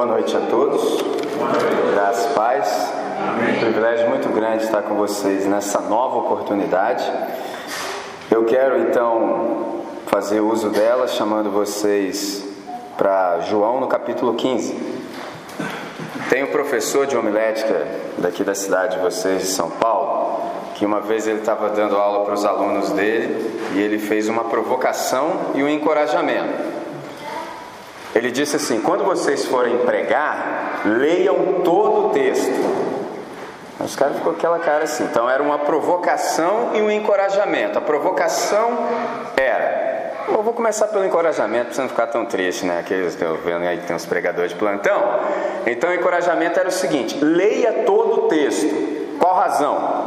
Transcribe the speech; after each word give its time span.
Boa 0.00 0.12
noite 0.12 0.34
a 0.34 0.40
todos. 0.40 1.04
Das 1.94 2.24
paz. 2.28 2.90
Um 3.54 3.60
privilégio 3.60 4.08
muito 4.08 4.30
grande 4.30 4.64
estar 4.64 4.80
com 4.80 4.94
vocês 4.94 5.44
nessa 5.44 5.78
nova 5.78 6.16
oportunidade. 6.16 7.04
Eu 8.30 8.46
quero 8.46 8.80
então 8.80 9.82
fazer 10.06 10.40
uso 10.40 10.70
dela, 10.70 11.06
chamando 11.06 11.50
vocês 11.50 12.42
para 12.96 13.40
João 13.40 13.78
no 13.78 13.88
capítulo 13.88 14.32
15. 14.32 14.74
Tem 16.30 16.44
um 16.44 16.50
professor 16.50 17.06
de 17.06 17.14
homilética 17.14 17.86
daqui 18.16 18.42
da 18.42 18.54
cidade 18.54 18.96
de 18.96 19.02
vocês, 19.02 19.42
de 19.42 19.48
São 19.48 19.68
Paulo, 19.68 20.40
que 20.76 20.86
uma 20.86 21.02
vez 21.02 21.26
ele 21.26 21.40
estava 21.40 21.68
dando 21.68 21.98
aula 21.98 22.24
para 22.24 22.32
os 22.32 22.46
alunos 22.46 22.88
dele 22.92 23.60
e 23.74 23.78
ele 23.82 23.98
fez 23.98 24.30
uma 24.30 24.44
provocação 24.44 25.52
e 25.54 25.62
um 25.62 25.68
encorajamento. 25.68 26.69
Ele 28.14 28.30
disse 28.30 28.56
assim: 28.56 28.80
quando 28.80 29.04
vocês 29.04 29.46
forem 29.46 29.78
pregar, 29.78 30.82
leiam 30.84 31.62
todo 31.64 32.06
o 32.06 32.10
texto. 32.10 32.90
Os 33.78 33.96
caras 33.96 34.16
ficou 34.16 34.32
aquela 34.32 34.58
cara 34.58 34.84
assim. 34.84 35.04
Então 35.04 35.28
era 35.28 35.42
uma 35.42 35.58
provocação 35.60 36.70
e 36.74 36.82
um 36.82 36.90
encorajamento. 36.90 37.78
A 37.78 37.80
provocação 37.80 38.78
era. 39.36 39.90
Eu 40.28 40.42
vou 40.42 40.52
começar 40.52 40.86
pelo 40.88 41.04
encorajamento 41.04 41.66
para 41.66 41.74
você 41.74 41.80
não 41.80 41.88
ficar 41.88 42.06
tão 42.08 42.24
triste, 42.26 42.64
né? 42.64 42.84
Que 42.86 42.94
eu 42.94 43.36
vendo 43.38 43.64
aí 43.64 43.78
que 43.78 43.86
tem 43.86 43.96
uns 43.96 44.06
pregadores 44.06 44.52
de 44.52 44.56
plantão. 44.56 45.20
Então 45.66 45.90
o 45.90 45.94
encorajamento 45.94 46.58
era 46.58 46.68
o 46.68 46.72
seguinte: 46.72 47.22
leia 47.24 47.84
todo 47.84 48.26
o 48.26 48.28
texto. 48.28 49.16
Qual 49.18 49.34
razão? 49.34 49.99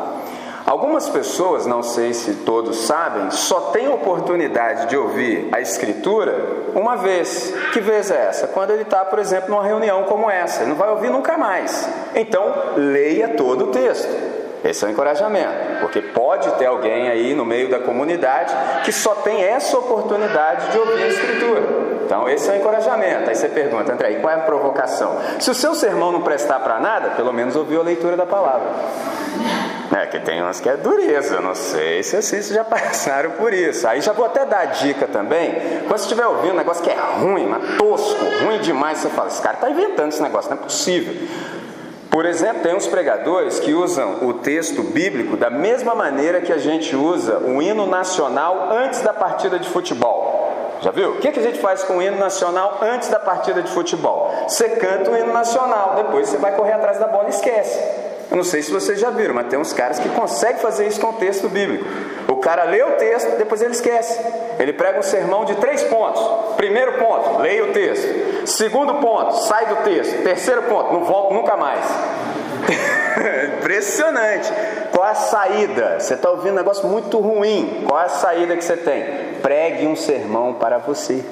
Algumas 0.65 1.09
pessoas, 1.09 1.65
não 1.65 1.83
sei 1.83 2.13
se 2.13 2.35
todos 2.35 2.85
sabem, 2.85 3.29
só 3.31 3.71
têm 3.71 3.89
oportunidade 3.89 4.87
de 4.87 4.95
ouvir 4.95 5.49
a 5.51 5.59
Escritura 5.59 6.35
uma 6.73 6.95
vez. 6.95 7.53
Que 7.73 7.81
vez 7.81 8.09
é 8.09 8.27
essa? 8.27 8.47
Quando 8.47 8.71
ele 8.71 8.83
está, 8.83 9.03
por 9.03 9.19
exemplo, 9.19 9.49
numa 9.49 9.63
reunião 9.63 10.03
como 10.03 10.29
essa. 10.29 10.61
Ele 10.61 10.69
não 10.69 10.77
vai 10.77 10.89
ouvir 10.89 11.09
nunca 11.09 11.37
mais. 11.37 11.89
Então, 12.15 12.53
leia 12.77 13.29
todo 13.29 13.65
o 13.65 13.67
texto. 13.67 14.33
Esse 14.63 14.85
é 14.85 14.87
o 14.87 14.91
encorajamento, 14.91 15.81
porque 15.81 16.01
pode 16.01 16.49
ter 16.51 16.67
alguém 16.67 17.09
aí 17.09 17.33
no 17.33 17.43
meio 17.43 17.69
da 17.69 17.79
comunidade 17.79 18.55
que 18.85 18.93
só 18.93 19.13
tem 19.15 19.43
essa 19.43 19.77
oportunidade 19.77 20.71
de 20.71 20.77
ouvir 20.77 21.03
a 21.03 21.07
Escritura. 21.07 21.61
Então, 22.05 22.29
esse 22.29 22.49
é 22.49 22.53
o 22.53 22.55
encorajamento. 22.55 23.29
Aí 23.29 23.35
você 23.35 23.49
pergunta, 23.49 23.91
André, 23.91 24.11
e 24.11 24.15
qual 24.21 24.33
é 24.33 24.37
a 24.37 24.43
provocação? 24.43 25.17
Se 25.39 25.51
o 25.51 25.53
seu 25.53 25.75
sermão 25.75 26.13
não 26.13 26.21
prestar 26.21 26.59
para 26.59 26.79
nada, 26.79 27.09
pelo 27.11 27.33
menos 27.33 27.57
ouviu 27.57 27.81
a 27.81 27.83
leitura 27.83 28.15
da 28.15 28.25
palavra. 28.25 28.69
É, 29.95 30.07
que 30.07 30.19
tem 30.19 30.41
umas 30.41 30.59
que 30.59 30.67
é 30.67 30.75
dureza, 30.75 31.39
não 31.39 31.53
sei 31.53 32.01
se 32.01 32.17
assim 32.17 32.41
vocês 32.41 32.47
já 32.47 32.63
passaram 32.65 33.31
por 33.31 33.53
isso. 33.53 33.87
Aí 33.87 34.01
já 34.01 34.11
vou 34.11 34.25
até 34.25 34.43
dar 34.43 34.65
dica 34.65 35.07
também. 35.07 35.53
Quando 35.87 35.97
você 35.97 36.03
estiver 36.03 36.25
ouvindo 36.25 36.53
um 36.53 36.57
negócio 36.57 36.83
que 36.83 36.89
é 36.89 36.97
ruim, 37.19 37.45
mas 37.45 37.77
tosco, 37.77 38.25
ruim 38.43 38.59
demais, 38.59 38.97
você 38.97 39.09
fala: 39.09 39.27
esse 39.27 39.41
cara 39.41 39.55
está 39.55 39.69
inventando 39.69 40.09
esse 40.09 40.21
negócio, 40.21 40.49
não 40.49 40.57
é 40.57 40.61
possível. 40.61 41.27
Por 42.09 42.25
exemplo, 42.25 42.61
tem 42.61 42.75
uns 42.75 42.87
pregadores 42.87 43.59
que 43.59 43.73
usam 43.73 44.27
o 44.27 44.35
texto 44.35 44.83
bíblico 44.83 45.35
da 45.35 45.49
mesma 45.49 45.95
maneira 45.95 46.41
que 46.41 46.53
a 46.53 46.57
gente 46.57 46.95
usa 46.95 47.39
o 47.39 47.61
hino 47.61 47.85
nacional 47.85 48.69
antes 48.71 49.01
da 49.01 49.13
partida 49.13 49.59
de 49.59 49.67
futebol. 49.67 50.77
Já 50.81 50.91
viu? 50.91 51.11
O 51.11 51.17
que 51.17 51.27
a 51.27 51.41
gente 51.41 51.59
faz 51.59 51.83
com 51.83 51.97
o 51.97 52.01
hino 52.01 52.17
nacional 52.17 52.79
antes 52.81 53.09
da 53.09 53.19
partida 53.19 53.61
de 53.61 53.71
futebol? 53.71 54.31
Você 54.47 54.69
canta 54.69 55.09
o 55.09 55.17
hino 55.17 55.31
nacional, 55.31 55.93
depois 55.95 56.29
você 56.29 56.37
vai 56.37 56.55
correr 56.55 56.73
atrás 56.73 56.99
da 56.99 57.07
bola 57.07 57.27
e 57.27 57.29
esquece. 57.29 58.02
Eu 58.29 58.37
não 58.37 58.43
sei 58.43 58.61
se 58.61 58.71
vocês 58.71 58.99
já 58.99 59.09
viram, 59.09 59.35
mas 59.35 59.47
tem 59.47 59.59
uns 59.59 59.73
caras 59.73 59.99
que 59.99 60.09
conseguem 60.09 60.61
fazer 60.61 60.87
isso 60.87 60.99
com 60.99 61.09
o 61.09 61.13
texto 61.13 61.47
bíblico. 61.49 61.85
O 62.27 62.37
cara 62.37 62.63
lê 62.63 62.81
o 62.81 62.91
texto, 62.97 63.37
depois 63.37 63.61
ele 63.61 63.73
esquece. 63.73 64.19
Ele 64.59 64.73
prega 64.73 64.99
um 64.99 65.03
sermão 65.03 65.45
de 65.45 65.55
três 65.55 65.83
pontos. 65.83 66.21
Primeiro 66.55 66.93
ponto, 66.93 67.39
leia 67.39 67.65
o 67.65 67.73
texto. 67.73 68.47
Segundo 68.47 68.95
ponto, 68.95 69.35
sai 69.37 69.67
do 69.67 69.75
texto. 69.77 70.23
Terceiro 70.23 70.63
ponto, 70.63 70.93
não 70.93 71.03
volta 71.03 71.33
nunca 71.33 71.55
mais. 71.55 71.85
Impressionante. 73.59 74.51
Qual 74.91 75.05
a 75.05 75.15
saída? 75.15 75.99
Você 75.99 76.13
está 76.13 76.29
ouvindo 76.29 76.53
um 76.53 76.57
negócio 76.57 76.87
muito 76.87 77.19
ruim. 77.19 77.83
Qual 77.87 77.99
a 77.99 78.09
saída 78.09 78.55
que 78.55 78.63
você 78.63 78.77
tem? 78.77 79.33
Pregue 79.41 79.87
um 79.87 79.95
sermão 79.95 80.53
para 80.53 80.77
você. 80.77 81.23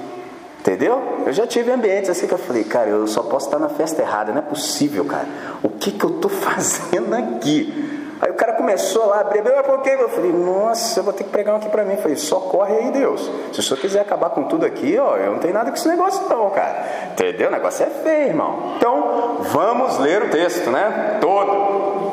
Entendeu? 0.61 1.23
Eu 1.25 1.33
já 1.33 1.47
tive 1.47 1.71
ambientes 1.71 2.07
assim 2.07 2.27
que 2.27 2.33
eu 2.35 2.37
falei, 2.37 2.63
cara, 2.63 2.87
eu 2.87 3.07
só 3.07 3.23
posso 3.23 3.47
estar 3.47 3.57
na 3.57 3.67
festa 3.67 4.03
errada, 4.03 4.31
não 4.31 4.39
é 4.39 4.43
possível, 4.43 5.03
cara. 5.03 5.25
O 5.63 5.69
que 5.69 5.91
que 5.91 6.05
eu 6.05 6.11
estou 6.11 6.29
fazendo 6.29 7.15
aqui? 7.15 7.99
Aí 8.21 8.29
o 8.29 8.35
cara 8.35 8.53
começou 8.53 9.07
lá 9.07 9.17
a 9.17 9.19
abrir, 9.21 9.41
por 9.41 9.81
quê? 9.81 9.97
Eu 9.99 10.07
falei, 10.09 10.31
nossa, 10.31 10.99
eu 10.99 11.03
vou 11.03 11.11
ter 11.11 11.23
que 11.23 11.31
pregar 11.31 11.55
um 11.55 11.57
aqui 11.57 11.67
para 11.69 11.83
mim. 11.83 11.93
Eu 11.93 11.97
falei, 11.97 12.15
socorre 12.15 12.75
aí, 12.75 12.91
Deus. 12.91 13.27
Se 13.51 13.59
o 13.59 13.63
senhor 13.63 13.79
quiser 13.79 14.01
acabar 14.01 14.29
com 14.29 14.43
tudo 14.43 14.63
aqui, 14.63 14.95
ó, 14.99 15.17
eu 15.17 15.31
não 15.31 15.39
tenho 15.39 15.55
nada 15.55 15.71
com 15.71 15.75
esse 15.75 15.87
negócio 15.87 16.29
não, 16.29 16.51
cara. 16.51 16.85
Entendeu? 17.13 17.47
O 17.47 17.51
negócio 17.51 17.83
é 17.83 17.89
feio, 17.89 18.27
irmão. 18.27 18.75
Então, 18.77 19.37
vamos 19.39 19.97
ler 19.97 20.21
o 20.21 20.29
texto, 20.29 20.69
né? 20.69 21.17
Todo. 21.19 22.11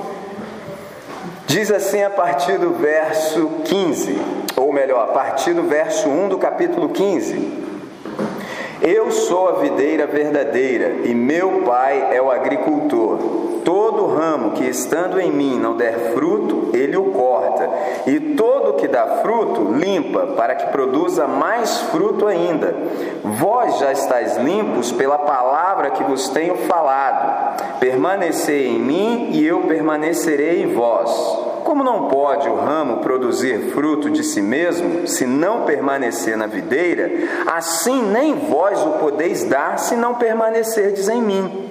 Diz 1.47 1.71
assim 1.71 2.03
a 2.03 2.09
partir 2.09 2.57
do 2.57 2.71
verso 2.73 3.47
15, 3.67 4.19
ou 4.57 4.73
melhor, 4.73 5.05
a 5.05 5.13
partir 5.13 5.53
do 5.53 5.65
verso 5.65 6.09
1 6.09 6.31
do 6.31 6.39
capítulo 6.39 6.89
15. 6.89 7.68
Eu 8.81 9.11
sou 9.11 9.49
a 9.49 9.53
videira 9.53 10.07
verdadeira 10.07 11.01
e 11.05 11.13
meu 11.15 11.63
pai 11.63 12.15
é 12.17 12.23
o 12.23 12.31
agricultor. 12.31 13.19
Todo 13.65 14.07
ramo 14.07 14.53
que 14.53 14.65
estando 14.65 15.21
em 15.21 15.33
mim 15.33 15.59
não 15.59 15.77
der 15.77 16.13
fruto, 16.15 16.71
ele 16.73 16.97
o 16.97 17.11
corta, 17.11 17.69
e 18.07 18.19
todo 18.35 18.75
que 18.75 18.89
dá 18.89 19.21
fruto, 19.21 19.73
limpa, 19.73 20.29
para 20.37 20.55
que 20.55 20.71
produza 20.71 21.27
mais 21.27 21.79
fruto 21.91 22.27
ainda. 22.27 22.75
Vós 23.23 23.79
já 23.79 23.93
estáis 23.93 24.37
limpos 24.37 24.93
pela 24.93 25.19
palavra 25.19 25.91
que 25.91 26.05
vos 26.05 26.29
tenho 26.29 26.57
falado. 26.57 27.79
Permanecei 27.81 28.69
em 28.69 28.79
mim 28.79 29.31
e 29.33 29.47
eu 29.47 29.63
permanecerei 29.63 30.63
em 30.63 30.73
vós. 30.73 31.48
Como 31.65 31.85
não 31.85 32.09
pode 32.09 32.49
o 32.49 32.55
ramo 32.55 32.99
produzir 32.99 33.71
fruto 33.73 34.11
de 34.11 34.25
si 34.25 34.41
mesmo, 34.41 35.07
se 35.07 35.27
não 35.27 35.65
permanecer 35.65 36.37
na 36.37 36.47
videira, 36.47 37.11
assim 37.47 38.03
nem 38.03 38.35
vós 38.35 38.81
o 38.83 38.93
podeis 38.99 39.45
dar, 39.45 39.79
se 39.79 39.95
não 39.95 40.15
permanecerdes 40.15 41.09
em 41.09 41.23
mim. 41.23 41.71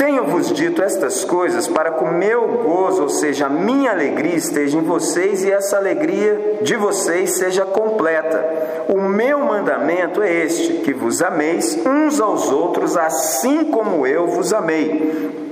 Tenho-vos 0.00 0.50
dito 0.54 0.82
estas 0.82 1.26
coisas 1.26 1.68
para 1.68 1.90
que 1.90 2.02
o 2.02 2.10
meu 2.10 2.48
gozo, 2.64 3.02
ou 3.02 3.10
seja, 3.10 3.44
a 3.44 3.50
minha 3.50 3.90
alegria, 3.90 4.34
esteja 4.34 4.78
em 4.78 4.80
vocês 4.80 5.44
e 5.44 5.52
essa 5.52 5.76
alegria 5.76 6.60
de 6.62 6.74
vocês 6.74 7.32
seja 7.32 7.66
completa. 7.66 8.42
O 8.88 9.02
meu 9.02 9.40
mandamento 9.40 10.22
é 10.22 10.32
este: 10.32 10.78
que 10.78 10.94
vos 10.94 11.20
ameis 11.20 11.78
uns 11.84 12.18
aos 12.18 12.50
outros, 12.50 12.96
assim 12.96 13.64
como 13.64 14.06
eu 14.06 14.26
vos 14.26 14.54
amei. 14.54 15.49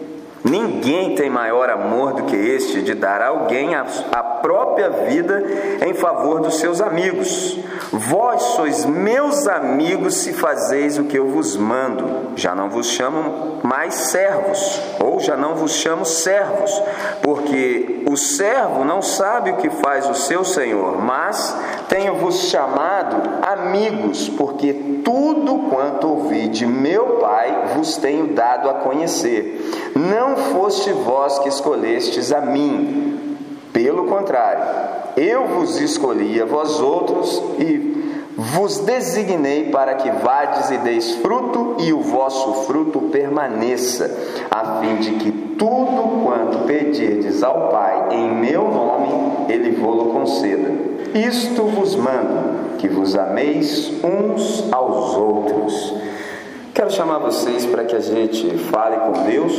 Ninguém 0.48 1.14
tem 1.14 1.28
maior 1.28 1.68
amor 1.68 2.14
do 2.14 2.22
que 2.24 2.36
este 2.36 2.80
de 2.80 2.94
dar 2.94 3.20
a 3.20 3.28
alguém 3.28 3.74
a, 3.74 3.84
a, 4.12 4.22
própria 4.22 4.88
vida 4.88 5.44
em 5.86 5.92
favor 5.92 6.40
dos 6.40 6.58
seus 6.58 6.80
amigos. 6.80 7.58
Vós 7.92 8.42
sois 8.42 8.84
meus 8.84 9.46
amigos 9.46 10.18
se 10.18 10.32
fazeis 10.32 10.98
o 10.98 11.04
que 11.04 11.18
eu 11.18 11.28
vos 11.28 11.56
mando. 11.56 12.32
Já 12.36 12.54
não 12.54 12.70
vos 12.70 12.86
chamo 12.86 13.60
mais 13.62 13.94
servos, 13.94 14.80
ou 15.00 15.20
já 15.20 15.36
não 15.36 15.54
vos 15.54 15.72
chamo 15.72 16.04
servos, 16.04 16.70
porque 17.22 18.04
o 18.08 18.16
servo 18.16 18.84
não 18.84 19.02
sabe 19.02 19.50
o 19.50 19.56
que 19.56 19.68
faz 19.68 20.08
o 20.08 20.14
seu 20.14 20.44
senhor, 20.44 20.98
mas 20.98 21.56
tenho-vos 21.88 22.48
chamado 22.48 23.44
amigos, 23.44 24.28
porque 24.30 24.72
tudo 25.04 25.68
quanto 25.70 26.08
ouvi 26.08 26.48
de 26.48 26.66
meu 26.66 27.18
Pai 27.18 27.72
vos 27.74 27.96
tenho 27.96 28.28
dado 28.28 28.70
a 28.70 28.74
conhecer. 28.74 29.92
Não 29.94 30.36
foste 30.52 30.92
vós 30.92 31.38
que 31.38 31.48
escolhestes 31.48 32.32
a 32.32 32.40
mim, 32.40 33.08
Pelo 33.72 34.06
contrário, 34.06 34.64
eu 35.16 35.46
vos 35.46 35.80
escolhi 35.80 36.42
a 36.42 36.44
vós 36.44 36.80
outros 36.80 37.40
e 37.60 38.24
vos 38.36 38.78
designei 38.78 39.70
para 39.70 39.94
que 39.94 40.10
vades 40.10 40.70
e 40.70 40.78
deis 40.78 41.14
fruto 41.16 41.76
e 41.78 41.92
o 41.92 42.00
vosso 42.00 42.64
fruto 42.64 43.02
permaneça, 43.02 44.10
a 44.50 44.80
fim 44.80 44.96
de 44.96 45.12
que 45.12 45.30
tudo 45.56 46.24
quanto 46.24 46.66
pedirdes 46.66 47.42
ao 47.42 47.68
Pai 47.68 48.08
em 48.12 48.34
meu 48.34 48.64
nome, 48.64 49.46
ele 49.48 49.70
vô-lo 49.72 50.12
conceda. 50.12 50.70
Isto 51.14 51.64
vos 51.64 51.94
mando, 51.94 52.76
que 52.78 52.88
vos 52.88 53.16
ameis 53.16 53.92
uns 54.02 54.72
aos 54.72 55.14
outros. 55.14 55.94
Quero 56.74 56.90
chamar 56.90 57.18
vocês 57.18 57.64
para 57.66 57.84
que 57.84 57.94
a 57.94 58.00
gente 58.00 58.56
fale 58.70 58.96
com 58.96 59.24
Deus, 59.24 59.52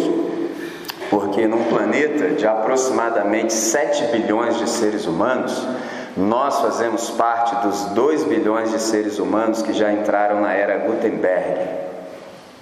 porque 1.09 1.47
num 1.47 1.63
planeta 1.65 2.29
de 2.29 2.45
aproximadamente 2.45 3.53
7 3.53 4.05
bilhões 4.11 4.57
de 4.57 4.69
seres 4.69 5.07
humanos, 5.07 5.67
nós 6.15 6.59
fazemos 6.59 7.09
parte 7.11 7.55
dos 7.65 7.85
2 7.95 8.25
bilhões 8.25 8.71
de 8.71 8.79
seres 8.79 9.19
humanos 9.19 9.61
que 9.61 9.73
já 9.73 9.91
entraram 9.91 10.41
na 10.41 10.53
era 10.53 10.77
Gutenberg. 10.77 11.61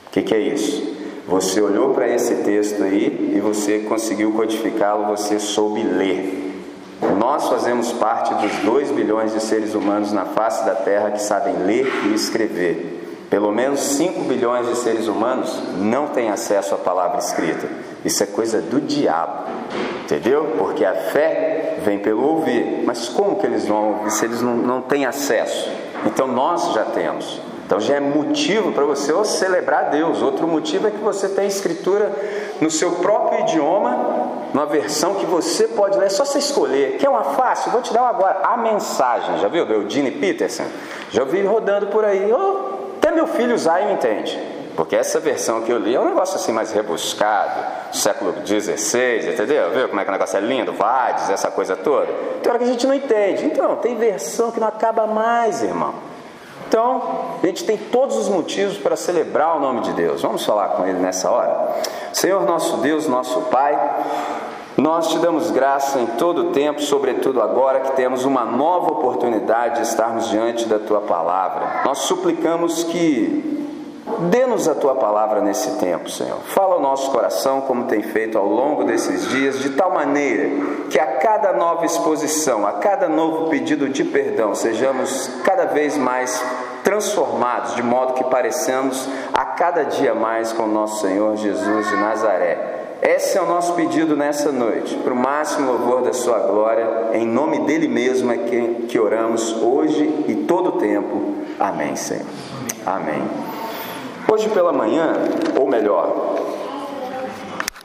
O 0.08 0.12
que, 0.12 0.22
que 0.22 0.34
é 0.34 0.40
isso? 0.40 0.96
Você 1.28 1.60
olhou 1.62 1.94
para 1.94 2.08
esse 2.08 2.36
texto 2.36 2.82
aí 2.84 3.34
e 3.36 3.40
você 3.42 3.80
conseguiu 3.80 4.32
codificá-lo, 4.32 5.08
você 5.08 5.40
soube 5.40 5.84
ler. 5.84 6.46
Nós 7.20 7.50
fazemos 7.50 7.92
parte 7.92 8.34
dos 8.36 8.52
2 8.64 8.92
bilhões 8.92 9.34
de 9.34 9.42
seres 9.42 9.76
humanos 9.76 10.14
na 10.14 10.26
face 10.26 10.66
da 10.66 10.74
Terra 10.74 11.12
que 11.12 11.22
sabem 11.22 11.54
ler 11.66 11.86
e 12.06 12.14
escrever. 12.14 13.26
Pelo 13.30 13.52
menos 13.52 13.82
5 13.82 14.22
bilhões 14.22 14.68
de 14.68 14.78
seres 14.78 15.08
humanos 15.08 15.62
não 15.80 16.08
têm 16.08 16.30
acesso 16.30 16.74
à 16.76 16.78
palavra 16.78 17.20
escrita. 17.20 17.68
Isso 18.06 18.24
é 18.24 18.26
coisa 18.26 18.62
do 18.62 18.80
diabo, 18.80 19.44
entendeu? 20.04 20.56
Porque 20.58 20.86
a 20.86 20.94
fé 20.94 21.80
vem 21.84 22.00
pelo 22.00 22.24
ouvir. 22.24 22.84
Mas 22.86 23.10
como 23.10 23.38
que 23.38 23.46
eles 23.46 23.66
vão 23.66 23.98
ouvir 23.98 24.12
se 24.12 24.26
eles 24.26 24.42
não, 24.42 24.56
não 24.56 24.82
têm 24.82 25.06
acesso? 25.06 25.70
Então 26.06 26.28
nós 26.28 26.74
já 26.74 26.86
temos. 26.86 27.42
Então 27.66 27.82
já 27.82 27.96
é 27.96 28.00
motivo 28.00 28.72
para 28.72 28.86
você 28.86 29.12
ou 29.12 29.26
celebrar 29.26 29.90
Deus. 29.90 30.22
Outro 30.22 30.48
motivo 30.48 30.88
é 30.88 30.92
que 30.92 31.00
você 31.00 31.28
tem 31.28 31.48
escritura 31.48 32.10
no 32.62 32.72
seu 32.72 32.92
próprio 32.92 33.42
idioma, 33.42 34.48
numa 34.54 34.66
versão 34.66 35.16
que 35.16 35.26
você 35.26 35.68
pode 35.68 35.98
ler. 35.98 36.06
É 36.06 36.10
só 36.10 36.24
você 36.24 36.40
escolher. 36.40 36.98
Quer 36.98 37.10
uma 37.10 37.24
fácil? 37.24 37.72
Vou 37.72 37.82
te 37.82 37.94
dar 37.94 38.04
uma 38.04 38.10
agora. 38.10 38.40
A 38.42 38.56
mensagem. 38.56 39.40
Já 39.40 39.50
viu 39.50 39.66
do 39.66 39.74
Eugene 39.74 40.12
Peterson? 40.12 40.64
Já 41.12 41.24
ouvi 41.24 41.42
rodando 41.42 41.88
por 41.88 42.06
aí. 42.06 42.32
Oh, 42.32 42.96
até 42.98 43.12
meu 43.12 43.28
filho 43.28 43.56
me 43.58 43.94
entende. 43.94 44.57
Porque 44.78 44.96
essa 44.96 45.20
versão 45.20 45.62
que 45.62 45.72
eu 45.72 45.80
li 45.80 45.96
é 45.96 46.00
um 46.00 46.06
negócio 46.06 46.36
assim 46.36 46.52
mais 46.52 46.72
rebuscado, 46.72 47.60
século 47.92 48.32
XVI, 48.46 49.34
entendeu? 49.34 49.72
Viu 49.72 49.90
como 49.90 50.00
é 50.00 50.04
que 50.04 50.10
o 50.10 50.14
negócio 50.14 50.38
é 50.38 50.40
lindo? 50.40 50.72
Vades, 50.72 51.32
essa 51.32 51.50
coisa 51.50 51.76
toda. 51.76 52.06
Tem 52.44 52.52
hora 52.52 52.60
que 52.60 52.66
a 52.66 52.68
gente 52.68 52.86
não 52.86 52.94
entende. 52.94 53.44
Então, 53.44 53.78
tem 53.78 53.96
versão 53.96 54.52
que 54.52 54.60
não 54.60 54.68
acaba 54.68 55.08
mais, 55.08 55.64
irmão. 55.64 55.96
Então, 56.68 57.02
a 57.42 57.48
gente 57.48 57.66
tem 57.66 57.76
todos 57.76 58.16
os 58.18 58.30
motivos 58.30 58.78
para 58.78 58.96
celebrar 58.96 59.58
o 59.58 59.60
nome 59.60 59.82
de 59.82 59.94
Deus. 59.94 60.22
Vamos 60.22 60.46
falar 60.46 60.68
com 60.70 60.86
Ele 60.86 61.00
nessa 61.00 61.32
hora? 61.32 61.76
Senhor, 62.14 62.46
nosso 62.46 62.78
Deus, 62.78 63.08
nosso 63.08 63.42
Pai, 63.44 63.76
nós 64.78 65.10
te 65.10 65.18
damos 65.18 65.50
graça 65.50 65.98
em 65.98 66.06
todo 66.06 66.50
o 66.50 66.52
tempo, 66.52 66.84
sobretudo 66.84 67.42
agora 67.42 67.80
que 67.80 67.94
temos 67.94 68.26
uma 68.26 68.46
nova 68.46 68.92
oportunidade 68.92 69.78
de 69.78 69.88
estarmos 69.88 70.30
diante 70.30 70.68
da 70.68 70.78
tua 70.78 71.02
palavra. 71.02 71.82
Nós 71.84 72.00
suplicamos 72.00 72.84
que 72.84 73.57
dê-nos 74.30 74.68
a 74.68 74.76
tua 74.76 74.96
palavra 74.96 75.42
nesse 75.42 75.78
tempo, 75.78 76.10
Senhor. 76.10 76.40
Fala 76.48 76.76
ao 76.76 76.82
nosso 76.82 77.12
coração, 77.12 77.62
como 77.62 77.86
tem 77.86 78.02
feito 78.02 78.38
ao 78.38 78.46
longo 78.46 78.84
desses 78.84 79.28
dias, 79.30 79.60
de 79.60 79.72
tal 79.72 79.92
maneira 79.92 80.50
que 80.90 81.00
a 81.00 81.18
cada 81.18 81.54
nova 81.54 81.86
exposição, 81.86 82.66
a 82.66 82.74
cada 82.74 83.08
novo 83.08 83.50
pedido 83.50 83.90
de 83.90 84.04
perdão, 84.04 84.56
sejamos 84.56 85.30
cada 85.44 85.66
vez 85.66 85.98
mais 85.98 86.44
transformados, 86.84 87.76
de 87.76 87.84
modo 87.84 88.14
que 88.14 88.24
pareçamos 88.24 89.08
a 89.34 89.46
cada 89.46 89.84
dia 89.84 90.16
mais 90.16 90.54
com 90.54 90.64
o 90.64 90.68
nosso 90.68 91.02
Senhor 91.02 91.36
Jesus 91.36 91.90
de 91.90 91.96
Nazaré 91.96 92.78
esse 93.02 93.38
é 93.38 93.42
o 93.42 93.46
nosso 93.46 93.74
pedido 93.74 94.16
nessa 94.16 94.52
noite, 94.52 94.96
para 94.96 95.14
o 95.14 95.16
máximo 95.16 95.72
louvor 95.72 96.02
da 96.02 96.14
Sua 96.14 96.40
glória, 96.40 97.12
em 97.14 97.26
nome 97.26 97.60
dele 97.60 97.88
mesmo 97.88 98.32
é 98.32 98.38
que, 98.38 98.86
que 98.88 99.00
oramos 99.00 99.54
hoje 99.62 100.26
e 100.28 100.36
todo 100.48 100.70
o 100.70 100.72
tempo. 100.74 101.36
Amém, 101.60 101.96
Senhor. 101.96 102.26
Amém. 102.86 103.22
Hoje 104.30 104.50
pela 104.50 104.74
manhã, 104.74 105.14
ou 105.58 105.68
melhor, 105.68 106.36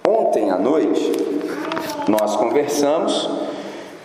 ontem 0.04 0.50
à 0.50 0.56
noite, 0.56 1.12
nós 2.08 2.34
conversamos 2.34 3.30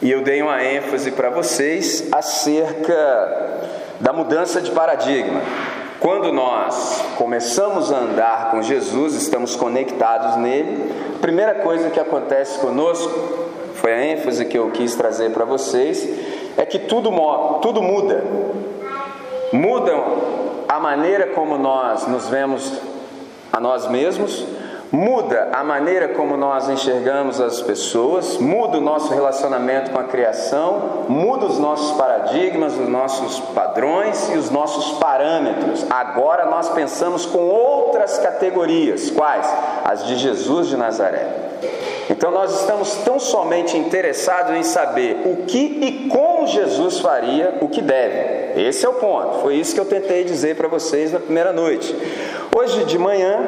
e 0.03 0.11
eu 0.11 0.21
dei 0.21 0.43
uma 0.43 0.63
ênfase 0.63 1.11
para 1.11 1.31
vocês 1.31 2.07
acerca 2.11 3.63
da 3.99 4.13
mudança 4.13 4.61
de 4.61 4.69
paradigma. 4.69 5.41
Quando 5.99 6.31
nós 6.31 7.03
começamos 7.17 7.91
a 7.91 7.97
andar 7.97 8.51
com 8.51 8.61
Jesus, 8.61 9.15
estamos 9.15 9.55
conectados 9.55 10.37
nele, 10.37 10.93
a 11.15 11.19
primeira 11.19 11.55
coisa 11.55 11.89
que 11.89 11.99
acontece 11.99 12.59
conosco, 12.59 13.11
foi 13.73 13.93
a 13.93 14.05
ênfase 14.05 14.45
que 14.45 14.59
eu 14.59 14.69
quis 14.69 14.93
trazer 14.93 15.31
para 15.31 15.43
vocês, 15.43 16.07
é 16.55 16.63
que 16.67 16.77
tudo, 16.77 17.09
tudo 17.63 17.81
muda. 17.81 18.23
Mudam 19.51 20.46
a 20.77 20.79
maneira 20.79 21.25
como 21.33 21.57
nós 21.57 22.05
nos 22.05 22.27
vemos 22.27 22.71
a 23.51 23.59
nós 23.59 23.87
mesmos, 23.87 24.45
muda 24.91 25.49
a 25.51 25.63
maneira 25.63 26.09
como 26.09 26.37
nós 26.37 26.69
enxergamos 26.69 27.41
as 27.41 27.63
pessoas, 27.63 28.37
muda 28.37 28.77
o 28.77 28.81
nosso 28.81 29.11
relacionamento 29.11 29.89
com 29.89 29.97
a 29.97 30.03
criação, 30.03 31.05
muda 31.09 31.47
os 31.47 31.57
nossos 31.57 31.97
paradigmas, 31.97 32.77
os 32.77 32.87
nossos 32.87 33.39
padrões 33.55 34.29
e 34.29 34.37
os 34.37 34.51
nossos 34.51 34.99
parâmetros. 34.99 35.83
Agora 35.89 36.45
nós 36.45 36.69
pensamos 36.69 37.25
com 37.25 37.39
outras 37.39 38.19
categorias, 38.19 39.09
quais? 39.09 39.51
As 39.83 40.05
de 40.05 40.15
Jesus 40.15 40.67
de 40.67 40.77
Nazaré. 40.77 41.27
Então 42.09 42.31
nós 42.31 42.61
estamos 42.61 42.93
tão 43.03 43.19
somente 43.19 43.77
interessados 43.77 44.55
em 44.55 44.63
saber 44.63 45.21
o 45.25 45.45
que 45.45 45.57
e 45.57 46.09
como 46.09 46.47
Jesus 46.47 46.99
faria 46.99 47.57
o 47.61 47.67
que 47.67 47.81
deve. 47.81 48.61
Esse 48.61 48.85
é 48.85 48.89
o 48.89 48.93
ponto. 48.93 49.39
Foi 49.39 49.55
isso 49.55 49.73
que 49.73 49.79
eu 49.79 49.85
tentei 49.85 50.23
dizer 50.23 50.55
para 50.55 50.67
vocês 50.67 51.11
na 51.11 51.19
primeira 51.19 51.51
noite. 51.51 51.93
Hoje 52.55 52.85
de 52.85 52.97
manhã 52.97 53.39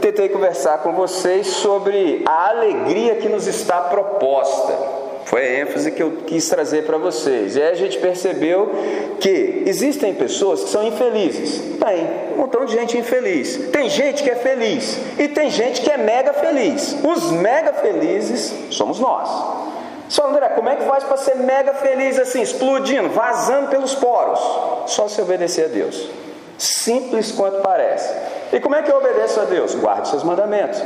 tentei 0.00 0.28
conversar 0.28 0.78
com 0.78 0.92
vocês 0.92 1.46
sobre 1.46 2.24
a 2.26 2.48
alegria 2.48 3.16
que 3.16 3.28
nos 3.28 3.46
está 3.46 3.82
proposta. 3.82 4.97
Foi 5.28 5.42
a 5.42 5.60
ênfase 5.60 5.90
que 5.92 6.02
eu 6.02 6.22
quis 6.26 6.48
trazer 6.48 6.86
para 6.86 6.96
vocês. 6.96 7.54
E 7.54 7.60
aí 7.60 7.70
a 7.70 7.74
gente 7.74 7.98
percebeu 7.98 8.72
que 9.20 9.62
existem 9.66 10.14
pessoas 10.14 10.64
que 10.64 10.70
são 10.70 10.82
infelizes. 10.86 11.60
Tem 11.78 12.32
um 12.32 12.38
montão 12.38 12.64
de 12.64 12.72
gente 12.72 12.96
infeliz. 12.96 13.68
Tem 13.70 13.90
gente 13.90 14.22
que 14.22 14.30
é 14.30 14.36
feliz 14.36 14.98
e 15.18 15.28
tem 15.28 15.50
gente 15.50 15.82
que 15.82 15.90
é 15.90 15.98
mega 15.98 16.32
feliz. 16.32 16.96
Os 17.04 17.30
mega 17.30 17.74
felizes 17.74 18.54
somos 18.70 18.98
nós. 18.98 19.28
Só 20.08 20.30
André, 20.30 20.48
como 20.48 20.70
é 20.70 20.76
que 20.76 20.84
faz 20.84 21.04
para 21.04 21.18
ser 21.18 21.36
mega 21.36 21.74
feliz 21.74 22.18
assim, 22.18 22.40
explodindo, 22.40 23.10
vazando 23.10 23.68
pelos 23.68 23.94
poros? 23.94 24.40
Só 24.86 25.08
se 25.08 25.20
obedecer 25.20 25.66
a 25.66 25.68
Deus. 25.68 26.08
Simples 26.56 27.32
quanto 27.32 27.60
parece. 27.60 28.10
E 28.50 28.58
como 28.60 28.76
é 28.76 28.82
que 28.82 28.90
eu 28.90 28.96
obedeço 28.96 29.38
a 29.38 29.44
Deus? 29.44 29.74
Guarde 29.74 30.08
seus 30.08 30.24
mandamentos. 30.24 30.82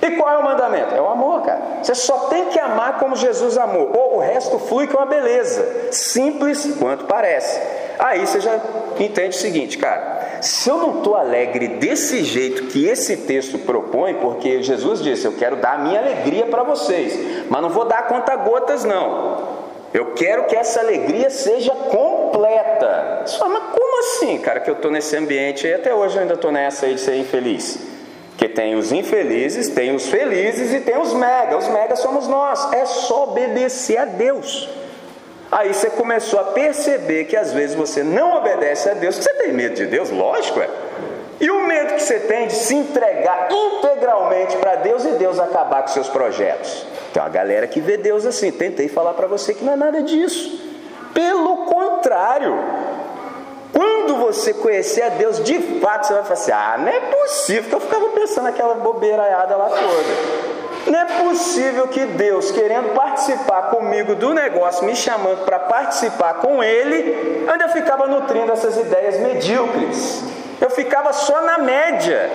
E 0.00 0.10
qual 0.12 0.32
é 0.32 0.38
o 0.38 0.44
mandamento? 0.44 0.94
É 0.94 1.00
o 1.00 1.08
amor, 1.08 1.42
cara. 1.42 1.60
Você 1.82 1.94
só 1.94 2.28
tem 2.28 2.46
que 2.46 2.58
amar 2.58 2.98
como 2.98 3.16
Jesus 3.16 3.58
amou. 3.58 3.90
Ou 3.94 4.16
o 4.16 4.20
resto 4.20 4.58
flui 4.58 4.86
com 4.86 4.96
uma 4.96 5.06
beleza. 5.06 5.90
Simples 5.90 6.76
quanto 6.78 7.04
parece. 7.04 7.60
Aí 7.98 8.24
você 8.24 8.40
já 8.40 8.60
entende 8.98 9.36
o 9.36 9.40
seguinte, 9.40 9.76
cara. 9.76 10.18
Se 10.40 10.70
eu 10.70 10.76
não 10.76 10.98
estou 10.98 11.16
alegre 11.16 11.66
desse 11.66 12.22
jeito 12.22 12.66
que 12.66 12.86
esse 12.86 13.16
texto 13.16 13.58
propõe, 13.58 14.14
porque 14.14 14.62
Jesus 14.62 15.02
disse: 15.02 15.26
Eu 15.26 15.32
quero 15.32 15.56
dar 15.56 15.74
a 15.74 15.78
minha 15.78 15.98
alegria 15.98 16.46
para 16.46 16.62
vocês, 16.62 17.46
mas 17.50 17.60
não 17.60 17.68
vou 17.68 17.84
dar 17.84 18.06
conta 18.06 18.36
gotas, 18.36 18.84
não. 18.84 19.58
Eu 19.92 20.12
quero 20.12 20.44
que 20.44 20.54
essa 20.54 20.80
alegria 20.80 21.30
seja 21.30 21.74
completa. 21.74 23.22
Você 23.24 23.38
fala, 23.38 23.58
mas 23.58 23.74
como 23.74 24.00
assim, 24.00 24.38
cara, 24.38 24.60
que 24.60 24.70
eu 24.70 24.74
estou 24.74 24.90
nesse 24.90 25.16
ambiente 25.16 25.66
e 25.66 25.72
até 25.72 25.94
hoje 25.94 26.16
eu 26.16 26.22
ainda 26.22 26.34
estou 26.34 26.52
nessa 26.52 26.86
aí 26.86 26.94
de 26.94 27.00
ser 27.00 27.16
infeliz? 27.16 27.97
Que 28.38 28.48
tem 28.48 28.76
os 28.76 28.92
infelizes, 28.92 29.68
tem 29.68 29.94
os 29.94 30.08
felizes 30.08 30.72
e 30.72 30.80
tem 30.80 30.96
os 30.96 31.12
mega. 31.12 31.58
Os 31.58 31.68
mega 31.68 31.96
somos 31.96 32.26
nós. 32.26 32.72
É 32.72 32.86
só 32.86 33.24
obedecer 33.24 33.98
a 33.98 34.04
Deus. 34.06 34.70
Aí 35.50 35.74
você 35.74 35.90
começou 35.90 36.38
a 36.38 36.44
perceber 36.44 37.24
que 37.24 37.36
às 37.36 37.52
vezes 37.52 37.74
você 37.74 38.02
não 38.02 38.36
obedece 38.36 38.88
a 38.88 38.94
Deus. 38.94 39.16
Você 39.16 39.34
tem 39.34 39.52
medo 39.52 39.74
de 39.74 39.86
Deus? 39.86 40.10
Lógico, 40.10 40.60
é. 40.60 40.70
E 41.40 41.50
o 41.50 41.66
medo 41.66 41.94
que 41.94 42.02
você 42.02 42.20
tem 42.20 42.46
de 42.46 42.54
se 42.54 42.74
entregar 42.74 43.48
integralmente 43.50 44.56
para 44.56 44.76
Deus 44.76 45.04
e 45.04 45.10
Deus 45.12 45.38
acabar 45.40 45.82
com 45.82 45.88
seus 45.88 46.08
projetos. 46.08 46.86
Tem 47.12 47.22
uma 47.22 47.28
galera 47.28 47.66
que 47.66 47.80
vê 47.80 47.96
Deus 47.96 48.24
assim. 48.24 48.52
Tentei 48.52 48.88
falar 48.88 49.14
para 49.14 49.26
você 49.26 49.52
que 49.52 49.64
não 49.64 49.72
é 49.72 49.76
nada 49.76 50.02
disso. 50.02 50.60
Pelo 51.12 51.64
contrário, 51.64 52.56
quando 53.72 54.16
você 54.16 54.54
conhecer 54.54 55.02
a 55.02 55.08
Deus 55.10 55.42
de 55.42 55.58
fato, 55.80 56.06
você 56.06 56.14
vai 56.14 56.22
falar 56.22 56.34
assim: 56.34 56.52
ah, 56.52 56.76
não 56.78 56.88
é 56.88 57.00
possível 57.00 57.64
que 57.68 57.74
eu 57.74 57.80
ficava 57.80 58.08
pensando 58.10 58.48
aquela 58.48 58.74
bobeiraiada 58.74 59.56
lá 59.56 59.68
toda. 59.68 60.48
Não 60.90 60.98
é 60.98 61.04
possível 61.04 61.88
que 61.88 62.06
Deus, 62.06 62.50
querendo 62.50 62.94
participar 62.94 63.70
comigo 63.70 64.14
do 64.14 64.32
negócio, 64.32 64.86
me 64.86 64.96
chamando 64.96 65.44
para 65.44 65.58
participar 65.58 66.34
com 66.34 66.62
Ele, 66.62 67.46
ainda 67.50 67.68
ficava 67.68 68.06
nutrindo 68.06 68.50
essas 68.50 68.76
ideias 68.76 69.20
medíocres. 69.20 70.22
Eu 70.60 70.70
ficava 70.70 71.12
só 71.12 71.42
na 71.42 71.58
média. 71.58 72.30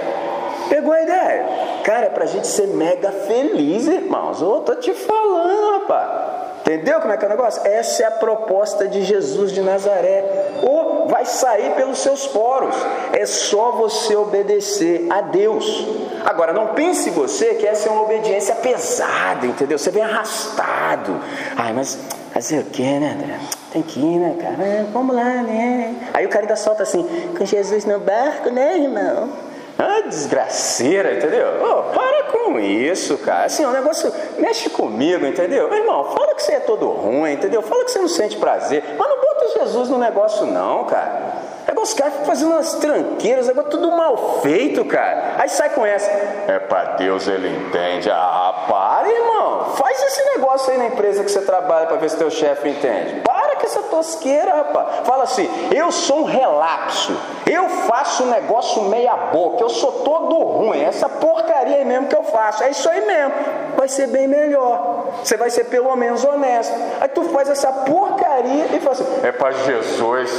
Pegou 0.69 0.93
a 0.93 1.01
ideia? 1.01 1.45
Cara, 1.83 2.05
é 2.05 2.09
para 2.09 2.23
a 2.23 2.27
gente 2.27 2.47
ser 2.47 2.67
mega 2.67 3.11
feliz, 3.11 3.87
irmãos. 3.87 4.41
Eu 4.41 4.61
tô 4.61 4.75
te 4.75 4.93
falando, 4.93 5.79
rapaz. 5.79 6.32
Entendeu 6.63 7.01
como 7.01 7.12
é 7.12 7.17
que 7.17 7.25
é 7.25 7.27
o 7.27 7.32
negócio? 7.32 7.62
Essa 7.65 8.03
é 8.03 8.05
a 8.05 8.12
proposta 8.12 8.88
de 8.88 9.03
Jesus 9.03 9.51
de 9.51 9.62
Nazaré. 9.62 10.24
Ou 10.62 11.08
vai 11.10 11.25
sair 11.25 11.75
pelos 11.75 12.00
seus 12.00 12.25
poros. 12.25 12.74
É 13.12 13.25
só 13.25 13.72
você 13.72 14.15
obedecer 14.15 15.05
a 15.10 15.20
Deus. 15.20 15.86
Agora, 16.24 16.53
não 16.53 16.67
pense 16.67 17.10
você 17.10 17.55
que 17.55 17.67
essa 17.67 17.89
é 17.89 17.91
uma 17.91 18.03
obediência 18.03 18.55
pesada, 18.55 19.46
entendeu? 19.46 19.77
Você 19.77 19.91
vem 19.91 20.03
arrastado. 20.03 21.20
Ai, 21.58 21.74
mas 21.74 22.00
fazer 22.34 22.60
o 22.60 22.63
que, 22.63 22.82
né? 22.82 23.41
Tem 23.74 23.82
que 23.82 24.00
ir, 24.00 24.20
né, 24.20 24.38
cara? 24.39 24.63
É, 24.63 24.86
vamos 24.93 25.13
lá, 25.13 25.43
né? 25.43 25.96
Aí 26.13 26.25
o 26.25 26.29
cara 26.29 26.46
ainda 26.46 26.55
solta 26.55 26.84
assim, 26.84 27.03
com 27.38 27.43
Jesus 27.43 27.84
no 27.84 28.00
barco, 28.00 28.50
né, 28.50 28.77
irmão? 28.77 29.29
Ah, 29.77 30.01
desgraceira, 30.08 31.15
entendeu? 31.15 31.48
Oh, 31.62 31.93
para 31.93 32.24
com 32.32 32.60
isso, 32.60 33.17
cara. 33.17 33.46
Assim, 33.46 33.65
o 33.65 33.72
negócio 33.72 34.12
mexe 34.38 34.70
comigo, 34.70 35.25
entendeu? 35.25 35.67
Meu 35.70 35.79
irmão, 35.79 36.03
fala 36.33 36.35
que 36.35 36.43
você 36.43 36.53
é 36.53 36.59
todo 36.59 36.89
ruim, 36.89 37.33
entendeu? 37.33 37.61
Fala 37.61 37.85
que 37.85 37.91
você 37.91 37.99
não 37.99 38.07
sente 38.07 38.37
prazer. 38.37 38.83
Mas 38.97 39.09
não 39.09 39.21
bota 39.21 39.59
Jesus 39.59 39.89
no 39.89 39.97
negócio, 39.97 40.45
não, 40.45 40.85
cara. 40.85 41.53
É 41.65 41.79
os 41.83 41.93
caras 41.93 42.13
ficam 42.13 42.27
fazendo 42.27 42.51
umas 42.51 42.75
tranqueiras, 42.75 43.49
é 43.49 43.53
tudo 43.63 43.91
mal 43.91 44.39
feito, 44.41 44.85
cara. 44.85 45.35
Aí 45.37 45.49
sai 45.49 45.69
com 45.69 45.85
essa. 45.85 46.09
É 46.47 46.59
para 46.59 46.95
Deus, 46.95 47.27
ele 47.27 47.49
entende. 47.49 48.09
Ah, 48.09 48.65
para, 48.69 49.09
irmão. 49.09 49.65
Faz 49.75 50.01
esse 50.01 50.23
negócio 50.35 50.71
aí 50.71 50.77
na 50.77 50.87
empresa 50.87 51.23
que 51.23 51.31
você 51.31 51.41
trabalha 51.41 51.87
para 51.87 51.97
ver 51.97 52.09
se 52.09 52.17
teu 52.17 52.31
chefe 52.31 52.69
entende. 52.69 53.21
Para 53.21 53.32
tosqueira, 53.93 54.55
rapaz. 54.55 55.05
Fala 55.05 55.23
assim: 55.23 55.47
eu 55.71 55.91
sou 55.91 56.21
um 56.21 56.23
relapso. 56.23 57.15
Eu 57.50 57.69
faço 57.69 58.23
um 58.23 58.29
negócio 58.29 58.83
meia 58.83 59.15
boca. 59.15 59.63
Eu 59.63 59.69
sou 59.69 59.91
todo 60.03 60.35
ruim. 60.39 60.81
Essa 60.81 61.07
porcaria 61.07 61.77
aí 61.77 61.85
mesmo 61.85 62.07
que 62.07 62.15
eu 62.15 62.23
faço. 62.23 62.63
É 62.63 62.71
isso 62.71 62.89
aí 62.89 63.05
mesmo. 63.05 63.33
Vai 63.77 63.88
ser 63.88 64.07
bem 64.07 64.27
melhor. 64.27 65.05
Você 65.23 65.38
vai 65.38 65.50
ser 65.50 65.65
pelo 65.65 65.95
menos 65.95 66.23
honesto. 66.23 66.73
Aí 67.00 67.07
tu 67.09 67.23
faz 67.25 67.50
essa 67.50 67.71
porcaria 67.71 68.65
e 68.73 68.79
fala 68.79 68.91
assim: 68.91 69.05
é 69.23 69.31
para 69.31 69.51
Jesus. 69.51 70.31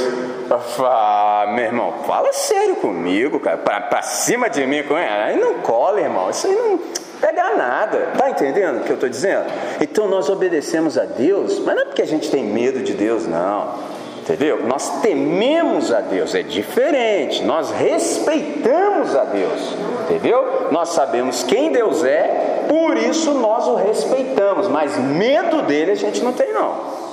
Ah, 0.79 1.45
meu 1.49 1.65
irmão, 1.65 1.93
fala 2.05 2.31
sério 2.33 2.75
comigo, 2.75 3.39
cara. 3.39 3.57
Pra 3.57 4.01
cima 4.01 4.49
de 4.49 4.65
mim, 4.65 4.83
aí 4.93 5.39
não 5.39 5.55
cola, 5.55 6.01
irmão. 6.01 6.29
Isso 6.29 6.47
aí 6.47 6.55
não 6.55 6.79
pega 7.25 7.55
nada. 7.55 8.11
Tá 8.15 8.29
entendendo 8.29 8.81
o 8.81 8.83
que 8.83 8.91
eu 8.91 8.95
estou 8.95 9.09
dizendo? 9.09 9.45
Então 9.81 10.07
nós 10.07 10.29
obedecemos 10.29 10.95
a 10.95 11.05
Deus, 11.05 11.59
mas 11.59 11.75
não 11.75 11.81
é 11.81 11.85
porque 11.85 12.03
a 12.03 12.07
gente 12.07 12.29
tem 12.29 12.43
medo 12.43 12.81
de 12.81 12.93
Deus, 12.93 13.25
não. 13.25 13.95
Entendeu? 14.21 14.65
Nós 14.65 15.01
tememos 15.01 15.91
a 15.91 16.01
Deus, 16.01 16.33
é 16.35 16.43
diferente. 16.43 17.43
Nós 17.43 17.71
respeitamos 17.71 19.15
a 19.15 19.23
Deus, 19.23 19.75
entendeu? 20.03 20.69
Nós 20.71 20.89
sabemos 20.89 21.43
quem 21.43 21.71
Deus 21.71 22.03
é, 22.03 22.65
por 22.67 22.97
isso 22.97 23.31
nós 23.35 23.67
o 23.67 23.75
respeitamos, 23.75 24.67
mas 24.67 24.97
medo 24.97 25.61
dele 25.63 25.91
a 25.91 25.95
gente 25.95 26.23
não 26.23 26.33
tem, 26.33 26.51
não. 26.53 27.04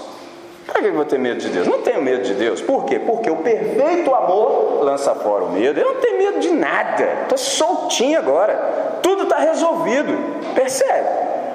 Para 0.73 0.81
que 0.81 0.89
eu 0.89 0.95
vou 0.95 1.05
ter 1.05 1.19
medo 1.19 1.39
de 1.39 1.49
Deus? 1.51 1.67
Não 1.67 1.83
tenho 1.83 2.01
medo 2.01 2.23
de 2.23 2.33
Deus. 2.33 2.63
Por 2.63 2.87
quê? 2.87 2.99
Porque 2.99 3.31
o 3.31 3.37
perfeito 3.37 4.15
amor 4.15 4.83
lança 4.83 5.15
fora 5.15 5.45
o 5.45 5.53
medo. 5.53 5.79
Eu 5.79 5.95
não 5.95 6.01
tenho 6.01 6.17
medo 6.17 6.41
de 6.41 6.51
nada. 6.51 7.05
Estou 7.23 7.37
soltinho 7.37 8.19
agora. 8.19 8.99
Tudo 9.03 9.25
está 9.25 9.37
resolvido. 9.37 10.17
Percebe? 10.55 11.09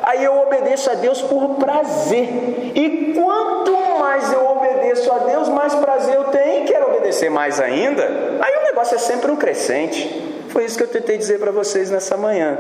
Aí 0.04 0.24
eu 0.24 0.38
obedeço 0.38 0.92
a 0.92 0.94
Deus 0.94 1.20
por 1.24 1.56
prazer. 1.56 2.30
E 2.76 3.14
quanto 3.16 3.72
mais 4.00 4.32
eu 4.32 4.46
obedeço 4.52 5.12
a 5.12 5.18
Deus, 5.18 5.50
mais 5.50 5.74
prazer 5.74 6.16
eu 6.16 6.26
tenho. 6.26 6.68
Quero 6.68 6.90
obedecer 6.90 7.32
mais 7.32 7.60
ainda. 7.60 8.04
Aí 8.40 8.56
o 8.62 8.64
negócio 8.66 8.94
é 8.94 9.00
sempre 9.00 9.32
um 9.32 9.36
crescente. 9.36 10.46
Foi 10.50 10.64
isso 10.64 10.78
que 10.78 10.84
eu 10.84 10.88
tentei 10.88 11.18
dizer 11.18 11.40
para 11.40 11.52
vocês 11.52 11.90
nessa 11.90 12.16
manhã. 12.16 12.58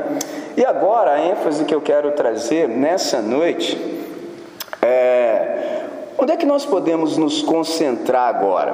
E 0.57 0.65
agora 0.65 1.13
a 1.13 1.19
ênfase 1.19 1.65
que 1.65 1.75
eu 1.75 1.81
quero 1.81 2.11
trazer 2.13 2.67
nessa 2.67 3.21
noite 3.21 3.96
Onde 6.17 6.31
é 6.31 6.37
que 6.37 6.45
nós 6.45 6.65
podemos 6.65 7.15
nos 7.15 7.43
concentrar 7.43 8.27
agora? 8.27 8.73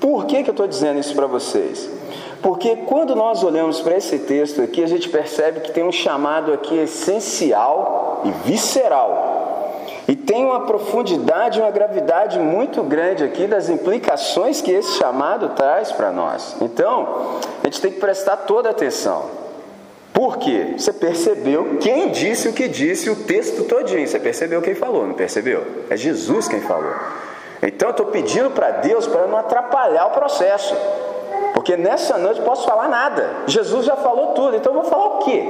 Por 0.00 0.24
que, 0.24 0.42
que 0.42 0.48
eu 0.50 0.52
estou 0.52 0.66
dizendo 0.66 0.98
isso 0.98 1.14
para 1.14 1.26
vocês? 1.26 1.90
Porque 2.42 2.76
quando 2.76 3.14
nós 3.14 3.42
olhamos 3.42 3.80
para 3.80 3.96
esse 3.96 4.18
texto 4.20 4.62
aqui, 4.62 4.82
a 4.82 4.86
gente 4.86 5.08
percebe 5.08 5.60
que 5.60 5.72
tem 5.72 5.84
um 5.84 5.92
chamado 5.92 6.52
aqui 6.52 6.76
essencial 6.76 8.22
e 8.24 8.30
visceral. 8.46 9.34
E 10.06 10.14
tem 10.14 10.44
uma 10.44 10.60
profundidade, 10.60 11.60
uma 11.60 11.70
gravidade 11.70 12.38
muito 12.38 12.82
grande 12.82 13.24
aqui 13.24 13.46
das 13.46 13.68
implicações 13.68 14.60
que 14.60 14.70
esse 14.70 14.98
chamado 14.98 15.50
traz 15.50 15.92
para 15.92 16.12
nós. 16.12 16.56
Então, 16.60 17.38
a 17.62 17.66
gente 17.66 17.80
tem 17.80 17.92
que 17.92 18.00
prestar 18.00 18.38
toda 18.38 18.70
atenção. 18.70 19.43
Por 20.14 20.38
quê? 20.38 20.74
Você 20.78 20.92
percebeu 20.92 21.78
quem 21.80 22.10
disse 22.10 22.48
o 22.48 22.52
que 22.52 22.68
disse 22.68 23.10
o 23.10 23.16
texto 23.16 23.64
todinho. 23.64 24.06
Você 24.06 24.20
percebeu 24.20 24.62
quem 24.62 24.72
falou, 24.72 25.04
não 25.08 25.14
percebeu? 25.14 25.66
É 25.90 25.96
Jesus 25.96 26.46
quem 26.46 26.60
falou. 26.60 26.94
Então 27.60 27.88
eu 27.88 27.90
estou 27.90 28.06
pedindo 28.06 28.48
para 28.50 28.70
Deus 28.70 29.08
para 29.08 29.26
não 29.26 29.36
atrapalhar 29.36 30.06
o 30.06 30.10
processo. 30.10 30.72
Porque 31.52 31.76
nessa 31.76 32.16
noite 32.16 32.38
eu 32.38 32.44
posso 32.44 32.64
falar 32.64 32.88
nada. 32.88 33.28
Jesus 33.48 33.84
já 33.86 33.96
falou 33.96 34.28
tudo, 34.34 34.54
então 34.54 34.72
eu 34.72 34.82
vou 34.82 34.88
falar 34.88 35.16
o 35.16 35.18
quê? 35.18 35.42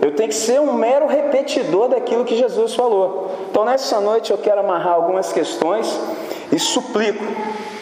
Eu 0.00 0.14
tenho 0.14 0.28
que 0.28 0.34
ser 0.36 0.60
um 0.60 0.74
mero 0.74 1.08
repetidor 1.08 1.88
daquilo 1.88 2.24
que 2.24 2.36
Jesus 2.36 2.72
falou. 2.72 3.32
Então 3.50 3.64
nessa 3.64 4.00
noite 4.00 4.30
eu 4.30 4.38
quero 4.38 4.60
amarrar 4.60 4.94
algumas 4.94 5.32
questões 5.32 5.92
e 6.52 6.58
suplico, 6.60 7.24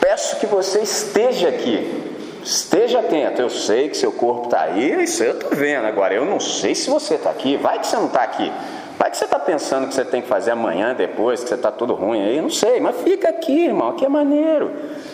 peço 0.00 0.36
que 0.40 0.46
você 0.46 0.80
esteja 0.80 1.50
aqui 1.50 2.01
Esteja 2.42 2.98
atento, 2.98 3.40
eu 3.40 3.48
sei 3.48 3.88
que 3.88 3.96
seu 3.96 4.10
corpo 4.10 4.46
está 4.46 4.62
aí, 4.62 5.04
isso 5.04 5.22
eu 5.22 5.34
estou 5.34 5.50
vendo. 5.50 5.86
Agora, 5.86 6.12
eu 6.12 6.24
não 6.24 6.40
sei 6.40 6.74
se 6.74 6.90
você 6.90 7.14
está 7.14 7.30
aqui, 7.30 7.56
vai 7.56 7.78
que 7.78 7.86
você 7.86 7.96
não 7.96 8.06
está 8.06 8.22
aqui. 8.22 8.52
Vai 8.98 9.10
que 9.10 9.16
você 9.16 9.24
está 9.24 9.38
pensando 9.38 9.88
que 9.88 9.94
você 9.94 10.04
tem 10.04 10.20
que 10.22 10.28
fazer 10.28 10.50
amanhã, 10.50 10.94
depois, 10.94 11.42
que 11.42 11.48
você 11.48 11.54
está 11.54 11.70
todo 11.70 11.94
ruim 11.94 12.22
aí, 12.22 12.40
não 12.40 12.50
sei, 12.50 12.78
mas 12.78 13.00
fica 13.02 13.28
aqui, 13.28 13.66
irmão, 13.66 13.88
aqui 13.88 14.04
é 14.04 14.08
maneiro. 14.08 14.70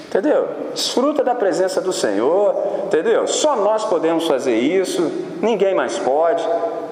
Entendeu? 0.06 0.48
Desfruta 0.74 1.22
da 1.22 1.34
presença 1.34 1.80
do 1.80 1.92
Senhor, 1.92 2.54
entendeu? 2.86 3.26
Só 3.26 3.56
nós 3.56 3.84
podemos 3.84 4.26
fazer 4.26 4.56
isso, 4.56 5.10
ninguém 5.40 5.74
mais 5.74 5.98
pode, 5.98 6.42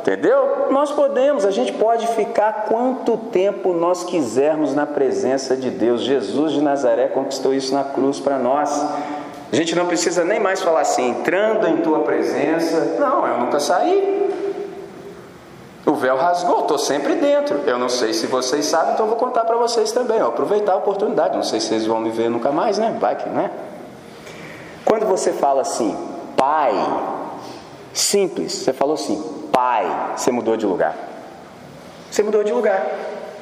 entendeu? 0.00 0.68
Nós 0.70 0.92
podemos, 0.92 1.44
a 1.46 1.50
gente 1.50 1.72
pode 1.72 2.06
ficar 2.08 2.66
quanto 2.68 3.16
tempo 3.16 3.72
nós 3.72 4.04
quisermos 4.04 4.74
na 4.74 4.86
presença 4.86 5.56
de 5.56 5.70
Deus. 5.70 6.02
Jesus 6.02 6.52
de 6.52 6.60
Nazaré 6.60 7.08
conquistou 7.08 7.54
isso 7.54 7.74
na 7.74 7.84
cruz 7.84 8.20
para 8.20 8.38
nós. 8.38 8.86
A 9.52 9.56
gente 9.56 9.74
não 9.76 9.86
precisa 9.86 10.24
nem 10.24 10.40
mais 10.40 10.60
falar 10.60 10.80
assim, 10.80 11.10
entrando 11.10 11.68
em 11.68 11.78
tua 11.78 12.00
presença. 12.00 12.96
Não, 12.98 13.26
eu 13.26 13.38
nunca 13.38 13.60
saí. 13.60 14.16
O 15.86 15.94
véu 15.94 16.16
rasgou, 16.16 16.62
estou 16.62 16.78
sempre 16.78 17.14
dentro. 17.14 17.60
Eu 17.64 17.78
não 17.78 17.88
sei 17.88 18.12
se 18.12 18.26
vocês 18.26 18.66
sabem, 18.66 18.94
então 18.94 19.06
eu 19.06 19.10
vou 19.10 19.18
contar 19.18 19.44
para 19.44 19.56
vocês 19.56 19.92
também. 19.92 20.20
Aproveitar 20.20 20.72
a 20.72 20.76
oportunidade. 20.76 21.36
Não 21.36 21.44
sei 21.44 21.60
se 21.60 21.68
vocês 21.68 21.86
vão 21.86 22.00
me 22.00 22.10
ver 22.10 22.28
nunca 22.28 22.50
mais, 22.50 22.76
né? 22.76 22.96
Vai 22.98 23.14
que, 23.14 23.28
né? 23.28 23.52
Quando 24.84 25.06
você 25.06 25.32
fala 25.32 25.62
assim, 25.62 25.96
pai, 26.36 26.72
simples, 27.92 28.52
você 28.52 28.72
falou 28.72 28.94
assim, 28.94 29.22
pai, 29.52 30.14
você 30.16 30.32
mudou 30.32 30.56
de 30.56 30.66
lugar. 30.66 30.94
Você 32.10 32.22
mudou 32.22 32.42
de 32.42 32.52
lugar. 32.52 32.84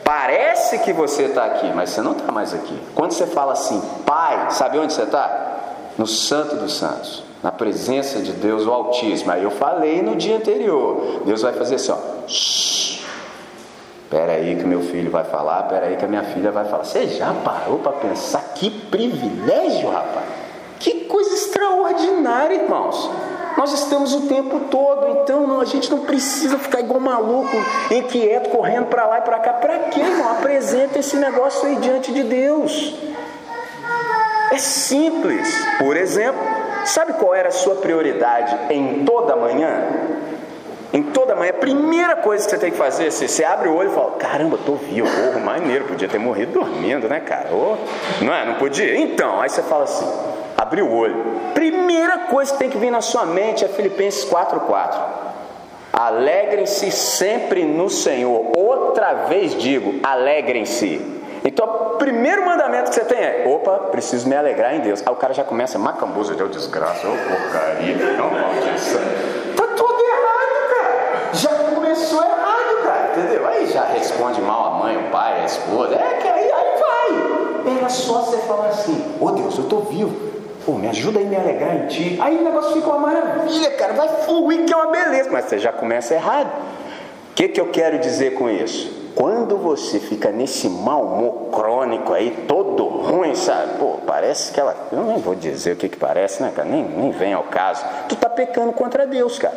Parece 0.04 0.78
que 0.80 0.92
você 0.92 1.24
está 1.24 1.46
aqui, 1.46 1.72
mas 1.74 1.90
você 1.90 2.02
não 2.02 2.12
está 2.12 2.30
mais 2.30 2.52
aqui. 2.52 2.78
Quando 2.94 3.12
você 3.12 3.26
fala 3.26 3.54
assim, 3.54 3.82
pai, 4.04 4.50
sabe 4.50 4.78
onde 4.78 4.92
você 4.92 5.04
está? 5.04 5.54
No 5.96 6.06
Santo 6.06 6.56
dos 6.56 6.74
Santos, 6.74 7.22
na 7.42 7.52
presença 7.52 8.20
de 8.20 8.32
Deus 8.32 8.66
o 8.66 8.72
Altíssimo. 8.72 9.30
Aí 9.30 9.42
eu 9.42 9.50
falei 9.50 10.02
no 10.02 10.16
dia 10.16 10.36
anterior, 10.36 11.22
Deus 11.24 11.42
vai 11.42 11.52
fazer 11.52 11.76
assim, 11.76 11.92
ó. 11.92 11.98
Espera 12.26 14.32
aí 14.32 14.56
que 14.56 14.64
meu 14.64 14.80
filho 14.80 15.10
vai 15.10 15.24
falar, 15.24 15.62
espera 15.62 15.86
aí 15.86 15.96
que 15.96 16.04
a 16.04 16.08
minha 16.08 16.22
filha 16.22 16.52
vai 16.52 16.64
falar. 16.64 16.84
Você 16.84 17.08
já 17.08 17.32
parou 17.44 17.78
para 17.78 17.92
pensar 17.92 18.42
que 18.54 18.70
privilégio, 18.70 19.90
rapaz? 19.90 20.26
Que 20.78 21.06
coisa 21.06 21.34
extraordinária, 21.34 22.54
irmãos. 22.54 23.10
Nós 23.56 23.72
estamos 23.72 24.12
o 24.14 24.22
tempo 24.22 24.60
todo, 24.70 25.20
então 25.20 25.46
não, 25.46 25.60
a 25.60 25.64
gente 25.64 25.90
não 25.90 26.00
precisa 26.00 26.58
ficar 26.58 26.80
igual 26.80 27.00
maluco, 27.00 27.56
inquieto, 27.90 28.50
correndo 28.50 28.86
para 28.86 29.06
lá 29.06 29.18
e 29.18 29.22
para 29.22 29.38
cá. 29.38 29.52
Para 29.54 29.78
quê, 29.90 30.00
irmão? 30.00 30.32
Apresenta 30.32 30.98
esse 30.98 31.16
negócio 31.16 31.66
aí 31.66 31.76
diante 31.76 32.12
de 32.12 32.24
Deus. 32.24 32.94
É 34.54 34.58
simples. 34.58 35.66
Por 35.78 35.96
exemplo, 35.96 36.40
sabe 36.84 37.14
qual 37.14 37.34
era 37.34 37.48
a 37.48 37.50
sua 37.50 37.74
prioridade 37.74 38.56
em 38.70 39.04
toda 39.04 39.34
manhã? 39.34 39.82
Em 40.92 41.02
toda 41.02 41.34
manhã, 41.34 41.50
a 41.50 41.54
primeira 41.54 42.14
coisa 42.14 42.44
que 42.44 42.50
você 42.52 42.58
tem 42.58 42.70
que 42.70 42.76
fazer, 42.76 43.10
você, 43.10 43.26
você 43.26 43.42
abre 43.42 43.68
o 43.68 43.74
olho 43.74 43.90
e 43.90 43.92
fala: 43.92 44.12
Caramba, 44.12 44.56
tô 44.64 44.74
vivo, 44.74 45.08
oh, 45.08 45.40
maneiro, 45.40 45.86
podia 45.86 46.06
ter 46.06 46.20
morrido 46.20 46.52
dormindo, 46.52 47.08
né, 47.08 47.18
cara? 47.18 47.48
Oh, 47.52 47.74
não 48.24 48.32
é? 48.32 48.44
Não 48.44 48.54
podia? 48.54 48.96
Então, 48.96 49.40
aí 49.40 49.48
você 49.48 49.60
fala 49.60 49.82
assim: 49.84 50.08
abriu 50.56 50.86
o 50.86 50.96
olho. 50.96 51.16
Primeira 51.52 52.18
coisa 52.18 52.52
que 52.52 52.58
tem 52.60 52.70
que 52.70 52.78
vir 52.78 52.92
na 52.92 53.00
sua 53.00 53.26
mente 53.26 53.64
é 53.64 53.68
Filipenses 53.68 54.24
4,4. 54.24 55.00
Alegrem-se 55.92 56.92
sempre 56.92 57.64
no 57.64 57.90
Senhor. 57.90 58.52
Outra 58.56 59.14
vez 59.28 59.58
digo, 59.60 59.96
alegrem-se. 60.00 61.23
Então, 61.46 61.66
o 61.66 61.96
primeiro 61.98 62.46
mandamento 62.46 62.88
que 62.88 62.94
você 62.94 63.04
tem 63.04 63.18
é: 63.18 63.44
opa, 63.46 63.72
preciso 63.90 64.26
me 64.26 64.34
alegrar 64.34 64.74
em 64.74 64.80
Deus. 64.80 65.02
Aí 65.04 65.12
o 65.12 65.16
cara 65.16 65.34
já 65.34 65.44
começa, 65.44 65.78
macambuza, 65.78 66.34
deu 66.34 66.48
desgraça, 66.48 67.06
ô 67.06 67.10
porcaria, 67.10 67.96
não 68.16 68.30
maldição. 68.30 69.00
Tá 69.54 69.66
tudo 69.76 70.00
errado, 70.00 70.70
cara. 70.74 71.30
Já 71.34 71.50
começou 71.74 72.24
errado, 72.24 72.82
cara, 72.82 73.10
entendeu? 73.12 73.46
Aí 73.46 73.66
já 73.66 73.84
responde 73.84 74.40
mal 74.40 74.72
a 74.74 74.78
mãe, 74.78 74.96
o 74.96 75.10
pai, 75.10 75.42
a 75.42 75.44
esposa. 75.44 75.96
É 75.96 76.14
que 76.14 76.26
aí, 76.26 76.50
aí 76.50 76.80
vai. 76.80 77.76
Era 77.78 77.88
só 77.90 78.22
você 78.22 78.38
falar 78.38 78.68
assim: 78.68 79.14
ô 79.20 79.26
oh, 79.26 79.30
Deus, 79.32 79.58
eu 79.58 79.64
tô 79.64 79.80
vivo. 79.80 80.32
Pô, 80.64 80.72
me 80.72 80.88
ajuda 80.88 81.18
aí 81.18 81.26
a 81.26 81.28
me 81.28 81.36
alegrar 81.36 81.76
em 81.76 81.86
ti. 81.88 82.18
Aí 82.22 82.38
o 82.38 82.42
negócio 82.42 82.72
fica 82.72 82.88
uma 82.88 83.00
maravilha, 83.00 83.70
cara. 83.72 83.92
Vai 83.92 84.08
fluir 84.24 84.64
que 84.64 84.72
é 84.72 84.76
uma 84.76 84.86
beleza. 84.86 85.28
Mas 85.30 85.44
você 85.44 85.58
já 85.58 85.70
começa 85.70 86.14
errado. 86.14 86.50
O 87.32 87.34
que, 87.34 87.48
que 87.48 87.60
eu 87.60 87.66
quero 87.66 87.98
dizer 87.98 88.32
com 88.32 88.48
isso? 88.48 89.03
Quando 89.44 89.58
você 89.58 90.00
fica 90.00 90.30
nesse 90.30 90.70
mau 90.70 91.02
humor 91.02 91.50
crônico 91.50 92.14
aí, 92.14 92.44
todo 92.48 92.86
ruim, 92.86 93.34
sabe? 93.34 93.78
Pô, 93.78 93.98
parece 94.06 94.50
que 94.50 94.58
ela. 94.58 94.74
Eu 94.90 95.04
nem 95.04 95.18
vou 95.18 95.34
dizer 95.34 95.72
o 95.74 95.76
que, 95.76 95.86
que 95.86 95.98
parece, 95.98 96.42
né, 96.42 96.50
cara? 96.56 96.66
Nem, 96.66 96.82
nem 96.82 97.10
vem 97.10 97.34
ao 97.34 97.42
caso. 97.42 97.84
Tu 98.08 98.16
tá 98.16 98.30
pecando 98.30 98.72
contra 98.72 99.06
Deus, 99.06 99.38
cara. 99.38 99.54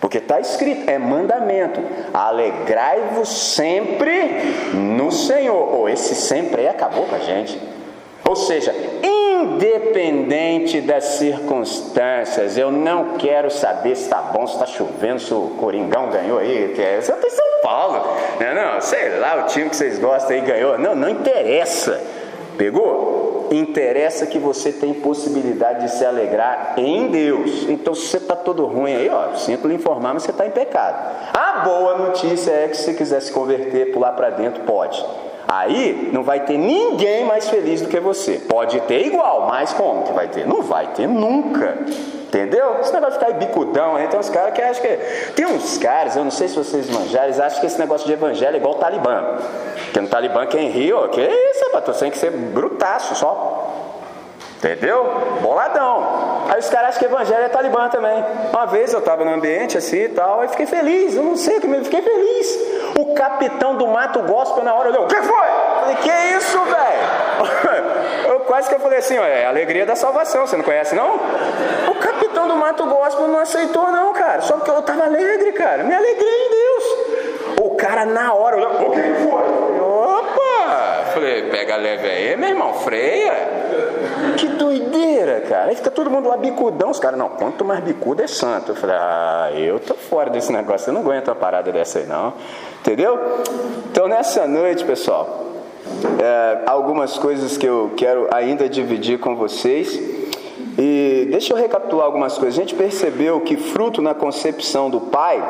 Porque 0.00 0.16
está 0.16 0.40
escrito, 0.40 0.88
é 0.88 0.96
mandamento. 0.96 1.82
Alegrai-vos 2.14 3.28
sempre 3.28 4.38
no 4.72 5.12
Senhor. 5.12 5.74
Ou 5.74 5.82
oh, 5.82 5.88
esse 5.90 6.14
sempre 6.14 6.62
aí 6.62 6.68
acabou 6.68 7.04
com 7.04 7.14
a 7.14 7.18
gente. 7.18 7.60
Ou 8.26 8.34
seja, 8.34 8.74
independente 9.44 10.80
das 10.80 11.04
circunstâncias, 11.04 12.56
eu 12.56 12.70
não 12.70 13.16
quero 13.16 13.50
saber 13.50 13.96
se 13.96 14.04
está 14.04 14.18
bom, 14.18 14.46
se 14.46 14.54
está 14.54 14.66
chovendo, 14.66 15.20
se 15.20 15.32
o 15.32 15.56
Coringão 15.58 16.10
ganhou 16.10 16.38
aí, 16.38 16.74
é, 16.78 17.00
você 17.00 17.12
tem 17.12 17.30
São 17.30 17.46
Paulo, 17.62 18.16
né? 18.38 18.54
não, 18.54 18.80
sei 18.80 19.18
lá, 19.18 19.44
o 19.44 19.46
time 19.46 19.68
que 19.68 19.76
vocês 19.76 19.98
gostam 19.98 20.36
aí 20.36 20.42
ganhou, 20.42 20.78
não, 20.78 20.94
não 20.94 21.08
interessa, 21.08 22.00
pegou? 22.56 23.48
Interessa 23.50 24.26
que 24.26 24.38
você 24.38 24.70
tem 24.70 24.94
possibilidade 24.94 25.86
de 25.86 25.90
se 25.90 26.04
alegrar 26.04 26.74
em 26.76 27.08
Deus. 27.08 27.68
Então, 27.68 27.94
se 27.94 28.06
você 28.06 28.18
está 28.18 28.36
todo 28.36 28.64
ruim 28.64 28.94
aí, 28.94 29.10
ó, 29.10 29.34
sinto 29.34 29.66
lhe 29.66 29.74
informar, 29.74 30.14
mas 30.14 30.22
você 30.22 30.30
está 30.30 30.46
em 30.46 30.50
pecado. 30.50 31.16
A 31.34 31.60
boa 31.64 31.98
notícia 31.98 32.52
é 32.52 32.68
que 32.68 32.76
se 32.76 32.84
você 32.84 32.94
quiser 32.94 33.20
se 33.20 33.32
converter, 33.32 33.92
pular 33.92 34.12
para 34.12 34.30
dentro, 34.30 34.62
pode. 34.62 35.04
Aí 35.52 36.10
não 36.12 36.22
vai 36.22 36.38
ter 36.38 36.56
ninguém 36.56 37.24
mais 37.24 37.48
feliz 37.48 37.80
do 37.80 37.88
que 37.88 37.98
você. 37.98 38.34
Pode 38.34 38.80
ter 38.82 39.04
igual, 39.04 39.48
mas 39.48 39.72
como 39.72 40.04
que 40.04 40.12
vai 40.12 40.28
ter? 40.28 40.46
Não 40.46 40.62
vai 40.62 40.86
ter 40.94 41.08
nunca. 41.08 41.76
Entendeu? 42.28 42.76
Esse 42.80 42.92
negócio 42.92 43.18
de 43.18 43.26
ficar 43.26 43.36
bicudão 43.36 43.96
aí, 43.96 44.06
tem 44.06 44.20
uns 44.20 44.28
caras 44.28 44.54
que 44.54 44.62
acham 44.62 44.80
que. 44.80 44.96
Tem 45.32 45.46
uns 45.46 45.76
caras, 45.76 46.14
eu 46.14 46.22
não 46.22 46.30
sei 46.30 46.46
se 46.46 46.54
vocês 46.54 46.88
manjaram, 46.88 47.26
eles 47.26 47.40
acham 47.40 47.58
que 47.58 47.66
esse 47.66 47.80
negócio 47.80 48.06
de 48.06 48.12
evangelho 48.12 48.54
é 48.54 48.58
igual 48.58 48.74
o 48.74 48.78
Talibã. 48.78 49.38
Porque 49.86 50.00
no 50.00 50.06
Talibã 50.06 50.46
quem 50.46 50.68
ri, 50.68 50.92
ó, 50.92 51.08
que 51.08 51.20
isso, 51.20 51.64
rapaz, 51.64 51.84
tu 51.84 51.98
tem 51.98 52.12
que 52.12 52.18
ser 52.18 52.30
brutaço 52.30 53.16
só. 53.16 53.96
Entendeu? 54.58 55.04
Boladão. 55.42 56.06
Aí 56.48 56.60
os 56.60 56.68
caras 56.68 56.90
acham 56.90 57.00
que 57.00 57.06
evangelho 57.06 57.44
é 57.44 57.48
talibã 57.48 57.88
também. 57.88 58.24
Uma 58.52 58.66
vez 58.66 58.92
eu 58.92 59.00
estava 59.00 59.24
no 59.24 59.32
ambiente 59.32 59.76
assim 59.76 60.02
e 60.02 60.08
tal, 60.10 60.44
e 60.44 60.48
fiquei 60.48 60.66
feliz, 60.66 61.16
eu 61.16 61.24
não 61.24 61.34
sei 61.34 61.56
o 61.56 61.60
que, 61.60 61.66
eu 61.66 61.84
fiquei 61.84 62.02
feliz. 62.02 62.58
O 63.00 63.14
capitão 63.14 63.76
do 63.76 63.86
mato 63.86 64.20
gospel 64.20 64.62
na 64.62 64.74
hora 64.74 64.90
olhou, 64.90 65.06
que 65.06 65.16
foi? 65.16 65.24
Eu 65.24 65.80
falei, 65.80 65.96
que 65.96 66.36
isso, 66.36 66.58
velho? 66.58 68.10
Eu 68.28 68.40
quase 68.40 68.68
que 68.68 68.74
eu 68.74 68.80
falei 68.80 68.98
assim, 68.98 69.16
é 69.16 69.46
a 69.46 69.48
alegria 69.48 69.84
da 69.84 69.96
salvação, 69.96 70.46
você 70.46 70.56
não 70.56 70.62
conhece 70.62 70.94
não? 70.94 71.16
O 71.88 71.94
capitão 71.96 72.46
do 72.46 72.54
mato 72.56 72.84
gospel 72.86 73.26
não 73.26 73.40
aceitou 73.40 73.90
não, 73.90 74.12
cara, 74.12 74.40
só 74.42 74.56
porque 74.56 74.70
eu 74.70 74.78
estava 74.78 75.04
alegre, 75.04 75.52
cara, 75.52 75.82
me 75.82 75.92
alegrei 75.92 76.46
em 76.46 76.50
Deus. 76.50 77.60
O 77.62 77.70
cara 77.74 78.04
na 78.04 78.32
hora 78.34 78.56
olhou, 78.56 78.88
o 78.88 78.90
que 78.92 79.02
foi? 79.02 79.80
Opa! 79.80 81.04
Falei, 81.12 81.50
pega 81.50 81.76
leve 81.76 82.08
aí, 82.08 82.36
meu 82.36 82.50
irmão, 82.50 82.74
freia. 82.74 83.59
Que 84.36 84.48
doideira, 84.48 85.40
cara. 85.42 85.70
Aí 85.70 85.76
fica 85.76 85.90
todo 85.90 86.10
mundo 86.10 86.28
lá 86.28 86.36
bicudão. 86.36 86.90
Os 86.90 86.98
caras, 86.98 87.18
não, 87.18 87.28
quanto 87.28 87.64
mais 87.64 87.80
bicudo 87.80 88.22
é 88.22 88.26
santo. 88.26 88.72
Eu 88.72 88.76
falei, 88.76 88.96
ah, 88.96 89.50
eu 89.54 89.78
tô 89.78 89.94
fora 89.94 90.30
desse 90.30 90.52
negócio, 90.52 90.90
eu 90.90 90.94
não 90.94 91.00
aguento 91.00 91.28
uma 91.28 91.34
parada 91.34 91.70
dessa 91.70 91.98
aí, 91.98 92.06
não. 92.06 92.32
Entendeu? 92.80 93.18
Então, 93.90 94.08
nessa 94.08 94.46
noite, 94.46 94.84
pessoal, 94.84 95.46
é, 96.18 96.62
algumas 96.66 97.18
coisas 97.18 97.56
que 97.56 97.66
eu 97.66 97.92
quero 97.96 98.28
ainda 98.32 98.68
dividir 98.68 99.18
com 99.18 99.36
vocês. 99.36 99.98
E 100.78 101.28
deixa 101.30 101.52
eu 101.52 101.56
recapitular 101.56 102.06
algumas 102.06 102.38
coisas. 102.38 102.58
A 102.58 102.62
gente 102.62 102.74
percebeu 102.74 103.40
que 103.40 103.56
fruto 103.56 104.00
na 104.00 104.14
concepção 104.14 104.88
do 104.88 105.00
Pai, 105.00 105.42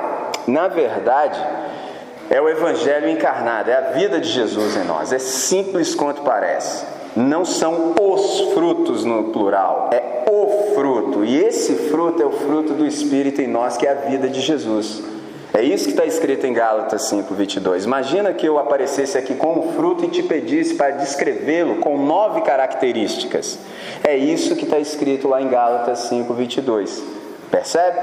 na 0.46 0.66
verdade, 0.66 1.40
é 2.28 2.40
o 2.40 2.48
Evangelho 2.48 3.08
encarnado, 3.08 3.70
é 3.70 3.76
a 3.76 3.80
vida 3.92 4.20
de 4.20 4.28
Jesus 4.28 4.76
em 4.76 4.84
nós. 4.84 5.12
É 5.12 5.18
simples 5.18 5.94
quanto 5.94 6.22
parece 6.22 6.99
não 7.16 7.44
são 7.44 7.94
os 8.00 8.52
frutos 8.52 9.04
no 9.04 9.24
plural, 9.24 9.90
é 9.92 10.24
o 10.30 10.74
fruto. 10.74 11.24
E 11.24 11.36
esse 11.36 11.74
fruto 11.74 12.22
é 12.22 12.26
o 12.26 12.30
fruto 12.30 12.74
do 12.74 12.86
Espírito 12.86 13.40
em 13.40 13.46
nós, 13.46 13.76
que 13.76 13.86
é 13.86 13.90
a 13.90 13.94
vida 13.94 14.28
de 14.28 14.40
Jesus. 14.40 15.02
É 15.52 15.62
isso 15.62 15.86
que 15.86 15.90
está 15.90 16.04
escrito 16.04 16.46
em 16.46 16.52
Gálatas 16.52 17.02
5, 17.02 17.34
22. 17.34 17.84
Imagina 17.84 18.32
que 18.32 18.46
eu 18.46 18.56
aparecesse 18.56 19.18
aqui 19.18 19.34
com 19.34 19.58
um 19.58 19.72
fruto 19.72 20.04
e 20.04 20.08
te 20.08 20.22
pedisse 20.22 20.74
para 20.74 20.92
descrevê-lo 20.92 21.76
com 21.76 21.98
nove 21.98 22.42
características. 22.42 23.58
É 24.04 24.16
isso 24.16 24.54
que 24.54 24.62
está 24.64 24.78
escrito 24.78 25.26
lá 25.26 25.42
em 25.42 25.48
Gálatas 25.48 25.98
5, 26.00 26.32
22. 26.32 27.02
Percebe? 27.50 27.98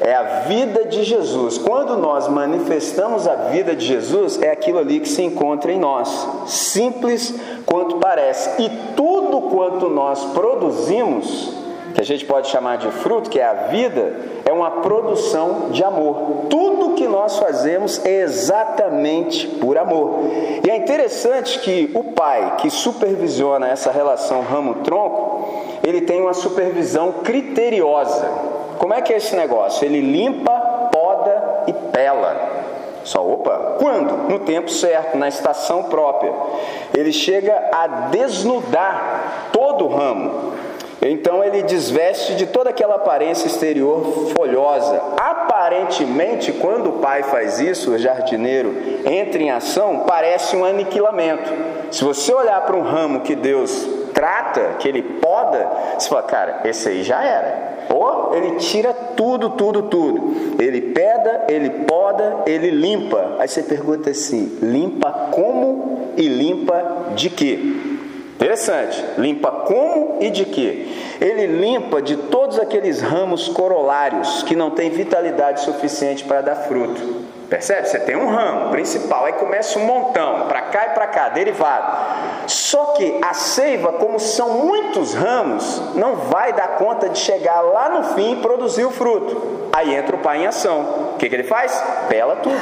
É 0.00 0.14
a 0.14 0.40
vida 0.40 0.84
de 0.84 1.04
Jesus. 1.04 1.58
Quando 1.58 1.96
nós 1.96 2.28
manifestamos 2.28 3.26
a 3.26 3.34
vida 3.34 3.74
de 3.74 3.84
Jesus, 3.84 4.40
é 4.40 4.50
aquilo 4.50 4.78
ali 4.78 5.00
que 5.00 5.08
se 5.08 5.22
encontra 5.22 5.72
em 5.72 5.78
nós, 5.78 6.28
simples 6.46 7.34
quanto 7.64 7.96
parece. 7.96 8.62
E 8.62 8.70
tudo 8.94 9.42
quanto 9.42 9.88
nós 9.88 10.24
produzimos, 10.26 11.54
que 11.94 12.00
a 12.02 12.04
gente 12.04 12.26
pode 12.26 12.48
chamar 12.48 12.76
de 12.76 12.90
fruto, 12.90 13.30
que 13.30 13.40
é 13.40 13.46
a 13.46 13.54
vida, 13.54 14.14
é 14.44 14.52
uma 14.52 14.70
produção 14.82 15.70
de 15.70 15.82
amor. 15.82 16.46
Tudo 16.50 16.94
que 16.94 17.08
nós 17.08 17.38
fazemos 17.38 18.04
é 18.04 18.20
exatamente 18.20 19.46
por 19.46 19.78
amor. 19.78 20.20
E 20.62 20.70
é 20.70 20.76
interessante 20.76 21.58
que 21.60 21.90
o 21.94 22.04
pai 22.04 22.56
que 22.58 22.68
supervisiona 22.68 23.68
essa 23.68 23.90
relação 23.90 24.42
ramo-tronco, 24.42 25.48
ele 25.82 26.02
tem 26.02 26.20
uma 26.20 26.34
supervisão 26.34 27.14
criteriosa. 27.24 28.55
Como 28.78 28.94
é 28.94 29.00
que 29.02 29.12
é 29.12 29.16
esse 29.16 29.34
negócio? 29.34 29.84
Ele 29.84 30.00
limpa, 30.00 30.52
poda 30.92 31.64
e 31.66 31.72
pela. 31.72 32.56
Só, 33.04 33.24
opa, 33.24 33.76
quando? 33.78 34.28
No 34.28 34.40
tempo 34.40 34.68
certo, 34.68 35.16
na 35.16 35.28
estação 35.28 35.84
própria. 35.84 36.32
Ele 36.92 37.12
chega 37.12 37.70
a 37.72 37.86
desnudar 38.10 39.50
todo 39.52 39.84
o 39.84 39.88
ramo. 39.88 40.54
Então 41.00 41.44
ele 41.44 41.62
desveste 41.62 42.34
de 42.34 42.46
toda 42.46 42.70
aquela 42.70 42.96
aparência 42.96 43.46
exterior 43.46 44.32
folhosa. 44.36 45.00
Aparentemente, 45.16 46.52
quando 46.52 46.90
o 46.90 46.92
pai 46.94 47.22
faz 47.22 47.60
isso, 47.60 47.92
o 47.92 47.98
jardineiro 47.98 48.74
entra 49.04 49.40
em 49.40 49.50
ação, 49.50 50.04
parece 50.06 50.56
um 50.56 50.64
aniquilamento. 50.64 51.52
Se 51.92 52.02
você 52.02 52.34
olhar 52.34 52.60
para 52.62 52.76
um 52.76 52.82
ramo 52.82 53.20
que 53.20 53.36
Deus 53.36 53.86
trata, 54.16 54.76
que 54.78 54.88
ele 54.88 55.02
poda, 55.02 55.68
você 55.98 56.08
fala, 56.08 56.22
cara, 56.22 56.60
esse 56.64 56.88
aí 56.88 57.02
já 57.02 57.22
era. 57.22 57.76
Ou 57.90 58.34
ele 58.34 58.52
tira 58.56 58.94
tudo, 59.14 59.50
tudo, 59.50 59.82
tudo. 59.82 60.56
Ele 60.58 60.80
peda, 60.80 61.44
ele 61.48 61.68
poda, 61.84 62.38
ele 62.46 62.70
limpa. 62.70 63.36
Aí 63.38 63.46
você 63.46 63.62
pergunta 63.62 64.10
assim: 64.10 64.58
limpa 64.62 65.28
como 65.30 66.12
e 66.16 66.26
limpa 66.26 67.12
de 67.14 67.28
quê? 67.28 67.58
Interessante. 68.34 69.04
Limpa 69.18 69.50
como 69.50 70.16
e 70.20 70.30
de 70.30 70.46
quê? 70.46 70.88
Ele 71.20 71.46
limpa 71.46 72.00
de 72.00 72.16
todos 72.16 72.58
aqueles 72.58 73.02
ramos 73.02 73.48
corolários 73.48 74.42
que 74.42 74.56
não 74.56 74.70
têm 74.70 74.90
vitalidade 74.90 75.60
suficiente 75.60 76.24
para 76.24 76.40
dar 76.40 76.56
fruto. 76.56 77.26
Percebe? 77.48 77.88
Você 77.88 78.00
tem 78.00 78.16
um 78.16 78.28
ramo 78.28 78.70
principal, 78.70 79.24
aí 79.24 79.34
começa 79.34 79.78
um 79.78 79.84
montão, 79.84 80.46
para 80.48 80.62
cá 80.62 80.86
e 80.86 80.94
para 80.94 81.06
cá, 81.06 81.28
derivado. 81.28 82.48
Só 82.48 82.94
que 82.96 83.20
a 83.22 83.34
seiva, 83.34 83.92
como 83.94 84.18
são 84.18 84.50
muitos 84.64 85.14
ramos, 85.14 85.94
não 85.94 86.16
vai 86.16 86.52
dar 86.52 86.76
conta 86.76 87.08
de 87.08 87.18
chegar 87.18 87.60
lá 87.60 87.88
no 87.88 88.14
fim 88.14 88.32
e 88.32 88.36
produzir 88.36 88.84
o 88.84 88.90
fruto. 88.90 89.68
Aí 89.72 89.94
entra 89.94 90.16
o 90.16 90.20
pai 90.20 90.42
em 90.42 90.46
ação. 90.46 91.12
O 91.14 91.18
que, 91.18 91.28
que 91.28 91.34
ele 91.34 91.44
faz? 91.44 91.72
Pela 92.08 92.36
tudo, 92.36 92.56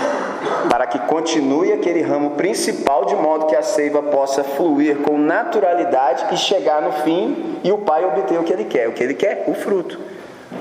para 0.68 0.86
que 0.86 0.98
continue 1.00 1.72
aquele 1.72 2.02
ramo 2.02 2.30
principal, 2.30 3.04
de 3.04 3.14
modo 3.14 3.46
que 3.46 3.56
a 3.56 3.62
seiva 3.62 4.02
possa 4.02 4.44
fluir 4.44 4.98
com 4.98 5.16
naturalidade 5.16 6.26
e 6.32 6.36
chegar 6.36 6.82
no 6.82 6.92
fim 6.92 7.58
e 7.64 7.72
o 7.72 7.78
pai 7.78 8.04
obter 8.04 8.38
o 8.38 8.42
que 8.42 8.52
ele 8.52 8.64
quer. 8.64 8.88
O 8.88 8.92
que 8.92 9.02
ele 9.02 9.14
quer? 9.14 9.44
O 9.46 9.54
fruto. 9.54 9.98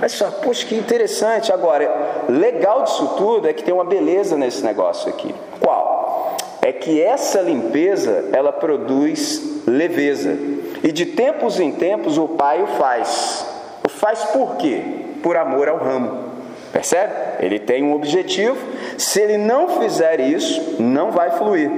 Olha 0.03 0.31
poxa, 0.31 0.65
que 0.65 0.75
interessante. 0.75 1.53
Agora, 1.53 2.25
legal 2.27 2.83
disso 2.83 3.15
tudo 3.15 3.47
é 3.47 3.53
que 3.53 3.63
tem 3.63 3.73
uma 3.73 3.85
beleza 3.85 4.35
nesse 4.35 4.61
negócio 4.61 5.09
aqui. 5.09 5.33
Qual? 5.61 6.35
É 6.61 6.73
que 6.73 7.01
essa 7.01 7.39
limpeza, 7.39 8.29
ela 8.33 8.51
produz 8.51 9.63
leveza. 9.65 10.37
E 10.83 10.91
de 10.91 11.05
tempos 11.05 11.57
em 11.57 11.71
tempos 11.71 12.17
o 12.17 12.27
pai 12.27 12.61
o 12.61 12.67
faz. 12.67 13.45
O 13.85 13.89
faz 13.89 14.25
por 14.25 14.57
quê? 14.57 14.81
Por 15.21 15.37
amor 15.37 15.69
ao 15.69 15.77
ramo. 15.77 16.33
Percebe? 16.73 17.13
Ele 17.39 17.59
tem 17.59 17.81
um 17.81 17.93
objetivo. 17.93 18.57
Se 18.97 19.21
ele 19.21 19.38
não 19.38 19.82
fizer 19.82 20.19
isso, 20.19 20.82
não 20.82 21.12
vai 21.12 21.32
fluir. 21.32 21.71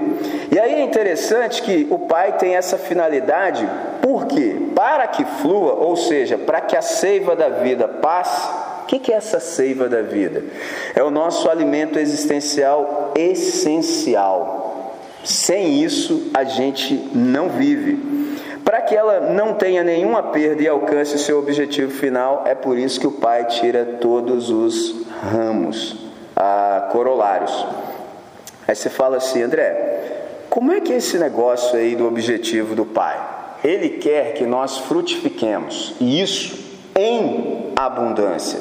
E 0.51 0.59
aí 0.59 0.75
é 0.75 0.81
interessante 0.81 1.61
que 1.61 1.87
o 1.89 1.99
pai 1.99 2.37
tem 2.37 2.55
essa 2.55 2.77
finalidade, 2.77 3.67
porque 4.01 4.55
para 4.75 5.07
que 5.07 5.25
flua, 5.25 5.73
ou 5.73 5.95
seja, 5.95 6.37
para 6.37 6.61
que 6.61 6.75
a 6.75 6.81
seiva 6.81 7.35
da 7.35 7.49
vida 7.49 7.87
passe, 7.87 8.47
o 8.83 8.85
que 8.85 9.11
é 9.11 9.15
essa 9.15 9.39
seiva 9.39 9.89
da 9.89 10.01
vida? 10.01 10.43
É 10.93 11.03
o 11.03 11.09
nosso 11.09 11.49
alimento 11.49 11.97
existencial 11.97 13.11
essencial. 13.15 14.95
Sem 15.23 15.83
isso, 15.83 16.29
a 16.35 16.43
gente 16.43 17.09
não 17.13 17.49
vive. 17.49 17.97
Para 18.63 18.81
que 18.81 18.95
ela 18.95 19.19
não 19.19 19.55
tenha 19.55 19.83
nenhuma 19.83 20.21
perda 20.21 20.61
e 20.61 20.67
alcance 20.67 21.17
seu 21.17 21.39
objetivo 21.39 21.91
final, 21.91 22.43
é 22.45 22.53
por 22.53 22.77
isso 22.77 22.99
que 22.99 23.07
o 23.07 23.11
pai 23.11 23.45
tira 23.45 23.97
todos 23.99 24.49
os 24.51 24.95
ramos 25.31 26.04
ah, 26.35 26.89
corolários. 26.91 27.65
Aí 28.67 28.75
você 28.75 28.89
fala 28.89 29.17
assim, 29.17 29.41
André, 29.43 29.95
como 30.49 30.71
é 30.71 30.81
que 30.81 30.93
é 30.93 30.97
esse 30.97 31.17
negócio 31.17 31.77
aí 31.77 31.95
do 31.95 32.07
objetivo 32.07 32.75
do 32.75 32.85
pai? 32.85 33.19
Ele 33.63 33.89
quer 33.89 34.33
que 34.33 34.45
nós 34.45 34.77
frutifiquemos, 34.77 35.95
e 35.99 36.21
isso 36.21 36.63
em 36.95 37.73
abundância. 37.75 38.59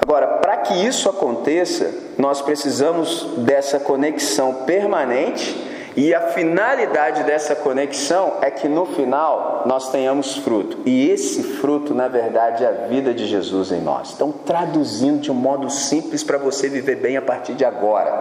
Agora, 0.00 0.26
para 0.38 0.56
que 0.58 0.74
isso 0.74 1.08
aconteça, 1.08 1.92
nós 2.16 2.40
precisamos 2.40 3.26
dessa 3.38 3.78
conexão 3.78 4.64
permanente 4.64 5.54
e 6.00 6.14
a 6.14 6.28
finalidade 6.28 7.24
dessa 7.24 7.56
conexão 7.56 8.34
é 8.40 8.52
que 8.52 8.68
no 8.68 8.86
final 8.86 9.64
nós 9.66 9.90
tenhamos 9.90 10.36
fruto. 10.36 10.78
E 10.86 11.10
esse 11.10 11.42
fruto, 11.42 11.92
na 11.92 12.06
verdade, 12.06 12.62
é 12.62 12.68
a 12.68 12.86
vida 12.86 13.12
de 13.12 13.26
Jesus 13.26 13.72
em 13.72 13.80
nós. 13.80 14.12
Então, 14.14 14.30
traduzindo 14.30 15.18
de 15.18 15.32
um 15.32 15.34
modo 15.34 15.68
simples 15.68 16.22
para 16.22 16.38
você 16.38 16.68
viver 16.68 16.98
bem 16.98 17.16
a 17.16 17.22
partir 17.22 17.54
de 17.54 17.64
agora. 17.64 18.12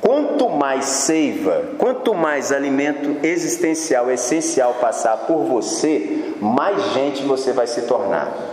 Quanto 0.00 0.48
mais 0.48 0.84
seiva, 0.84 1.70
quanto 1.76 2.14
mais 2.14 2.52
alimento 2.52 3.26
existencial, 3.26 4.08
essencial 4.08 4.74
passar 4.74 5.26
por 5.26 5.38
você, 5.38 6.36
mais 6.40 6.92
gente 6.92 7.24
você 7.24 7.50
vai 7.52 7.66
se 7.66 7.82
tornar. 7.82 8.51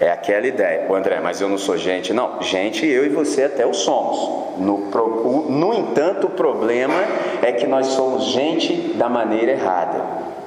É 0.00 0.10
aquela 0.10 0.46
ideia. 0.46 0.86
O 0.88 0.94
André, 0.94 1.20
mas 1.20 1.40
eu 1.40 1.48
não 1.48 1.58
sou 1.58 1.76
gente. 1.76 2.12
Não, 2.12 2.40
gente 2.40 2.86
eu 2.86 3.04
e 3.04 3.08
você 3.08 3.44
até 3.44 3.66
o 3.66 3.74
somos. 3.74 4.58
No, 4.58 4.90
no 5.48 5.74
entanto, 5.74 6.28
o 6.28 6.30
problema 6.30 7.00
é 7.42 7.52
que 7.52 7.66
nós 7.66 7.88
somos 7.88 8.26
gente 8.26 8.94
da 8.94 9.08
maneira 9.08 9.52
errada. 9.52 10.04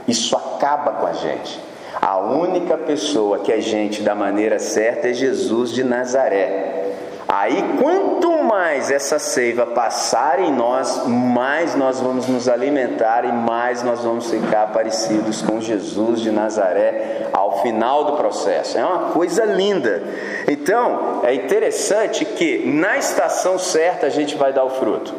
Isso 0.08 0.36
acaba 0.36 0.94
com 0.94 1.08
a 1.08 1.14
gente. 1.14 1.60
A 2.02 2.18
única 2.18 2.78
pessoa 2.78 3.40
que 3.40 3.52
é 3.52 3.60
gente 3.60 4.02
da 4.02 4.16
maneira 4.16 4.58
certa 4.58 5.10
é 5.10 5.14
Jesus 5.14 5.72
de 5.72 5.84
Nazaré. 5.84 6.96
Aí, 7.28 7.64
quanto 7.80 8.21
mais 8.52 8.92
essa 8.92 9.18
seiva 9.18 9.66
passar 9.66 10.42
em 10.42 10.52
nós, 10.52 11.08
mais 11.08 11.74
nós 11.74 12.02
vamos 12.02 12.28
nos 12.28 12.50
alimentar 12.50 13.24
e 13.24 13.32
mais 13.32 13.82
nós 13.82 14.02
vamos 14.02 14.30
ficar 14.30 14.74
parecidos 14.74 15.42
com 15.42 15.62
Jesus 15.62 16.20
de 16.20 16.32
Nazaré 16.32 17.30
ao 17.32 17.62
final 17.62 18.04
do 18.04 18.18
processo. 18.18 18.78
É 18.78 18.84
uma 18.84 19.12
coisa 19.12 19.46
linda. 19.46 20.04
Então, 20.50 21.22
é 21.24 21.34
interessante 21.34 22.26
que 22.26 22.70
na 22.70 22.98
estação 22.98 23.58
certa 23.58 24.08
a 24.08 24.10
gente 24.10 24.36
vai 24.36 24.52
dar 24.52 24.66
o 24.66 24.70
fruto. 24.70 25.16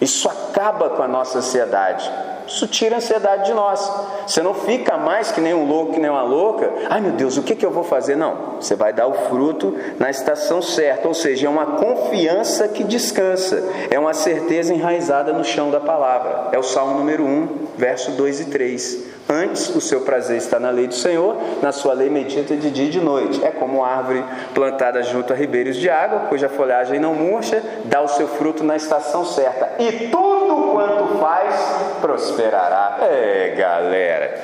Isso 0.00 0.28
acaba 0.28 0.90
com 0.90 1.04
a 1.04 1.08
nossa 1.08 1.38
ansiedade. 1.38 2.10
Isso 2.52 2.66
tira 2.66 2.96
a 2.96 2.98
ansiedade 2.98 3.46
de 3.46 3.54
nós. 3.54 3.90
Você 4.26 4.42
não 4.42 4.52
fica 4.52 4.98
mais 4.98 5.32
que 5.32 5.40
nem 5.40 5.54
um 5.54 5.66
louco, 5.66 5.94
que 5.94 6.00
nem 6.00 6.10
uma 6.10 6.22
louca. 6.22 6.70
Ai 6.90 7.00
meu 7.00 7.12
Deus, 7.12 7.38
o 7.38 7.42
que, 7.42 7.56
que 7.56 7.64
eu 7.64 7.70
vou 7.70 7.82
fazer? 7.82 8.14
Não. 8.14 8.56
Você 8.60 8.74
vai 8.74 8.92
dar 8.92 9.06
o 9.06 9.14
fruto 9.14 9.74
na 9.98 10.10
estação 10.10 10.60
certa. 10.60 11.08
Ou 11.08 11.14
seja, 11.14 11.46
é 11.46 11.50
uma 11.50 11.64
confiança 11.64 12.68
que 12.68 12.84
descansa. 12.84 13.64
É 13.90 13.98
uma 13.98 14.12
certeza 14.12 14.74
enraizada 14.74 15.32
no 15.32 15.42
chão 15.42 15.70
da 15.70 15.80
palavra. 15.80 16.50
É 16.52 16.58
o 16.58 16.62
Salmo 16.62 16.98
número 16.98 17.24
1, 17.24 17.48
verso 17.78 18.10
2 18.10 18.40
e 18.40 18.44
3. 18.44 19.12
Antes, 19.32 19.74
o 19.74 19.80
seu 19.80 20.02
prazer 20.02 20.36
está 20.36 20.60
na 20.60 20.68
lei 20.68 20.86
do 20.86 20.94
Senhor, 20.94 21.36
na 21.62 21.72
sua 21.72 21.94
lei 21.94 22.10
medita 22.10 22.54
de 22.54 22.70
dia 22.70 22.84
e 22.84 22.90
de 22.90 23.00
noite. 23.00 23.42
É 23.42 23.50
como 23.50 23.82
árvore 23.82 24.22
plantada 24.52 25.02
junto 25.02 25.32
a 25.32 25.36
ribeiros 25.36 25.76
de 25.76 25.88
água, 25.88 26.26
cuja 26.28 26.50
folhagem 26.50 27.00
não 27.00 27.14
murcha, 27.14 27.62
dá 27.86 28.02
o 28.02 28.08
seu 28.08 28.28
fruto 28.28 28.62
na 28.62 28.76
estação 28.76 29.24
certa. 29.24 29.82
E 29.82 30.08
tudo 30.08 30.72
quanto 30.72 31.18
faz, 31.18 31.54
prosperará. 32.02 32.98
É, 33.00 33.54
galera. 33.56 34.38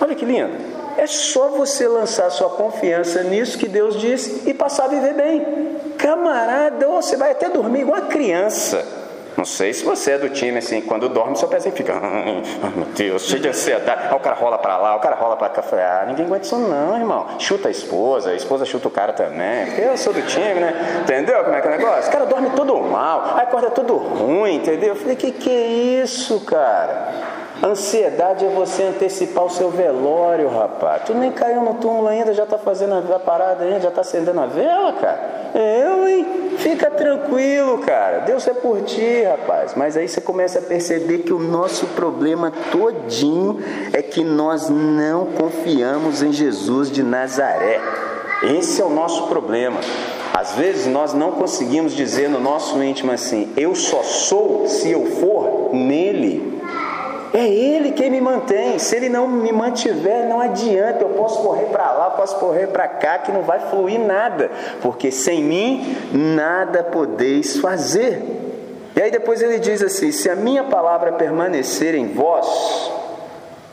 Olha 0.00 0.16
que 0.16 0.24
lindo. 0.24 0.52
É 0.96 1.06
só 1.06 1.50
você 1.50 1.86
lançar 1.86 2.30
sua 2.30 2.50
confiança 2.50 3.22
nisso 3.22 3.56
que 3.56 3.68
Deus 3.68 4.00
diz 4.00 4.46
e 4.46 4.52
passar 4.52 4.86
a 4.86 4.88
viver 4.88 5.14
bem. 5.14 5.76
Camarada, 5.96 6.88
você 6.88 7.16
vai 7.16 7.30
até 7.30 7.48
dormir 7.48 7.82
igual 7.82 8.00
uma 8.00 8.08
criança. 8.08 9.03
Não 9.36 9.44
sei 9.44 9.72
se 9.72 9.84
você 9.84 10.12
é 10.12 10.18
do 10.18 10.28
time 10.28 10.58
assim, 10.58 10.80
quando 10.80 11.08
dorme, 11.08 11.36
seu 11.36 11.48
pezinho 11.48 11.74
fica, 11.74 11.92
ai 11.92 12.42
meu 12.76 12.86
Deus, 12.86 13.26
cheio 13.26 13.42
de 13.42 13.48
ansiedade. 13.48 14.08
Aí 14.08 14.14
o 14.14 14.20
cara 14.20 14.36
rola 14.36 14.58
para 14.58 14.76
lá, 14.76 14.96
o 14.96 15.00
cara 15.00 15.16
rola 15.16 15.36
para 15.36 15.48
cá. 15.48 15.62
Falei, 15.62 15.84
ah, 15.84 16.04
ninguém 16.06 16.26
aguenta 16.26 16.44
isso 16.44 16.56
não, 16.56 16.96
irmão. 16.96 17.26
Chuta 17.38 17.68
a 17.68 17.70
esposa, 17.70 18.30
a 18.30 18.34
esposa 18.34 18.64
chuta 18.64 18.88
o 18.88 18.90
cara 18.90 19.12
também. 19.12 19.66
Porque 19.66 19.80
eu 19.80 19.96
sou 19.96 20.12
do 20.12 20.22
time, 20.22 20.54
né? 20.54 21.00
Entendeu 21.02 21.42
como 21.42 21.56
é 21.56 21.60
que 21.60 21.66
é 21.66 21.70
o 21.70 21.76
negócio? 21.76 22.08
O 22.08 22.12
cara 22.12 22.26
dorme 22.26 22.50
todo 22.50 22.80
mal, 22.80 23.34
aí 23.34 23.42
acorda 23.42 23.70
todo 23.70 23.96
ruim, 23.96 24.56
entendeu? 24.56 24.90
Eu 24.90 24.96
falei, 24.96 25.16
que 25.16 25.32
que 25.32 25.50
é 25.50 25.66
isso, 26.02 26.40
cara? 26.40 27.33
Ansiedade 27.64 28.44
é 28.44 28.48
você 28.50 28.82
antecipar 28.82 29.46
o 29.46 29.48
seu 29.48 29.70
velório, 29.70 30.50
rapaz. 30.50 31.04
Tu 31.06 31.14
nem 31.14 31.32
caiu 31.32 31.62
no 31.62 31.74
túmulo 31.74 32.08
ainda, 32.08 32.34
já 32.34 32.44
está 32.44 32.58
fazendo 32.58 32.94
a 32.94 33.18
parada 33.18 33.64
ainda, 33.64 33.80
já 33.80 33.88
está 33.88 34.02
acendendo 34.02 34.38
a 34.38 34.44
vela, 34.44 34.92
cara. 34.92 35.50
Eu, 35.54 36.06
hein? 36.06 36.26
Fica 36.58 36.90
tranquilo, 36.90 37.78
cara. 37.78 38.18
Deus 38.18 38.46
é 38.46 38.52
por 38.52 38.82
ti, 38.82 39.22
rapaz. 39.22 39.72
Mas 39.74 39.96
aí 39.96 40.06
você 40.06 40.20
começa 40.20 40.58
a 40.58 40.62
perceber 40.62 41.20
que 41.20 41.32
o 41.32 41.38
nosso 41.38 41.86
problema 41.88 42.52
todinho 42.70 43.58
é 43.94 44.02
que 44.02 44.22
nós 44.22 44.68
não 44.68 45.26
confiamos 45.26 46.22
em 46.22 46.32
Jesus 46.32 46.90
de 46.90 47.02
Nazaré. 47.02 47.80
Esse 48.42 48.82
é 48.82 48.84
o 48.84 48.90
nosso 48.90 49.26
problema. 49.28 49.80
Às 50.34 50.52
vezes 50.52 50.86
nós 50.86 51.14
não 51.14 51.32
conseguimos 51.32 51.94
dizer 51.94 52.28
no 52.28 52.40
nosso 52.40 52.82
íntimo 52.82 53.10
assim: 53.10 53.50
eu 53.56 53.74
só 53.74 54.02
sou 54.02 54.66
se 54.68 54.90
eu 54.90 55.06
for 55.06 55.70
nele. 55.72 56.53
É 57.34 57.48
Ele 57.48 57.90
quem 57.90 58.08
me 58.10 58.20
mantém. 58.20 58.78
Se 58.78 58.94
Ele 58.94 59.08
não 59.08 59.26
me 59.26 59.50
mantiver, 59.50 60.28
não 60.28 60.40
adianta. 60.40 61.02
Eu 61.02 61.10
posso 61.10 61.42
correr 61.42 61.66
para 61.66 61.90
lá, 61.90 62.10
posso 62.10 62.36
correr 62.36 62.68
para 62.68 62.86
cá, 62.86 63.18
que 63.18 63.32
não 63.32 63.42
vai 63.42 63.58
fluir 63.58 63.98
nada, 63.98 64.52
porque 64.80 65.10
sem 65.10 65.42
mim 65.42 65.96
nada 66.12 66.84
podeis 66.84 67.56
fazer. 67.56 68.22
E 68.94 69.02
aí 69.02 69.10
depois 69.10 69.42
ele 69.42 69.58
diz 69.58 69.82
assim: 69.82 70.12
se 70.12 70.30
a 70.30 70.36
minha 70.36 70.62
palavra 70.62 71.12
permanecer 71.14 71.96
em 71.96 72.06
vós, 72.06 72.92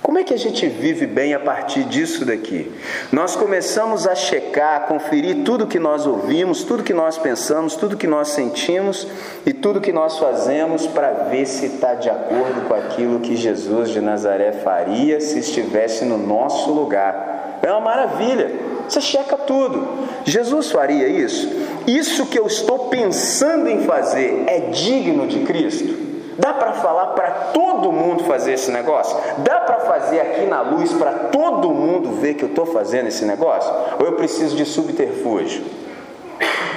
como 0.01 0.17
é 0.17 0.23
que 0.23 0.33
a 0.33 0.37
gente 0.37 0.65
vive 0.67 1.05
bem 1.05 1.35
a 1.35 1.39
partir 1.39 1.83
disso 1.83 2.25
daqui? 2.25 2.71
Nós 3.11 3.35
começamos 3.35 4.07
a 4.07 4.15
checar, 4.15 4.77
a 4.77 4.79
conferir 4.81 5.43
tudo 5.45 5.67
que 5.67 5.77
nós 5.77 6.07
ouvimos, 6.07 6.63
tudo 6.63 6.81
que 6.81 6.93
nós 6.93 7.19
pensamos, 7.19 7.75
tudo 7.75 7.95
que 7.95 8.07
nós 8.07 8.29
sentimos 8.29 9.07
e 9.45 9.53
tudo 9.53 9.79
que 9.79 9.93
nós 9.93 10.17
fazemos 10.17 10.87
para 10.87 11.11
ver 11.29 11.45
se 11.45 11.67
está 11.67 11.93
de 11.93 12.09
acordo 12.09 12.67
com 12.67 12.73
aquilo 12.73 13.19
que 13.19 13.35
Jesus 13.35 13.89
de 13.89 14.01
Nazaré 14.01 14.51
faria 14.51 15.21
se 15.21 15.37
estivesse 15.37 16.03
no 16.03 16.17
nosso 16.17 16.71
lugar. 16.71 17.59
É 17.61 17.71
uma 17.71 17.81
maravilha. 17.81 18.51
Você 18.89 18.99
checa 18.99 19.37
tudo. 19.37 19.87
Jesus 20.25 20.71
faria 20.71 21.07
isso? 21.07 21.47
Isso 21.85 22.25
que 22.25 22.39
eu 22.39 22.47
estou 22.47 22.89
pensando 22.89 23.69
em 23.69 23.81
fazer 23.81 24.45
é 24.47 24.59
digno 24.71 25.27
de 25.27 25.41
Cristo? 25.41 26.10
Dá 26.41 26.53
para 26.53 26.73
falar 26.73 27.07
para 27.07 27.29
todo 27.53 27.91
mundo 27.91 28.23
fazer 28.23 28.53
esse 28.53 28.71
negócio? 28.71 29.15
Dá 29.37 29.59
para 29.59 29.79
fazer 29.81 30.19
aqui 30.19 30.45
na 30.47 30.61
luz 30.61 30.91
para 30.91 31.11
todo 31.29 31.69
mundo 31.69 32.19
ver 32.19 32.33
que 32.33 32.43
eu 32.43 32.49
estou 32.49 32.65
fazendo 32.65 33.07
esse 33.07 33.23
negócio? 33.25 33.71
Ou 33.99 34.07
eu 34.07 34.13
preciso 34.13 34.57
de 34.57 34.65
subterfúgio? 34.65 35.63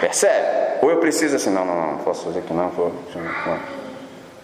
Percebe? 0.03 0.83
Ou 0.83 0.91
eu 0.91 0.99
preciso 0.99 1.37
assim, 1.37 1.49
não, 1.49 1.65
não, 1.65 1.75
não, 1.75 1.93
não 1.93 1.99
posso 1.99 2.27
fazer 2.27 2.41
aqui 2.41 2.53
não, 2.53 2.69
vou. 2.69 2.93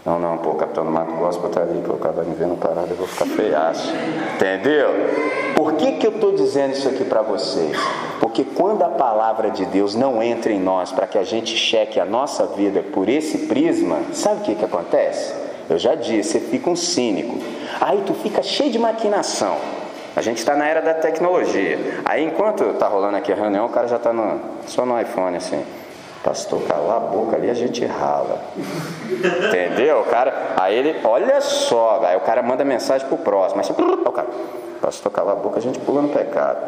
Não. 0.04 0.18
Não, 0.18 0.38
pô, 0.38 0.54
Capitão 0.54 0.84
do 0.84 0.90
Mato 0.90 1.12
Gospel 1.12 1.50
tá 1.50 1.60
ali, 1.62 1.82
pô, 1.84 1.94
o 1.94 1.98
cara 1.98 2.14
vai 2.14 2.24
me 2.24 2.34
vendo 2.34 2.56
parado, 2.58 2.88
eu 2.90 2.96
vou 2.96 3.06
ficar 3.06 3.26
feiaço. 3.26 3.92
Entendeu? 4.34 4.88
Por 5.54 5.74
que, 5.74 5.92
que 5.92 6.06
eu 6.06 6.12
estou 6.12 6.32
dizendo 6.32 6.72
isso 6.72 6.88
aqui 6.88 7.04
para 7.04 7.22
vocês? 7.22 7.76
Porque 8.18 8.44
quando 8.44 8.82
a 8.82 8.88
palavra 8.88 9.50
de 9.50 9.64
Deus 9.66 9.94
não 9.94 10.22
entra 10.22 10.52
em 10.52 10.60
nós 10.60 10.92
para 10.92 11.06
que 11.06 11.18
a 11.18 11.24
gente 11.24 11.56
cheque 11.56 12.00
a 12.00 12.04
nossa 12.04 12.46
vida 12.46 12.82
por 12.82 13.08
esse 13.08 13.46
prisma, 13.46 13.98
sabe 14.12 14.40
o 14.40 14.44
que, 14.44 14.54
que 14.54 14.64
acontece? 14.64 15.34
Eu 15.68 15.78
já 15.78 15.94
disse, 15.94 16.32
você 16.32 16.40
fica 16.40 16.68
um 16.68 16.76
cínico. 16.76 17.38
Aí 17.80 18.02
tu 18.06 18.14
fica 18.14 18.42
cheio 18.42 18.70
de 18.72 18.78
maquinação. 18.78 19.56
A 20.16 20.22
gente 20.22 20.38
está 20.38 20.56
na 20.56 20.66
era 20.66 20.80
da 20.80 20.94
tecnologia. 20.94 21.78
Aí 22.04 22.24
enquanto 22.24 22.64
está 22.64 22.88
rolando 22.88 23.16
aqui 23.16 23.32
a 23.32 23.36
reunião, 23.36 23.66
o 23.66 23.68
cara 23.68 23.86
já 23.86 23.96
está 23.96 24.12
só 24.66 24.84
no 24.84 25.00
iPhone 25.00 25.36
assim. 25.36 25.62
Pastor, 26.22 26.61
cala 26.68 26.96
a 26.96 27.00
boca 27.00 27.37
ali, 27.37 27.48
a 27.48 27.54
gente 27.54 27.85
rala. 27.87 28.40
Entendeu? 29.48 30.00
O 30.00 30.04
cara, 30.04 30.52
aí 30.59 30.76
ele, 30.76 31.00
olha 31.02 31.40
só, 31.40 32.00
aí 32.04 32.16
o 32.16 32.20
cara 32.20 32.42
manda 32.42 32.62
mensagem 32.62 33.06
pro 33.09 33.16
próximo. 33.16 33.62
Aí, 33.62 33.70
o 34.04 34.12
cara, 34.12 34.28
pastor, 34.83 35.11
cala 35.11 35.33
a 35.33 35.35
boca, 35.35 35.59
a 35.59 35.62
gente 35.62 35.78
pula 35.78 36.02
no 36.02 36.09
pecado. 36.11 36.59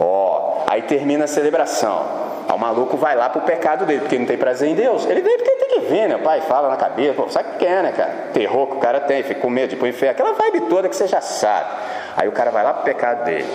Ó, 0.00 0.64
aí 0.66 0.82
termina 0.82 1.24
a 1.24 1.28
celebração. 1.28 2.02
Aí 2.48 2.54
o 2.54 2.58
maluco 2.58 2.96
vai 2.96 3.14
lá 3.14 3.28
pro 3.28 3.42
pecado 3.42 3.84
dele, 3.84 4.00
porque 4.00 4.18
não 4.18 4.26
tem 4.26 4.36
prazer 4.36 4.68
em 4.68 4.74
Deus. 4.74 5.06
Ele 5.06 5.20
vem 5.20 5.36
porque 5.36 5.50
tem 5.50 5.68
que 5.68 5.80
ver, 5.80 6.08
né? 6.08 6.16
O 6.16 6.22
pai 6.22 6.40
fala 6.40 6.68
na 6.68 6.76
cabeça, 6.76 7.14
pô, 7.14 7.28
sabe 7.28 7.50
o 7.50 7.58
que 7.58 7.66
é, 7.66 7.82
né, 7.82 7.92
cara? 7.92 8.10
Terror 8.32 8.66
que 8.66 8.76
o 8.76 8.80
cara 8.80 9.00
tem, 9.00 9.22
fica 9.22 9.40
com 9.40 9.50
medo 9.50 9.70
de 9.70 9.76
pro 9.76 9.86
inferno, 9.86 10.12
aquela 10.12 10.32
vibe 10.32 10.62
toda 10.62 10.88
que 10.88 10.96
você 10.96 11.06
já 11.06 11.20
sabe. 11.20 11.68
Aí 12.16 12.26
o 12.26 12.32
cara 12.32 12.50
vai 12.50 12.64
lá 12.64 12.72
pro 12.72 12.84
pecado 12.84 13.24
dele. 13.24 13.46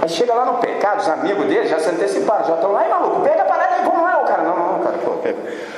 Aí 0.00 0.08
chega 0.08 0.32
lá 0.32 0.46
no 0.46 0.54
pecado, 0.54 1.00
os 1.00 1.08
amigos 1.08 1.46
dele 1.46 1.66
já 1.66 1.78
se 1.78 1.90
anteciparam, 1.90 2.44
já 2.46 2.54
estão 2.54 2.72
lá, 2.72 2.86
e 2.86 2.88
maluco, 2.88 3.20
pega 3.20 3.42
a 3.42 3.44
parada 3.44 3.74
aí, 3.74 3.84
como 3.84 4.08
é 4.08 4.16
o 4.16 4.24
cara? 4.24 4.42
Cara. 4.80 4.98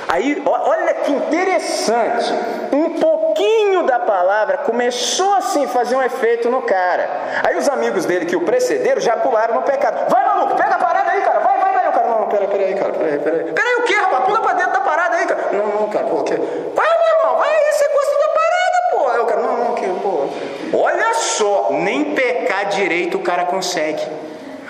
Aí, 0.07 0.41
olha 0.45 0.93
que 0.93 1.11
interessante, 1.11 2.33
um 2.71 2.99
pouquinho 2.99 3.83
da 3.85 3.99
palavra 3.99 4.59
começou 4.59 5.33
assim 5.35 5.65
a 5.65 5.67
fazer 5.67 5.95
um 5.95 6.03
efeito 6.03 6.49
no 6.49 6.61
cara. 6.61 7.09
Aí 7.43 7.57
os 7.57 7.67
amigos 7.67 8.05
dele 8.05 8.25
que 8.25 8.35
o 8.35 8.41
precederam 8.41 9.01
já 9.01 9.17
pularam 9.17 9.55
no 9.55 9.61
pecado. 9.63 10.09
Vai, 10.09 10.25
maluco, 10.25 10.55
pega 10.55 10.75
a 10.75 10.77
parada 10.77 11.11
aí, 11.11 11.21
cara, 11.21 11.39
vai, 11.39 11.59
vai, 11.59 11.73
vai. 11.73 11.89
O 11.89 11.91
cara, 11.91 12.07
não, 12.07 12.19
não, 12.21 12.27
pera, 12.27 12.43
aí, 12.43 12.75
cara, 12.75 12.93
pera 12.93 13.11
aí, 13.11 13.19
pera. 13.19 13.53
Pera 13.53 13.79
o 13.79 13.83
que, 13.83 13.93
rapaz? 13.93 14.25
Pula 14.25 14.41
pra 14.41 14.53
dentro 14.53 14.73
da 14.73 14.81
parada 14.81 15.15
aí, 15.15 15.25
cara. 15.25 15.41
Não, 15.51 15.67
não, 15.67 15.89
cara, 15.89 16.05
pô, 16.05 16.17
o 16.17 16.23
quê? 16.23 16.35
Vai, 16.35 16.87
meu 16.87 17.17
irmão, 17.17 17.37
vai 17.37 17.49
aí, 17.49 17.71
você 17.71 17.87
gosta 17.89 18.17
da 18.19 18.27
parada, 18.27 18.91
pô. 18.91 19.07
Aí 19.09 19.19
o 19.19 19.25
cara, 19.25 19.41
não, 19.41 19.57
não, 19.57 19.75
que, 19.75 19.87
pô. 19.87 20.77
Olha 20.77 21.13
só, 21.13 21.69
nem 21.71 22.13
pecar 22.15 22.65
direito 22.65 23.17
o 23.17 23.21
cara 23.21 23.45
consegue. 23.45 24.01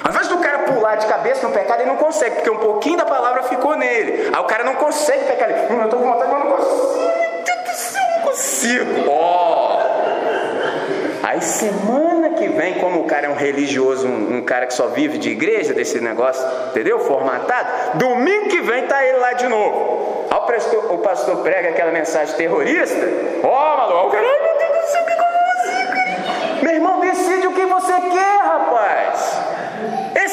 Ao 0.04 0.12
invés 0.12 0.28
do 0.28 0.38
cara 0.40 0.60
pular 0.60 0.96
de 0.96 1.08
cabeça 1.08 1.48
no 1.48 1.54
pecado, 1.54 1.82
ele 1.82 1.90
não 1.90 1.98
consegue, 1.98 2.36
porque 2.36 2.50
um 2.50 2.58
pouquinho 2.58 2.98
da 2.98 3.06
palavra 3.06 3.44
ficou 3.44 3.76
nele. 3.76 4.30
Aí 4.34 4.42
o 4.42 4.46
cara 4.46 4.64
não 4.64 4.76
consegue 4.76 5.24
pecar 5.26 5.50
ali. 5.50 5.74
Hum, 5.74 5.80
eu 5.80 5.86
estou 5.86 6.00
com 6.00 6.12
vontade, 6.12 6.32
mas 6.32 6.44
não 6.44 6.52
consigo. 6.52 7.00
Eu 7.48 8.16
não 8.16 8.22
consigo. 8.22 9.10
Ó. 9.10 9.78
Oh. 9.80 9.84
Aí 11.24 11.42
semana 11.42 12.32
que 12.32 12.50
vem, 12.50 12.76
como 12.76 13.00
o 13.00 13.04
cara 13.06 13.28
é 13.28 13.30
um 13.30 13.36
religioso, 13.36 14.06
um, 14.06 14.38
um, 14.38 14.42
cara 14.44 14.68
que 14.68 14.74
só 14.74 14.88
vive 14.88 15.18
de 15.18 15.30
igreja, 15.30 15.74
desse 15.74 16.02
negócio, 16.02 16.46
entendeu? 16.68 17.00
Formatado, 17.00 17.98
domingo 17.98 18.50
que 18.50 18.60
vem 18.60 18.86
tá 18.86 19.04
ele 19.06 19.18
lá 19.18 19.32
de 19.32 19.48
novo. 19.48 20.28
Aí 20.30 20.38
o 20.38 20.42
pastor, 20.42 20.94
o 20.94 20.98
pastor 20.98 21.38
prega 21.38 21.70
aquela 21.70 21.92
mensagem 21.92 22.36
terrorista. 22.36 23.08
Ó, 23.42 23.48
oh, 23.48 23.78
maluco, 23.78 24.08
o 24.08 24.12
cara, 24.12 24.28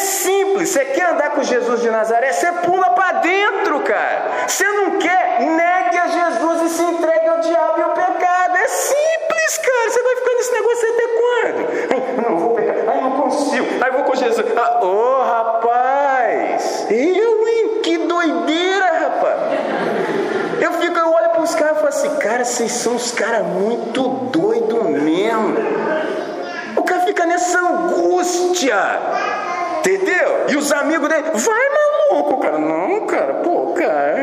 simples, 0.00 0.70
você 0.70 0.84
quer 0.84 1.10
andar 1.10 1.30
com 1.30 1.42
Jesus 1.42 1.80
de 1.80 1.90
Nazaré, 1.90 2.32
você 2.32 2.50
pula 2.52 2.90
para 2.90 3.12
dentro, 3.20 3.80
cara. 3.80 4.46
Você 4.46 4.64
não 4.64 4.98
quer, 4.98 5.40
negue 5.40 5.98
a 5.98 6.06
Jesus 6.08 6.62
e 6.62 6.68
se 6.74 6.82
entregue 6.82 7.28
ao 7.28 7.40
diabo 7.40 7.78
e 7.78 7.82
ao 7.82 7.90
pecado. 7.90 8.56
É 8.56 8.66
simples, 8.66 9.58
cara. 9.58 9.90
Você 9.90 10.02
vai 10.02 10.16
ficar 10.16 10.34
nesse 10.34 10.52
negócio 10.52 10.88
até 10.88 11.06
quando? 11.18 11.68
Ai, 11.92 12.30
não 12.30 12.38
vou 12.38 12.54
pecar, 12.54 12.88
ai, 12.88 13.00
não 13.00 13.10
consigo, 13.20 13.66
ai, 13.80 13.90
vou 13.90 14.02
com 14.04 14.14
Jesus. 14.14 14.46
Ah, 14.56 14.80
oh, 14.82 15.22
rapaz, 15.22 16.86
eu, 16.90 17.48
hein? 17.48 17.80
Que 17.82 17.98
doideira, 17.98 18.86
rapaz. 18.98 19.40
Eu 20.60 20.72
fico, 20.74 20.98
eu 20.98 21.12
olho 21.12 21.30
para 21.30 21.42
os 21.42 21.54
caras 21.54 21.72
e 21.72 21.74
falo 21.76 21.88
assim, 21.88 22.16
cara, 22.16 22.44
vocês 22.44 22.72
são 22.72 22.96
os 22.96 23.12
caras 23.12 23.46
muito 23.46 24.02
doidos 24.30 24.84
mesmo. 24.90 25.56
O 26.76 26.82
cara 26.82 27.00
fica 27.00 27.24
nessa 27.26 27.58
angústia. 27.58 28.76
Entendeu? 29.80 30.44
E 30.48 30.56
os 30.56 30.70
amigos 30.72 31.08
dele, 31.08 31.24
vai 31.32 31.70
maluco, 32.10 32.38
cara. 32.38 32.58
Não, 32.58 33.06
cara, 33.06 33.34
pô, 33.34 33.72
cara. 33.72 34.14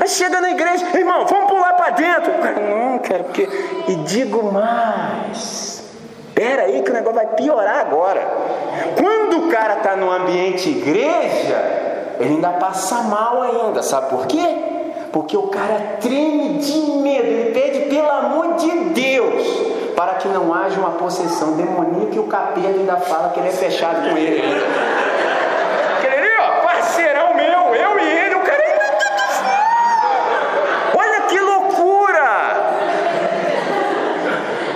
Aí 0.00 0.08
chega 0.08 0.40
na 0.40 0.50
igreja, 0.50 0.86
irmão, 0.96 1.26
vamos 1.26 1.50
pular 1.50 1.74
para 1.74 1.90
dentro. 1.90 2.32
Cara, 2.34 2.60
não, 2.60 2.98
cara, 3.00 3.24
porque. 3.24 3.48
E 3.88 3.94
digo 3.96 4.52
mais. 4.52 5.84
Espera 6.28 6.62
aí 6.62 6.82
que 6.82 6.90
o 6.90 6.94
negócio 6.94 7.16
vai 7.16 7.26
piorar 7.34 7.80
agora. 7.80 8.20
Quando 8.96 9.46
o 9.46 9.48
cara 9.48 9.78
está 9.78 9.96
no 9.96 10.08
ambiente 10.08 10.68
igreja, 10.68 12.14
ele 12.20 12.34
ainda 12.34 12.50
passa 12.50 13.02
mal 13.02 13.42
ainda. 13.42 13.82
Sabe 13.82 14.10
por 14.10 14.28
quê? 14.28 14.46
Porque 15.12 15.36
o 15.36 15.48
cara 15.48 15.96
treme 16.00 16.58
de 16.58 16.78
medo. 16.78 17.26
Ele 17.26 17.50
pede 17.52 17.80
pelo 17.86 18.08
amor 18.08 18.54
de 18.54 18.70
Deus 18.90 19.77
para 19.96 20.14
que 20.14 20.28
não 20.28 20.54
haja 20.54 20.78
uma 20.78 20.92
possessão 20.92 21.52
demoníaca 21.52 22.14
e 22.14 22.18
o 22.18 22.24
capeta 22.24 22.68
ainda 22.68 22.96
fala 22.96 23.30
que 23.30 23.40
ele 23.40 23.48
é 23.48 23.52
fechado 23.52 24.08
com 24.08 24.16
ele. 24.16 24.42
Aquele 25.98 26.28
ó, 26.40 26.62
parceirão 26.62 27.34
meu, 27.34 27.74
eu 27.74 27.98
e 27.98 28.02
ele, 28.02 28.34
o 28.34 28.40
cara 28.40 28.62
é. 28.62 28.78
Olha 30.96 31.20
que 31.22 31.40
loucura! 31.40 32.56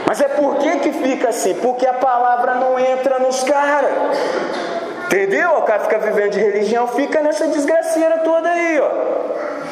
Mas 0.07 0.21
é 0.21 0.29
por 0.29 0.59
que 0.59 0.93
fica 0.93 1.29
assim? 1.29 1.55
Porque 1.55 1.87
a 1.87 1.95
palavra 1.95 2.55
não 2.55 2.79
entra 2.79 3.19
nos 3.19 3.43
caras. 3.45 3.93
Entendeu? 5.07 5.59
O 5.59 5.63
cara 5.63 5.81
fica 5.81 5.99
vivendo 5.99 6.31
de 6.31 6.41
religião, 6.41 6.87
fica 6.89 7.21
nessa 7.23 7.47
desgraceira 7.49 8.19
toda 8.19 8.49
aí, 8.49 8.81
ó. 8.81 8.91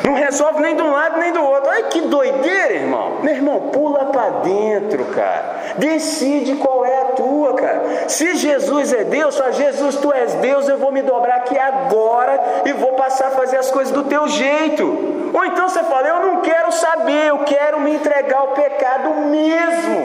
Não 0.05 0.15
resolve 0.15 0.61
nem 0.61 0.75
de 0.75 0.83
um 0.83 0.91
lado 0.91 1.19
nem 1.19 1.33
do 1.33 1.43
outro. 1.43 1.71
Ai 1.71 1.85
que 1.85 2.01
doideira, 2.03 2.75
irmão. 2.75 3.19
Meu 3.23 3.35
irmão, 3.35 3.61
pula 3.73 4.07
para 4.07 4.31
dentro, 4.41 5.05
cara. 5.07 5.75
Decide 5.77 6.57
qual 6.57 6.85
é 6.85 7.03
a 7.03 7.05
tua, 7.07 7.55
cara. 7.55 8.09
Se 8.09 8.35
Jesus 8.37 8.93
é 8.93 9.05
Deus, 9.05 9.35
só 9.35 9.51
Jesus, 9.51 9.97
tu 9.97 10.13
és 10.13 10.35
Deus, 10.35 10.69
eu 10.69 10.79
vou 10.79 10.91
me 10.91 11.03
dobrar 11.03 11.37
aqui 11.37 11.59
agora 11.59 12.63
e 12.65 12.73
vou 12.73 12.93
passar 12.93 13.29
a 13.29 13.31
fazer 13.31 13.59
as 13.59 13.71
coisas 13.71 13.93
do 13.93 14.05
teu 14.05 14.27
jeito. 14.29 14.85
Ou 15.33 15.45
então 15.45 15.69
você 15.69 15.83
fala, 15.85 16.09
eu 16.09 16.21
não 16.21 16.41
quero 16.41 16.73
saber, 16.73 17.29
eu 17.29 17.39
quero 17.41 17.81
me 17.81 17.95
entregar 17.95 18.39
ao 18.39 18.49
pecado 18.49 19.15
mesmo. 19.27 20.01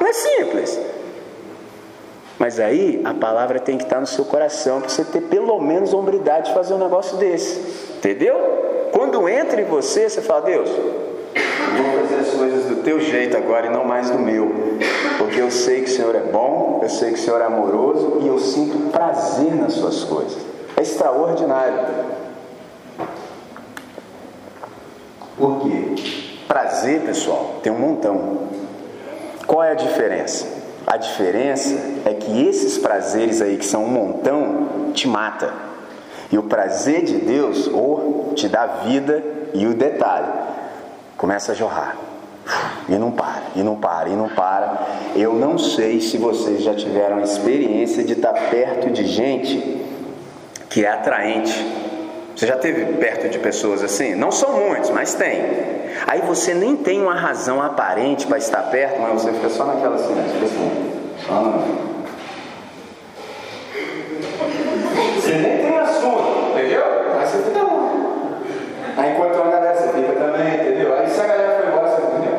Não 0.00 0.06
é 0.06 0.12
simples. 0.12 0.80
Mas 2.38 2.58
aí 2.58 3.02
a 3.04 3.12
palavra 3.12 3.60
tem 3.60 3.76
que 3.76 3.84
estar 3.84 4.00
no 4.00 4.06
seu 4.06 4.24
coração 4.24 4.80
para 4.80 4.88
você 4.88 5.04
ter 5.04 5.20
pelo 5.22 5.60
menos 5.60 5.92
a 5.92 5.96
hombridade 5.96 6.48
de 6.48 6.54
fazer 6.54 6.72
um 6.72 6.78
negócio 6.78 7.18
desse. 7.18 7.96
Entendeu? 7.96 8.79
Quando 8.92 9.28
entra 9.28 9.60
em 9.60 9.64
você, 9.64 10.08
você 10.08 10.20
fala, 10.20 10.42
Deus, 10.42 10.68
eu 10.68 11.84
vou 11.84 12.00
fazer 12.02 12.20
as 12.20 12.30
coisas 12.30 12.64
do 12.66 12.82
teu 12.82 13.00
jeito 13.00 13.36
agora 13.36 13.66
e 13.66 13.70
não 13.70 13.84
mais 13.84 14.10
do 14.10 14.18
meu. 14.18 14.52
Porque 15.18 15.40
eu 15.40 15.50
sei 15.50 15.82
que 15.82 15.90
o 15.90 15.94
Senhor 15.94 16.14
é 16.14 16.20
bom, 16.20 16.80
eu 16.82 16.88
sei 16.88 17.12
que 17.12 17.18
o 17.18 17.22
Senhor 17.22 17.40
é 17.40 17.44
amoroso 17.44 18.18
e 18.22 18.28
eu 18.28 18.38
sinto 18.38 18.90
prazer 18.90 19.54
nas 19.54 19.74
suas 19.74 20.04
coisas. 20.04 20.38
É 20.76 20.82
extraordinário. 20.82 21.78
Por 25.36 25.60
quê? 25.60 26.42
Prazer, 26.48 27.02
pessoal, 27.02 27.60
tem 27.62 27.72
um 27.72 27.78
montão. 27.78 28.38
Qual 29.46 29.62
é 29.62 29.70
a 29.70 29.74
diferença? 29.74 30.46
A 30.86 30.96
diferença 30.96 31.76
é 32.04 32.14
que 32.14 32.46
esses 32.46 32.78
prazeres 32.78 33.40
aí, 33.40 33.56
que 33.56 33.64
são 33.64 33.84
um 33.84 33.88
montão, 33.88 34.90
te 34.92 35.06
mata. 35.06 35.69
E 36.30 36.38
o 36.38 36.44
prazer 36.44 37.02
de 37.04 37.16
Deus, 37.16 37.66
ou 37.66 38.32
te 38.34 38.48
dá 38.48 38.66
vida, 38.66 39.22
e 39.52 39.66
o 39.66 39.74
detalhe, 39.74 40.28
começa 41.16 41.52
a 41.52 41.54
jorrar. 41.54 41.96
E 42.88 42.94
não 42.94 43.10
para, 43.10 43.42
e 43.54 43.62
não 43.62 43.76
para, 43.76 44.08
e 44.08 44.12
não 44.12 44.28
para. 44.28 44.86
Eu 45.14 45.34
não 45.34 45.58
sei 45.58 46.00
se 46.00 46.16
vocês 46.16 46.62
já 46.62 46.74
tiveram 46.74 47.20
experiência 47.20 48.02
de 48.02 48.14
estar 48.14 48.32
perto 48.32 48.90
de 48.90 49.04
gente 49.04 49.84
que 50.68 50.84
é 50.84 50.90
atraente. 50.90 51.54
Você 52.34 52.46
já 52.46 52.56
teve 52.56 52.84
perto 52.94 53.28
de 53.28 53.38
pessoas 53.38 53.82
assim? 53.82 54.14
Não 54.14 54.32
são 54.32 54.52
muitos, 54.52 54.90
mas 54.90 55.14
tem. 55.14 55.42
Aí 56.06 56.22
você 56.22 56.54
nem 56.54 56.76
tem 56.76 57.02
uma 57.02 57.14
razão 57.14 57.60
aparente 57.60 58.26
para 58.26 58.38
estar 58.38 58.62
perto, 58.70 59.00
mas 59.00 59.20
você 59.20 59.32
fica 59.32 59.50
só 59.50 59.64
naquela 59.66 59.96
assim, 59.96 60.14
tipo 60.32 60.44
assim, 60.44 60.92
só 61.26 61.34
na... 61.34 61.90
Você 65.16 65.32
nem 65.34 65.58
tem 65.58 65.78
assunto, 65.78 66.52
entendeu? 66.52 66.82
Aí 67.18 67.26
você 67.26 67.38
fica 67.38 67.62
lá. 67.62 67.92
Aí 68.96 69.12
enquanto 69.12 69.34
uma 69.34 69.50
galera, 69.50 69.74
você 69.76 69.88
fica 69.88 70.12
também, 70.12 70.54
entendeu? 70.54 70.94
Aí 70.94 71.08
se 71.08 71.20
a 71.20 71.26
galera 71.26 71.60
foi 71.60 71.68
embora, 71.68 71.88
você 71.88 72.00
fica. 72.00 72.30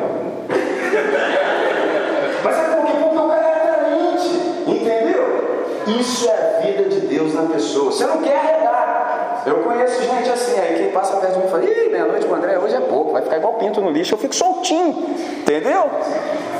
Mas 2.42 2.58
é 2.58 2.62
porque, 2.74 2.92
porque 2.92 3.18
o 3.18 3.28
cara 3.28 3.46
é 3.46 3.70
atraente, 3.70 4.28
entendeu? 4.66 5.22
Isso 6.00 6.28
é 6.28 6.32
a 6.32 6.60
vida 6.60 6.88
de 6.88 7.00
Deus 7.02 7.34
na 7.34 7.42
pessoa. 7.42 7.92
Você 7.92 8.04
não 8.04 8.18
quer 8.18 8.36
arredar. 8.36 9.42
Eu 9.46 9.56
conheço 9.56 10.02
gente 10.02 10.30
assim, 10.30 10.58
aí 10.58 10.76
quem 10.76 10.92
passa 10.92 11.16
perto 11.16 11.34
de 11.34 11.40
mim 11.40 11.48
fala, 11.48 11.64
ih, 11.64 11.88
meia-noite 11.90 12.26
com 12.26 12.32
o 12.32 12.36
André, 12.36 12.58
hoje 12.58 12.76
é 12.76 12.80
pouco, 12.80 13.12
vai 13.12 13.22
ficar 13.22 13.38
igual 13.38 13.51
pinto 13.62 13.80
no 13.80 13.90
lixo, 13.90 14.14
eu 14.14 14.18
fico 14.18 14.34
soltinho, 14.34 15.16
entendeu? 15.38 15.88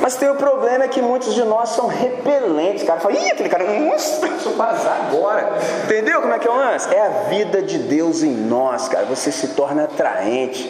Mas 0.01 0.15
tem 0.15 0.29
o 0.29 0.35
problema 0.35 0.85
é 0.85 0.87
que 0.87 1.01
muitos 1.01 1.33
de 1.33 1.43
nós 1.43 1.69
são 1.69 1.87
repelentes. 1.87 2.83
Cara 2.83 2.99
fala, 2.99 3.15
ih, 3.15 3.31
aquele 3.31 3.49
cara, 3.49 3.63
nossa, 3.79 4.25
deixa 4.25 4.49
eu 4.49 4.55
vazar 4.55 5.07
agora. 5.07 5.53
Entendeu 5.85 6.21
como 6.21 6.33
é 6.33 6.39
que 6.39 6.47
é 6.47 6.51
o 6.51 6.55
lance? 6.55 6.93
É 6.93 7.01
a 7.01 7.09
vida 7.29 7.61
de 7.61 7.77
Deus 7.77 8.23
em 8.23 8.33
nós, 8.33 8.87
cara. 8.87 9.05
Você 9.05 9.31
se 9.31 9.49
torna 9.49 9.85
atraente. 9.85 10.69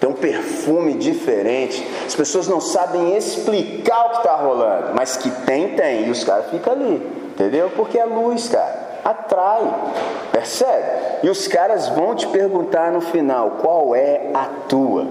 Tem 0.00 0.10
um 0.10 0.14
perfume 0.14 0.94
diferente. 0.94 1.86
As 2.04 2.14
pessoas 2.14 2.48
não 2.48 2.60
sabem 2.60 3.16
explicar 3.16 4.06
o 4.06 4.10
que 4.10 4.16
está 4.18 4.34
rolando, 4.34 4.92
mas 4.94 5.16
que 5.16 5.30
tem, 5.30 5.76
tem. 5.76 6.08
E 6.08 6.10
os 6.10 6.24
caras 6.24 6.50
ficam 6.50 6.72
ali, 6.72 6.94
entendeu? 7.28 7.70
Porque 7.76 7.98
é 7.98 8.04
luz, 8.04 8.48
cara. 8.48 8.82
Atrai, 9.04 9.72
percebe? 10.32 11.22
E 11.22 11.28
os 11.28 11.46
caras 11.46 11.88
vão 11.90 12.14
te 12.14 12.26
perguntar 12.26 12.90
no 12.90 13.00
final: 13.00 13.58
qual 13.62 13.94
é 13.94 14.30
a 14.34 14.46
tua? 14.68 15.06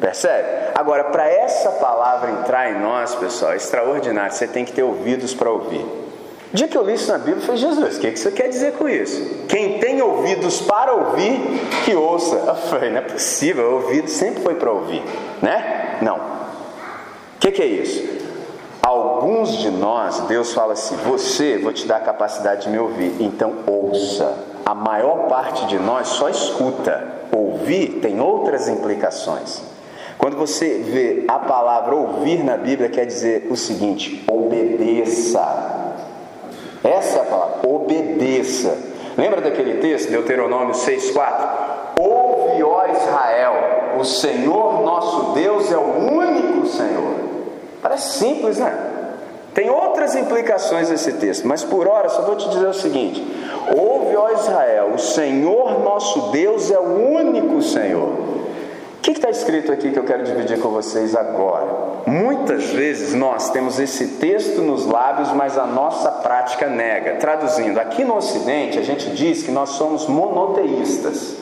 Percebe? 0.00 0.70
Agora, 0.74 1.04
para 1.04 1.28
essa 1.28 1.70
palavra 1.70 2.30
entrar 2.30 2.70
em 2.70 2.80
nós, 2.80 3.14
pessoal, 3.14 3.52
é 3.52 3.56
extraordinário. 3.56 4.32
Você 4.32 4.46
tem 4.46 4.64
que 4.64 4.72
ter 4.72 4.82
ouvidos 4.82 5.34
para 5.34 5.50
ouvir. 5.50 5.84
O 6.52 6.56
dia 6.56 6.66
que 6.66 6.78
eu 6.78 6.82
li 6.82 6.94
isso 6.94 7.12
na 7.12 7.18
Bíblia, 7.18 7.44
falei, 7.44 7.60
Jesus, 7.60 7.98
o 7.98 8.00
que, 8.00 8.16
você 8.16 8.30
quer 8.30 8.48
dizer 8.48 8.72
com 8.74 8.88
isso? 8.88 9.44
Quem 9.48 9.78
tem 9.78 10.00
ouvidos 10.00 10.62
para 10.62 10.94
ouvir, 10.94 11.40
que 11.84 11.94
ouça. 11.94 12.36
Eu 12.36 12.54
falei, 12.54 12.90
não 12.90 12.98
é 12.98 13.02
possível, 13.02 13.74
ouvido 13.74 14.08
sempre 14.08 14.42
foi 14.42 14.54
para 14.54 14.70
ouvir, 14.70 15.02
né? 15.42 15.98
Não. 16.00 16.16
O 16.16 17.40
que, 17.40 17.50
que 17.50 17.62
é 17.62 17.66
isso? 17.66 18.18
Alguns 18.80 19.58
de 19.58 19.70
nós, 19.70 20.20
Deus 20.20 20.54
fala 20.54 20.72
assim: 20.72 20.96
Você, 20.96 21.58
vou 21.58 21.72
te 21.74 21.86
dar 21.86 21.96
a 21.96 22.00
capacidade 22.00 22.62
de 22.62 22.70
me 22.70 22.78
ouvir, 22.78 23.14
então 23.20 23.56
ouça. 23.66 24.34
A 24.64 24.74
maior 24.74 25.28
parte 25.28 25.66
de 25.66 25.78
nós 25.78 26.08
só 26.08 26.30
escuta. 26.30 27.06
Ouvir 27.30 27.98
tem 28.00 28.18
outras 28.20 28.68
implicações. 28.68 29.62
Quando 30.18 30.36
você 30.36 30.82
vê 30.84 31.24
a 31.28 31.38
palavra 31.38 31.94
ouvir 31.94 32.42
na 32.42 32.56
Bíblia, 32.56 32.88
quer 32.88 33.06
dizer 33.06 33.46
o 33.48 33.56
seguinte: 33.56 34.24
obedeça. 34.28 35.94
Essa 36.82 37.18
é 37.18 37.22
a 37.22 37.24
palavra, 37.24 37.68
obedeça. 37.68 38.76
Lembra 39.16 39.40
daquele 39.40 39.80
texto, 39.80 40.10
Deuteronômio 40.10 40.74
6,4? 40.74 41.68
Ouve, 42.00 42.62
ó 42.62 42.86
Israel, 42.86 43.98
o 43.98 44.04
Senhor 44.04 44.82
nosso 44.82 45.32
Deus 45.32 45.72
é 45.72 45.76
o 45.76 46.12
único 46.12 46.66
Senhor. 46.66 47.14
Parece 47.80 48.18
simples, 48.18 48.58
né? 48.58 48.76
Tem 49.54 49.70
outras 49.70 50.14
implicações 50.14 50.90
esse 50.90 51.14
texto, 51.14 51.46
mas 51.46 51.64
por 51.64 51.88
hora 51.88 52.08
só 52.08 52.22
vou 52.22 52.36
te 52.36 52.48
dizer 52.48 52.68
o 52.68 52.74
seguinte: 52.74 53.24
Ouve, 53.76 54.16
ó 54.16 54.30
Israel, 54.30 54.92
o 54.94 54.98
Senhor 54.98 55.80
nosso 55.80 56.30
Deus 56.30 56.70
é 56.70 56.78
o 56.78 57.12
único 57.12 57.60
Senhor. 57.62 58.17
Está 59.28 59.40
escrito 59.40 59.70
aqui 59.70 59.90
que 59.90 59.98
eu 59.98 60.04
quero 60.04 60.24
dividir 60.24 60.58
com 60.58 60.70
vocês 60.70 61.14
agora? 61.14 61.66
Muitas 62.06 62.70
vezes 62.70 63.12
nós 63.12 63.50
temos 63.50 63.78
esse 63.78 64.16
texto 64.16 64.62
nos 64.62 64.86
lábios, 64.86 65.30
mas 65.32 65.58
a 65.58 65.66
nossa 65.66 66.10
prática 66.10 66.66
nega. 66.66 67.16
Traduzindo, 67.16 67.78
aqui 67.78 68.04
no 68.04 68.16
Ocidente 68.16 68.78
a 68.78 68.82
gente 68.82 69.10
diz 69.10 69.42
que 69.42 69.50
nós 69.50 69.70
somos 69.70 70.06
monoteístas. 70.06 71.36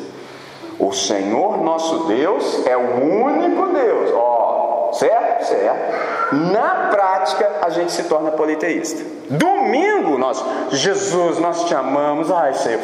O 0.80 0.92
Senhor 0.92 1.62
nosso 1.62 2.08
Deus 2.08 2.66
é 2.66 2.76
o 2.76 3.04
único 3.04 3.68
Deus. 3.68 4.10
Ó, 4.14 4.90
certo? 4.94 5.44
Certo. 5.44 6.34
Na 6.34 6.88
prática 6.90 7.58
a 7.62 7.70
gente 7.70 7.92
se 7.92 8.02
torna 8.04 8.32
politeísta. 8.32 9.04
Domingo 9.30 10.18
nós, 10.18 10.44
Jesus, 10.72 11.38
nós 11.38 11.62
te 11.66 11.74
amamos. 11.74 12.32
Ai, 12.32 12.52
Senhor. 12.52 12.80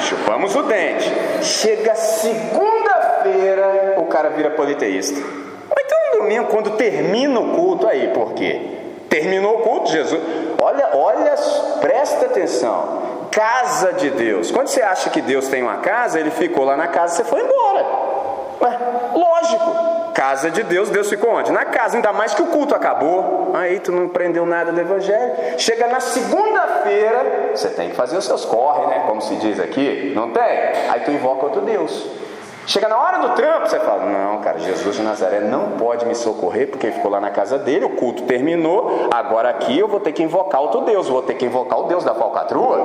Chupamos 0.00 0.54
o 0.54 0.62
dente. 0.62 1.10
Chega 1.42 1.94
segunda-feira, 1.94 3.96
o 3.98 4.06
cara 4.06 4.30
vira 4.30 4.50
politeísta. 4.50 5.18
Ou 5.18 5.76
então 5.78 5.98
no 6.12 6.20
domingo, 6.20 6.46
quando 6.46 6.76
termina 6.76 7.40
o 7.40 7.54
culto, 7.54 7.86
aí, 7.86 8.08
por 8.08 8.32
quê? 8.32 8.60
Terminou 9.08 9.58
o 9.58 9.62
culto, 9.62 9.90
Jesus. 9.90 10.20
Olha, 10.60 10.90
olha, 10.94 11.34
presta 11.80 12.26
atenção. 12.26 13.28
Casa 13.30 13.92
de 13.92 14.10
Deus. 14.10 14.50
Quando 14.50 14.68
você 14.68 14.82
acha 14.82 15.10
que 15.10 15.20
Deus 15.20 15.48
tem 15.48 15.62
uma 15.62 15.78
casa, 15.78 16.18
ele 16.18 16.30
ficou 16.30 16.64
lá 16.64 16.76
na 16.76 16.88
casa, 16.88 17.16
você 17.16 17.24
foi 17.24 17.42
embora. 17.42 17.84
Ué, 18.60 18.78
lógico. 19.14 20.07
Casa 20.18 20.50
de 20.50 20.64
Deus, 20.64 20.90
Deus 20.90 21.08
ficou 21.08 21.30
onde? 21.30 21.52
Na 21.52 21.64
casa, 21.64 21.96
ainda 21.96 22.12
mais 22.12 22.34
que 22.34 22.42
o 22.42 22.46
culto 22.46 22.74
acabou. 22.74 23.52
Aí 23.54 23.78
tu 23.78 23.92
não 23.92 24.06
aprendeu 24.06 24.44
nada 24.44 24.72
do 24.72 24.80
Evangelho. 24.80 25.32
Chega 25.56 25.86
na 25.86 26.00
segunda-feira, 26.00 27.52
você 27.54 27.68
tem 27.68 27.90
que 27.90 27.94
fazer 27.94 28.16
os 28.16 28.24
seus 28.24 28.44
corre, 28.44 28.84
né? 28.88 29.04
Como 29.06 29.22
se 29.22 29.36
diz 29.36 29.60
aqui, 29.60 30.10
não 30.16 30.32
tem? 30.32 30.42
Aí 30.42 31.02
tu 31.04 31.12
invoca 31.12 31.46
outro 31.46 31.60
Deus. 31.60 32.04
Chega 32.68 32.86
na 32.86 32.98
hora 32.98 33.16
do 33.16 33.30
trampo, 33.30 33.66
você 33.66 33.80
fala: 33.80 34.04
Não, 34.04 34.42
cara, 34.42 34.58
Jesus 34.58 34.96
de 34.96 35.02
Nazaré 35.02 35.40
não 35.40 35.70
pode 35.78 36.04
me 36.04 36.14
socorrer 36.14 36.68
porque 36.68 36.88
ele 36.88 36.96
ficou 36.96 37.10
lá 37.10 37.18
na 37.18 37.30
casa 37.30 37.58
dele, 37.58 37.86
o 37.86 37.96
culto 37.96 38.24
terminou. 38.24 39.08
Agora 39.10 39.48
aqui 39.48 39.78
eu 39.78 39.88
vou 39.88 39.98
ter 39.98 40.12
que 40.12 40.22
invocar 40.22 40.60
outro 40.60 40.82
Deus, 40.82 41.08
vou 41.08 41.22
ter 41.22 41.32
que 41.32 41.46
invocar 41.46 41.80
o 41.80 41.84
Deus 41.84 42.04
da 42.04 42.14
falcatrua. 42.14 42.78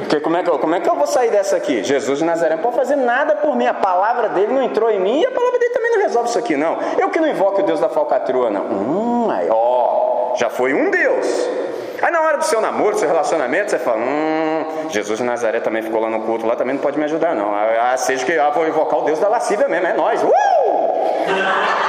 Porque 0.00 0.18
como 0.18 0.36
é 0.36 0.42
que 0.42 0.50
eu, 0.50 0.58
como 0.58 0.74
é 0.74 0.80
que 0.80 0.90
eu 0.90 0.96
vou 0.96 1.06
sair 1.06 1.30
dessa 1.30 1.56
aqui? 1.56 1.84
Jesus 1.84 2.18
de 2.18 2.24
Nazaré 2.24 2.56
não 2.56 2.62
pode 2.62 2.74
fazer 2.74 2.96
nada 2.96 3.36
por 3.36 3.54
mim, 3.54 3.66
a 3.66 3.74
palavra 3.74 4.30
dele 4.30 4.52
não 4.52 4.62
entrou 4.64 4.90
em 4.90 4.98
mim 4.98 5.20
e 5.20 5.26
a 5.26 5.30
palavra 5.30 5.60
dele 5.60 5.72
também 5.72 5.92
não 5.92 6.00
resolve 6.00 6.30
isso 6.30 6.38
aqui, 6.40 6.56
não. 6.56 6.78
Eu 6.98 7.08
que 7.08 7.20
não 7.20 7.28
invoco 7.28 7.60
o 7.60 7.62
Deus 7.62 7.78
da 7.78 7.88
falcatrua, 7.88 8.50
não. 8.50 8.64
Hum, 8.64 9.30
aí, 9.30 9.46
ó, 9.48 10.34
já 10.34 10.50
foi 10.50 10.74
um 10.74 10.90
Deus. 10.90 11.57
Aí 12.00 12.12
na 12.12 12.20
hora 12.20 12.36
do 12.36 12.44
seu 12.44 12.60
namoro, 12.60 12.94
do 12.94 12.98
seu 12.98 13.08
relacionamento, 13.08 13.70
você 13.70 13.78
fala: 13.78 13.98
Hum, 13.98 14.88
Jesus 14.90 15.18
de 15.18 15.24
Nazaré 15.24 15.60
também 15.60 15.82
ficou 15.82 16.00
lá 16.00 16.08
no 16.08 16.22
culto, 16.22 16.46
lá 16.46 16.54
também 16.56 16.74
não 16.74 16.82
pode 16.82 16.98
me 16.98 17.04
ajudar, 17.04 17.34
não. 17.34 17.52
Ah, 17.54 17.96
seja 17.96 18.24
que 18.24 18.38
ah, 18.38 18.50
vou 18.50 18.66
invocar 18.66 19.00
o 19.00 19.02
Deus 19.02 19.18
da 19.18 19.28
lascívia 19.28 19.68
mesmo, 19.68 19.86
é 19.86 19.92
nós. 19.94 20.22
Uh! 20.22 20.28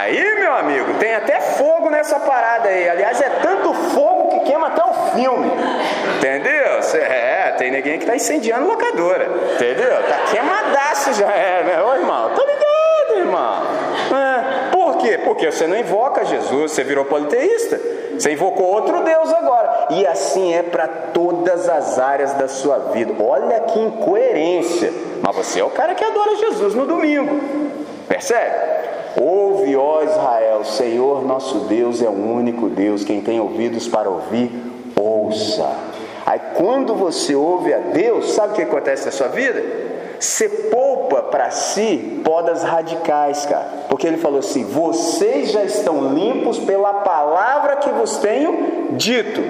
Aí, 0.00 0.34
meu 0.36 0.54
amigo, 0.54 0.94
tem 0.94 1.14
até 1.14 1.40
fogo 1.40 1.90
nessa 1.90 2.18
parada 2.18 2.68
aí. 2.68 2.88
Aliás, 2.88 3.20
é 3.20 3.28
tanto 3.42 3.72
fogo 3.74 4.28
que 4.30 4.40
queima 4.50 4.68
até 4.68 4.82
o 4.82 4.92
filme. 5.14 5.50
Entendeu? 6.16 6.80
É, 6.94 7.52
tem 7.58 7.70
ninguém 7.70 7.98
que 7.98 8.06
tá 8.06 8.16
incendiando 8.16 8.66
locadora. 8.66 9.28
Entendeu? 9.54 10.02
Tá 10.08 10.18
queimadaço 10.30 11.14
já. 11.14 11.30
É, 11.30 11.62
meu 11.62 11.86
né? 11.90 11.98
irmão, 11.98 12.30
tô 12.34 12.42
ligado, 12.42 13.18
irmão. 13.18 13.62
É. 14.10 14.70
Por 14.70 14.96
quê? 15.10 15.18
Porque 15.18 15.50
você 15.50 15.66
não 15.66 15.76
invoca 15.76 16.24
Jesus, 16.24 16.72
você 16.72 16.84
virou 16.84 17.04
politeísta. 17.04 17.80
Você 18.18 18.32
invocou 18.32 18.66
outro 18.66 19.02
Deus 19.02 19.32
agora. 19.32 19.88
E 19.90 20.06
assim 20.06 20.54
é 20.54 20.62
para 20.62 20.86
todas 20.86 21.68
as 21.68 21.98
áreas 21.98 22.34
da 22.34 22.48
sua 22.48 22.78
vida. 22.92 23.14
Olha 23.18 23.60
que 23.60 23.78
incoerência. 23.78 24.92
Mas 25.22 25.34
você 25.34 25.60
é 25.60 25.64
o 25.64 25.70
cara 25.70 25.94
que 25.94 26.04
adora 26.04 26.36
Jesus 26.36 26.74
no 26.74 26.86
domingo. 26.86 27.40
Percebe? 28.06 28.70
Ouve, 29.20 29.74
ó 29.76 30.02
Israel, 30.02 30.64
Senhor 30.64 31.24
nosso 31.24 31.60
Deus 31.60 32.00
é 32.02 32.08
o 32.08 32.12
único 32.12 32.68
Deus. 32.68 33.04
Quem 33.04 33.20
tem 33.20 33.40
ouvidos 33.40 33.88
para 33.88 34.08
ouvir, 34.08 34.50
ouça. 34.94 35.68
Aí 36.24 36.40
quando 36.54 36.94
você 36.94 37.34
ouve 37.34 37.72
a 37.72 37.78
Deus, 37.78 38.32
sabe 38.32 38.52
o 38.52 38.56
que 38.56 38.62
acontece 38.62 39.06
na 39.06 39.12
sua 39.12 39.28
vida? 39.28 39.89
Você 40.20 40.48
poupa 40.48 41.22
para 41.22 41.50
si 41.50 42.20
podas 42.22 42.62
radicais, 42.62 43.46
cara. 43.46 43.86
Porque 43.88 44.06
ele 44.06 44.18
falou 44.18 44.40
assim: 44.40 44.64
vocês 44.64 45.50
já 45.50 45.64
estão 45.64 46.12
limpos 46.12 46.58
pela 46.58 46.92
palavra 46.92 47.76
que 47.76 47.90
vos 47.90 48.18
tenho 48.18 48.88
dito. 48.92 49.40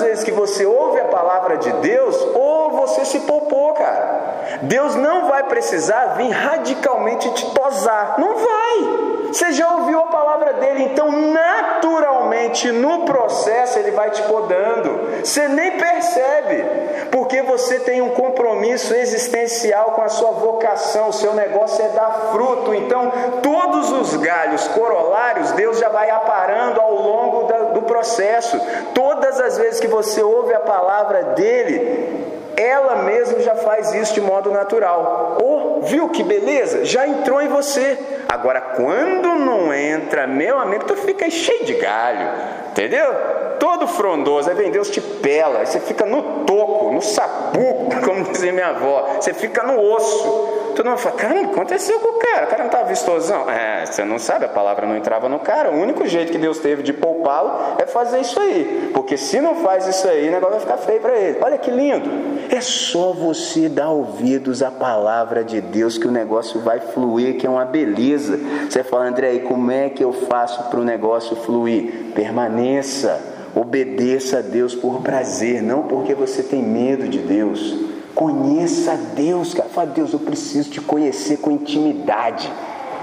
Vezes 0.00 0.24
que 0.24 0.32
você 0.32 0.66
ouve 0.66 1.00
a 1.00 1.06
palavra 1.06 1.56
de 1.56 1.70
Deus, 1.74 2.16
ou 2.34 2.70
você 2.70 3.04
se 3.04 3.20
poupou, 3.20 3.72
cara. 3.74 4.30
Deus 4.62 4.94
não 4.94 5.28
vai 5.28 5.44
precisar 5.44 6.14
vir 6.16 6.30
radicalmente 6.30 7.30
te 7.30 7.50
tosar. 7.52 8.16
Não 8.18 8.36
vai. 8.36 9.10
Você 9.28 9.52
já 9.52 9.68
ouviu 9.76 10.00
a 10.00 10.06
palavra 10.06 10.54
dele, 10.54 10.82
então 10.84 11.10
naturalmente 11.12 12.72
no 12.72 13.04
processo 13.04 13.78
ele 13.78 13.92
vai 13.92 14.10
te 14.10 14.22
podando. 14.22 15.20
Você 15.24 15.46
nem 15.46 15.78
percebe, 15.78 16.64
porque 17.12 17.40
você 17.42 17.78
tem 17.78 18.02
um 18.02 18.10
compromisso 18.10 18.92
existencial 18.92 19.92
com 19.92 20.02
a 20.02 20.08
sua 20.08 20.32
vocação, 20.32 21.10
o 21.10 21.12
seu 21.12 21.32
negócio 21.32 21.84
é 21.84 21.88
dar 21.90 22.30
fruto. 22.32 22.74
Então, 22.74 23.12
todos 23.40 23.92
os 23.92 24.16
galhos 24.16 24.66
corolários, 24.68 25.52
Deus 25.52 25.78
já 25.78 25.88
vai 25.88 26.10
aparando 26.10 26.80
ao 26.80 26.92
longo 26.92 27.44
processo. 27.90 28.58
Todas 28.94 29.40
as 29.40 29.58
vezes 29.58 29.80
que 29.80 29.88
você 29.88 30.22
ouve 30.22 30.54
a 30.54 30.60
palavra 30.60 31.22
dele, 31.34 32.30
ela 32.56 33.02
mesma 33.02 33.40
já 33.40 33.56
faz 33.56 33.92
isso 33.92 34.14
de 34.14 34.20
modo 34.20 34.50
natural. 34.50 35.38
Oh, 35.42 35.80
viu 35.82 36.08
que 36.08 36.22
beleza? 36.22 36.84
Já 36.84 37.06
entrou 37.06 37.42
em 37.42 37.48
você. 37.48 37.98
Agora, 38.28 38.60
quando 38.60 39.34
não 39.34 39.74
entra, 39.74 40.26
meu 40.26 40.58
amigo, 40.58 40.84
tu 40.84 40.96
fica 40.96 41.28
cheio 41.28 41.64
de 41.64 41.74
galho, 41.74 42.28
entendeu? 42.70 43.12
Todo 43.60 43.86
frondoso, 43.86 44.48
aí 44.48 44.56
vem 44.56 44.70
Deus 44.70 44.88
te 44.88 45.02
pela, 45.02 45.66
você 45.66 45.78
fica 45.78 46.06
no 46.06 46.44
toco, 46.46 46.90
no 46.92 47.02
sapuco, 47.02 47.90
como 48.02 48.24
dizia 48.24 48.54
minha 48.54 48.68
avó, 48.68 49.18
você 49.20 49.34
fica 49.34 49.62
no 49.62 49.78
osso. 49.78 50.48
Todo 50.74 50.88
mundo 50.88 50.98
fala, 50.98 51.16
caramba, 51.16 51.40
o 51.40 51.48
que 51.48 51.54
aconteceu 51.56 52.00
com 52.00 52.16
o 52.16 52.18
cara? 52.18 52.46
O 52.46 52.48
cara 52.48 52.58
não 52.60 52.70
estava 52.70 52.88
vistosão. 52.88 53.50
É, 53.50 53.84
você 53.84 54.02
não 54.02 54.18
sabe, 54.18 54.46
a 54.46 54.48
palavra 54.48 54.86
não 54.86 54.96
entrava 54.96 55.28
no 55.28 55.38
cara. 55.40 55.70
O 55.70 55.74
único 55.74 56.06
jeito 56.06 56.32
que 56.32 56.38
Deus 56.38 56.58
teve 56.58 56.82
de 56.82 56.94
poupá-lo 56.94 57.76
é 57.78 57.84
fazer 57.84 58.20
isso 58.20 58.40
aí. 58.40 58.90
Porque 58.94 59.18
se 59.18 59.42
não 59.42 59.56
faz 59.56 59.86
isso 59.86 60.08
aí, 60.08 60.28
o 60.28 60.30
negócio 60.30 60.52
vai 60.52 60.60
ficar 60.60 60.76
feio 60.78 61.00
para 61.00 61.18
ele. 61.18 61.38
Olha 61.42 61.58
que 61.58 61.70
lindo. 61.70 62.08
É 62.50 62.62
só 62.62 63.12
você 63.12 63.68
dar 63.68 63.90
ouvidos 63.90 64.62
à 64.62 64.70
palavra 64.70 65.44
de 65.44 65.60
Deus 65.60 65.98
que 65.98 66.06
o 66.06 66.10
negócio 66.10 66.60
vai 66.60 66.80
fluir, 66.80 67.36
que 67.36 67.46
é 67.46 67.50
uma 67.50 67.66
beleza. 67.66 68.38
Você 68.66 68.82
fala, 68.82 69.04
André, 69.04 69.34
e 69.34 69.40
como 69.40 69.70
é 69.70 69.90
que 69.90 70.02
eu 70.02 70.12
faço 70.12 70.70
para 70.70 70.80
o 70.80 70.84
negócio 70.84 71.36
fluir? 71.36 72.12
Permaneça, 72.14 73.20
obedeça 73.54 74.38
a 74.38 74.42
Deus 74.42 74.74
por 74.74 75.00
prazer, 75.02 75.62
não 75.62 75.84
porque 75.84 76.14
você 76.14 76.42
tem 76.42 76.62
medo 76.62 77.08
de 77.08 77.18
Deus. 77.18 77.76
Conheça 78.14 78.92
a 78.92 78.96
Deus, 78.96 79.54
cara. 79.54 79.68
Fala, 79.68 79.88
Deus, 79.88 80.12
eu 80.12 80.18
preciso 80.18 80.70
te 80.70 80.80
conhecer 80.80 81.38
com 81.38 81.50
intimidade. 81.50 82.50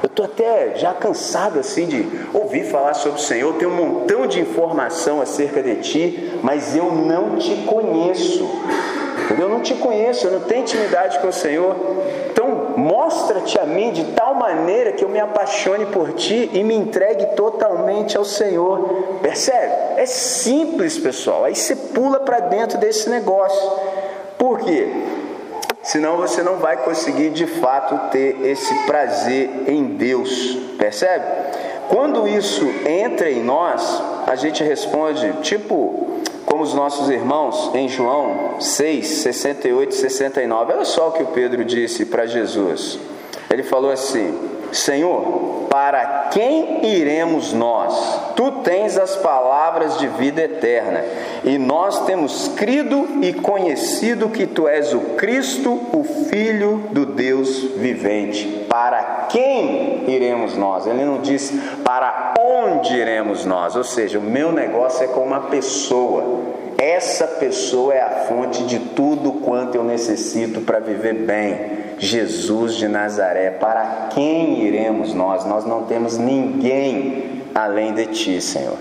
Eu 0.04 0.08
estou 0.08 0.26
até 0.26 0.76
já 0.76 0.94
cansado 0.94 1.60
assim 1.60 1.88
de 1.88 2.06
ouvir 2.34 2.66
falar 2.66 2.94
sobre 2.94 3.20
o 3.20 3.24
Senhor, 3.24 3.56
tenho 3.56 3.72
um 3.72 3.76
montão 3.76 4.28
de 4.28 4.40
informação 4.40 5.22
acerca 5.22 5.62
de 5.64 5.76
ti, 5.78 6.32
mas 6.44 6.76
eu 6.76 6.92
não 6.92 7.38
te 7.38 7.56
conheço. 7.66 8.48
Eu 9.40 9.50
não 9.50 9.62
te 9.62 9.74
conheço, 9.76 10.28
eu 10.28 10.32
não 10.32 10.42
tenho 10.42 10.62
intimidade 10.62 11.20
com 11.20 11.28
o 11.28 11.34
Senhor. 11.34 11.76
Então, 12.30 12.74
mostra-te 12.78 13.60
a 13.60 13.66
mim 13.66 13.92
de 13.92 14.04
tal 14.12 14.36
maneira 14.36 14.92
que 14.92 15.04
eu 15.04 15.10
me 15.10 15.20
apaixone 15.20 15.88
por 15.88 16.14
ti 16.14 16.50
e 16.54 16.64
me 16.64 16.76
entregue 16.76 17.26
totalmente 17.36 18.18
ao 18.18 18.24
Senhor. 18.24 19.20
Percebe? 19.22 19.74
É 19.98 20.06
simples, 20.06 20.98
pessoal. 20.98 21.44
Aí 21.44 21.56
você 21.56 21.76
pula 21.76 22.20
para 22.20 22.40
dentro 22.42 22.78
desse 22.78 23.10
negócio. 23.10 23.72
Por 24.38 24.60
quê? 24.60 24.88
Senão 25.82 26.18
você 26.18 26.44
não 26.44 26.58
vai 26.58 26.78
conseguir 26.78 27.30
de 27.30 27.48
fato 27.48 28.12
ter 28.12 28.46
esse 28.46 28.74
prazer 28.86 29.50
em 29.68 29.96
Deus. 29.96 30.58
Percebe? 30.78 31.26
Quando 31.90 32.28
isso 32.28 32.66
entra 32.86 33.32
em 33.32 33.42
nós, 33.42 34.04
a 34.28 34.36
gente 34.36 34.64
responde, 34.64 35.32
tipo, 35.42 36.20
como 36.58 36.64
os 36.64 36.74
nossos 36.74 37.08
irmãos 37.12 37.70
em 37.76 37.88
João 37.88 38.60
6, 38.60 39.08
68 39.08 39.92
e 39.92 39.96
69. 39.96 40.74
Olha 40.74 40.86
só 40.86 41.10
o 41.10 41.12
que 41.12 41.22
o 41.22 41.28
Pedro 41.28 41.64
disse 41.64 42.04
para 42.04 42.26
Jesus. 42.26 42.98
Ele 43.48 43.62
falou 43.62 43.92
assim: 43.92 44.36
Senhor, 44.72 45.68
para 45.70 46.30
quem 46.32 46.86
iremos 46.86 47.54
nós? 47.54 48.34
Tu 48.36 48.52
tens 48.64 48.98
as 48.98 49.16
palavras 49.16 49.98
de 49.98 50.08
vida 50.08 50.42
eterna, 50.42 51.04
e 51.44 51.58
nós 51.58 52.06
temos 52.06 52.50
crido 52.50 53.08
e 53.22 53.34
conhecido 53.34 54.30
que 54.30 54.46
tu 54.46 54.68
és 54.68 54.94
o 54.94 55.00
Cristo, 55.16 55.80
o 55.94 56.04
Filho 56.30 56.84
do 56.92 57.06
Deus 57.06 57.64
vivente. 57.78 58.66
Para 58.70 59.28
quem 59.30 60.04
iremos 60.08 60.56
nós? 60.56 60.86
Ele 60.86 61.06
não 61.06 61.22
diz 61.22 61.52
para 61.84 62.34
onde 62.40 62.96
iremos 62.96 63.46
nós, 63.46 63.76
ou 63.76 63.84
seja, 63.84 64.20
o 64.20 64.22
meu 64.22 64.52
negócio 64.52 65.04
é 65.04 65.08
com 65.08 65.22
uma 65.22 65.42
pessoa. 65.42 66.58
Essa 66.78 67.26
pessoa 67.26 67.94
é 67.94 68.02
a 68.02 68.10
fonte 68.28 68.64
de 68.64 68.78
tudo 68.80 69.34
quanto 69.34 69.76
eu 69.76 69.84
necessito 69.84 70.62
para 70.62 70.80
viver 70.80 71.14
bem. 71.14 71.87
Jesus 72.00 72.76
de 72.76 72.88
Nazaré, 72.88 73.52
para 73.52 74.10
quem 74.14 74.64
iremos 74.64 75.14
nós? 75.14 75.46
Nós 75.46 75.66
não 75.66 75.84
temos 75.84 76.18
ninguém 76.18 77.44
além 77.54 77.94
de 77.94 78.06
ti, 78.08 78.42
Senhor. 78.42 78.78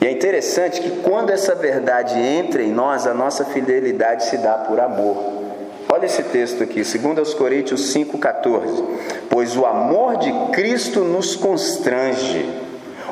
E 0.00 0.06
é 0.06 0.10
interessante 0.10 0.80
que 0.80 0.90
quando 1.02 1.30
essa 1.30 1.54
verdade 1.54 2.18
entra 2.18 2.62
em 2.62 2.72
nós, 2.72 3.06
a 3.06 3.14
nossa 3.14 3.44
fidelidade 3.44 4.24
se 4.24 4.38
dá 4.38 4.54
por 4.54 4.80
amor. 4.80 5.40
Olha 5.92 6.06
esse 6.06 6.22
texto 6.22 6.62
aqui, 6.62 6.82
2 6.82 7.34
Coríntios 7.34 7.92
5,14. 7.94 8.84
Pois 9.28 9.56
o 9.56 9.66
amor 9.66 10.16
de 10.18 10.32
Cristo 10.52 11.00
nos 11.00 11.34
constrange. 11.34 12.48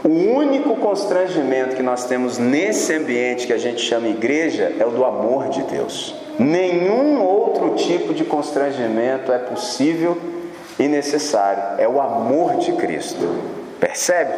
O 0.05 0.09
único 0.09 0.77
constrangimento 0.77 1.75
que 1.75 1.83
nós 1.83 2.05
temos 2.05 2.39
nesse 2.39 2.95
ambiente 2.95 3.47
que 3.47 3.53
a 3.53 3.59
gente 3.59 3.81
chama 3.81 4.09
igreja 4.09 4.73
é 4.79 4.87
o 4.87 4.91
do 4.91 5.05
amor 5.05 5.49
de 5.49 5.63
Deus. 5.65 6.15
Nenhum 6.39 7.21
outro 7.21 7.75
tipo 7.75 8.15
de 8.15 8.25
constrangimento 8.25 9.33
é 9.33 9.39
possível 9.39 10.17
e 10.79 10.87
necessário. 10.87 11.63
É 11.79 11.89
o 11.89 12.01
amor 12.01 12.57
de 12.57 12.73
Cristo. 12.73 13.27
Percebe? 13.81 14.33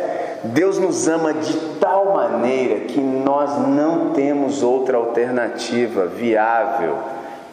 Deus 0.44 0.78
nos 0.78 1.06
ama 1.06 1.34
de 1.34 1.52
tal 1.78 2.14
maneira 2.14 2.80
que 2.80 3.00
nós 3.00 3.68
não 3.68 4.10
temos 4.10 4.62
outra 4.62 4.96
alternativa 4.96 6.06
viável, 6.06 6.96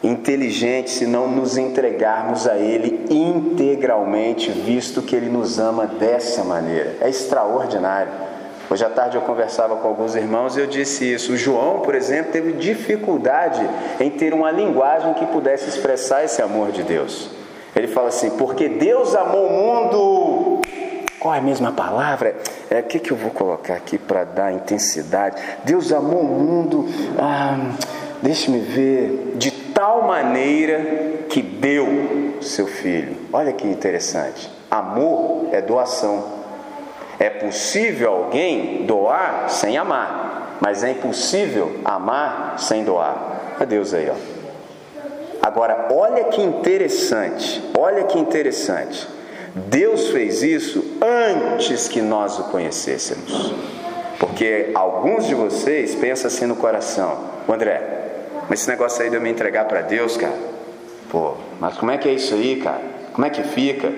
inteligente, 0.02 0.90
se 0.90 1.06
não 1.06 1.28
nos 1.28 1.58
entregarmos 1.58 2.48
a 2.48 2.56
Ele 2.56 3.04
integralmente, 3.10 4.50
visto 4.50 5.02
que 5.02 5.14
Ele 5.14 5.28
nos 5.28 5.58
ama 5.58 5.86
dessa 5.86 6.44
maneira. 6.44 6.96
É 7.00 7.08
extraordinário. 7.10 8.27
Hoje 8.70 8.84
à 8.84 8.90
tarde 8.90 9.16
eu 9.16 9.22
conversava 9.22 9.76
com 9.76 9.88
alguns 9.88 10.14
irmãos 10.14 10.56
e 10.56 10.60
eu 10.60 10.66
disse 10.66 11.10
isso. 11.10 11.32
O 11.32 11.36
João, 11.36 11.80
por 11.80 11.94
exemplo, 11.94 12.32
teve 12.32 12.52
dificuldade 12.52 13.66
em 13.98 14.10
ter 14.10 14.34
uma 14.34 14.50
linguagem 14.50 15.14
que 15.14 15.24
pudesse 15.26 15.70
expressar 15.70 16.24
esse 16.24 16.42
amor 16.42 16.70
de 16.70 16.82
Deus. 16.82 17.30
Ele 17.74 17.86
fala 17.86 18.08
assim: 18.08 18.30
porque 18.30 18.68
Deus 18.68 19.14
amou 19.14 19.46
o 19.46 19.52
mundo. 19.52 20.60
Qual 21.18 21.34
é 21.34 21.38
a 21.38 21.42
mesma 21.42 21.72
palavra? 21.72 22.36
É, 22.70 22.80
o 22.80 22.82
que, 22.82 22.98
que 22.98 23.10
eu 23.10 23.16
vou 23.16 23.30
colocar 23.30 23.74
aqui 23.74 23.96
para 23.96 24.24
dar 24.24 24.52
intensidade? 24.52 25.40
Deus 25.64 25.90
amou 25.90 26.20
o 26.20 26.24
mundo, 26.24 26.86
ah, 27.18 27.72
deixe-me 28.22 28.60
ver, 28.60 29.32
de 29.36 29.50
tal 29.50 30.02
maneira 30.02 31.24
que 31.28 31.42
deu 31.42 31.86
seu 32.40 32.66
filho. 32.66 33.16
Olha 33.32 33.52
que 33.52 33.66
interessante. 33.66 34.48
Amor 34.70 35.48
é 35.50 35.60
doação. 35.60 36.38
É 37.18 37.28
possível 37.28 38.12
alguém 38.12 38.84
doar 38.86 39.46
sem 39.48 39.76
amar, 39.76 40.58
mas 40.60 40.84
é 40.84 40.92
impossível 40.92 41.80
amar 41.84 42.54
sem 42.58 42.84
doar. 42.84 43.56
A 43.58 43.64
Deus 43.64 43.92
aí, 43.92 44.08
ó. 44.08 44.38
Agora, 45.42 45.88
olha 45.90 46.24
que 46.24 46.40
interessante, 46.40 47.62
olha 47.76 48.04
que 48.04 48.18
interessante. 48.18 49.08
Deus 49.54 50.10
fez 50.10 50.42
isso 50.42 50.98
antes 51.02 51.88
que 51.88 52.00
nós 52.00 52.38
o 52.38 52.44
conhecêssemos. 52.44 53.52
Porque 54.18 54.70
alguns 54.74 55.26
de 55.26 55.34
vocês 55.34 55.94
pensam 55.94 56.28
assim 56.28 56.46
no 56.46 56.56
coração: 56.56 57.18
André, 57.48 57.82
mas 58.48 58.60
esse 58.60 58.68
negócio 58.68 59.02
aí 59.02 59.10
de 59.10 59.16
eu 59.16 59.20
me 59.20 59.30
entregar 59.30 59.66
para 59.66 59.80
Deus, 59.80 60.16
cara, 60.16 60.34
pô, 61.10 61.34
mas 61.60 61.76
como 61.76 61.90
é 61.90 61.98
que 61.98 62.08
é 62.08 62.12
isso 62.12 62.34
aí, 62.34 62.56
cara? 62.56 62.82
Como 63.12 63.26
é 63.26 63.30
que 63.30 63.42
fica? 63.42 63.92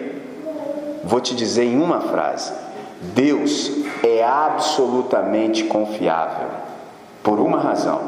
Vou 1.04 1.20
te 1.20 1.34
dizer 1.34 1.64
em 1.64 1.80
uma 1.80 2.00
frase: 2.00 2.52
Deus 3.00 3.72
é 4.04 4.22
absolutamente 4.22 5.64
confiável, 5.64 6.48
por 7.22 7.40
uma 7.40 7.58
razão. 7.58 8.02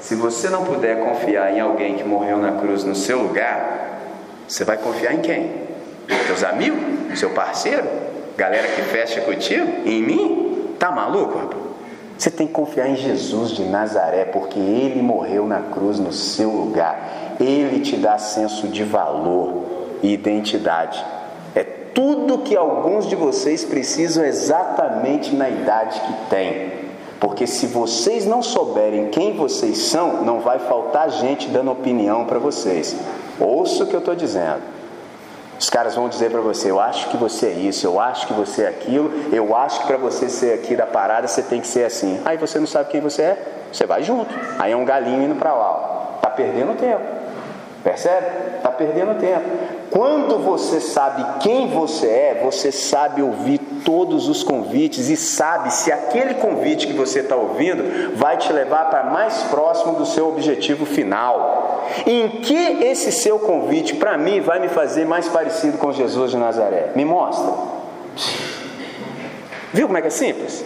Se 0.00 0.14
você 0.14 0.48
não 0.48 0.64
puder 0.64 1.04
confiar 1.04 1.52
em 1.52 1.60
alguém 1.60 1.96
que 1.96 2.04
morreu 2.04 2.38
na 2.38 2.52
cruz 2.52 2.82
no 2.82 2.94
seu 2.94 3.22
lugar, 3.22 3.98
você 4.48 4.64
vai 4.64 4.78
confiar 4.78 5.14
em 5.14 5.20
quem? 5.20 5.52
Teus 6.26 6.42
amigos? 6.42 7.18
Seu 7.18 7.30
parceiro? 7.30 7.86
Galera 8.38 8.68
que 8.68 8.82
fecha 8.82 9.20
contigo? 9.20 9.86
Em 9.86 10.02
mim? 10.02 10.74
Tá 10.78 10.90
maluco, 10.90 11.38
rapaz? 11.38 11.60
Você 12.16 12.30
tem 12.30 12.46
que 12.46 12.52
confiar 12.52 12.88
em 12.88 12.96
Jesus 12.96 13.50
de 13.50 13.64
Nazaré, 13.64 14.24
porque 14.24 14.58
ele 14.58 15.02
morreu 15.02 15.46
na 15.46 15.60
cruz 15.60 15.98
no 15.98 16.12
seu 16.12 16.50
lugar. 16.50 17.36
Ele 17.38 17.80
te 17.80 17.96
dá 17.96 18.16
senso 18.18 18.68
de 18.68 18.82
valor 18.82 19.98
e 20.02 20.12
identidade 20.12 21.02
tudo 21.94 22.38
que 22.38 22.56
alguns 22.56 23.06
de 23.08 23.16
vocês 23.16 23.64
precisam 23.64 24.24
exatamente 24.24 25.34
na 25.34 25.48
idade 25.48 26.00
que 26.00 26.12
têm. 26.30 26.72
Porque 27.20 27.46
se 27.46 27.66
vocês 27.66 28.24
não 28.24 28.42
souberem 28.42 29.08
quem 29.08 29.36
vocês 29.36 29.78
são, 29.78 30.22
não 30.22 30.40
vai 30.40 30.58
faltar 30.58 31.10
gente 31.10 31.48
dando 31.48 31.70
opinião 31.70 32.24
para 32.24 32.38
vocês. 32.38 32.96
Ouça 33.38 33.84
o 33.84 33.86
que 33.86 33.94
eu 33.94 33.98
estou 33.98 34.14
dizendo. 34.14 34.62
Os 35.58 35.68
caras 35.68 35.94
vão 35.94 36.08
dizer 36.08 36.30
para 36.30 36.40
você: 36.40 36.70
eu 36.70 36.80
acho 36.80 37.10
que 37.10 37.18
você 37.18 37.48
é 37.48 37.52
isso, 37.52 37.86
eu 37.86 38.00
acho 38.00 38.26
que 38.26 38.32
você 38.32 38.62
é 38.62 38.68
aquilo, 38.68 39.12
eu 39.30 39.54
acho 39.54 39.80
que 39.80 39.86
para 39.86 39.98
você 39.98 40.30
ser 40.30 40.54
aqui 40.54 40.74
da 40.74 40.86
parada 40.86 41.28
você 41.28 41.42
tem 41.42 41.60
que 41.60 41.66
ser 41.66 41.84
assim. 41.84 42.18
Aí 42.24 42.38
você 42.38 42.58
não 42.58 42.66
sabe 42.66 42.88
quem 42.88 43.02
você 43.02 43.22
é, 43.22 43.46
você 43.70 43.84
vai 43.84 44.02
junto. 44.02 44.34
Aí 44.58 44.72
é 44.72 44.76
um 44.76 44.86
galinho 44.86 45.22
indo 45.22 45.34
para 45.34 45.52
lá. 45.52 46.14
Está 46.16 46.30
perdendo 46.30 46.74
tempo. 46.78 47.19
Percebe? 47.82 48.26
Está 48.56 48.70
perdendo 48.70 49.18
tempo. 49.18 49.44
Quando 49.90 50.38
você 50.38 50.80
sabe 50.80 51.24
quem 51.40 51.68
você 51.68 52.06
é, 52.06 52.40
você 52.44 52.70
sabe 52.70 53.22
ouvir 53.22 53.58
todos 53.84 54.28
os 54.28 54.42
convites 54.42 55.08
e 55.08 55.16
sabe 55.16 55.72
se 55.72 55.90
aquele 55.90 56.34
convite 56.34 56.86
que 56.86 56.92
você 56.92 57.20
está 57.20 57.34
ouvindo 57.34 58.16
vai 58.16 58.36
te 58.36 58.52
levar 58.52 58.90
para 58.90 59.04
mais 59.04 59.42
próximo 59.44 59.94
do 59.94 60.04
seu 60.06 60.28
objetivo 60.28 60.84
final. 60.84 61.86
Em 62.06 62.28
que 62.28 62.84
esse 62.84 63.10
seu 63.10 63.38
convite, 63.38 63.94
para 63.94 64.16
mim, 64.16 64.40
vai 64.40 64.60
me 64.60 64.68
fazer 64.68 65.06
mais 65.06 65.26
parecido 65.26 65.78
com 65.78 65.90
Jesus 65.92 66.30
de 66.30 66.36
Nazaré? 66.36 66.92
Me 66.94 67.04
mostra. 67.04 67.52
Viu 69.72 69.86
como 69.86 69.98
é 69.98 70.02
que 70.02 70.08
é 70.08 70.10
simples? 70.10 70.64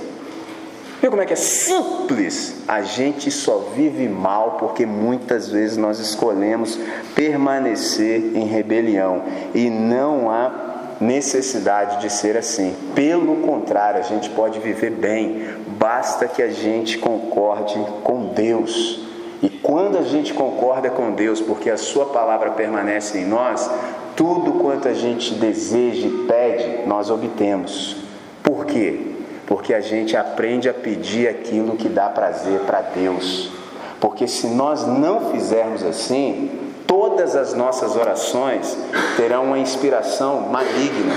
Viu 1.05 1.11
como 1.11 1.23
é 1.23 1.27
que 1.27 1.35
é 1.35 1.37
simples? 1.37 2.63
A 2.67 2.81
gente 2.81 3.31
só 3.31 3.59
vive 3.77 4.09
mal 4.09 4.53
porque 4.59 4.87
muitas 4.87 5.51
vezes 5.51 5.77
nós 5.77 5.99
escolhemos 5.99 6.79
permanecer 7.15 8.35
em 8.35 8.47
rebelião 8.47 9.23
e 9.55 9.69
não 9.69 10.31
há 10.31 10.97
necessidade 10.99 12.01
de 12.01 12.11
ser 12.11 12.39
assim. 12.39 12.75
Pelo 12.95 13.43
contrário, 13.43 14.01
a 14.01 14.03
gente 14.03 14.31
pode 14.31 14.59
viver 14.61 14.93
bem, 14.93 15.47
basta 15.79 16.27
que 16.27 16.43
a 16.43 16.51
gente 16.51 16.97
concorde 16.97 17.79
com 18.03 18.29
Deus. 18.29 19.07
E 19.43 19.51
quando 19.51 19.99
a 19.99 20.05
gente 20.05 20.33
concorda 20.33 20.89
com 20.89 21.13
Deus, 21.13 21.39
porque 21.39 21.69
a 21.69 21.77
Sua 21.77 22.07
palavra 22.07 22.53
permanece 22.53 23.19
em 23.19 23.27
nós, 23.27 23.71
tudo 24.17 24.53
quanto 24.53 24.89
a 24.89 24.95
gente 24.95 25.35
deseja 25.35 26.07
e 26.07 26.25
pede, 26.27 26.89
nós 26.89 27.11
obtemos. 27.11 27.99
Por 28.43 28.65
quê? 28.65 29.14
Porque 29.55 29.73
a 29.73 29.81
gente 29.81 30.17
aprende 30.17 30.69
a 30.69 30.75
pedir 30.75 31.29
aquilo 31.29 31.77
que 31.77 31.89
dá 31.89 32.09
prazer 32.09 32.59
para 32.63 32.81
Deus. 32.81 33.53
Porque 34.01 34.27
se 34.27 34.49
nós 34.49 34.85
não 34.85 35.31
fizermos 35.31 35.85
assim, 35.85 36.73
todas 36.89 37.37
as 37.37 37.55
nossas 37.55 37.95
orações 37.95 38.77
terão 39.17 39.45
uma 39.45 39.59
inspiração 39.61 40.41
maligna. 40.41 41.15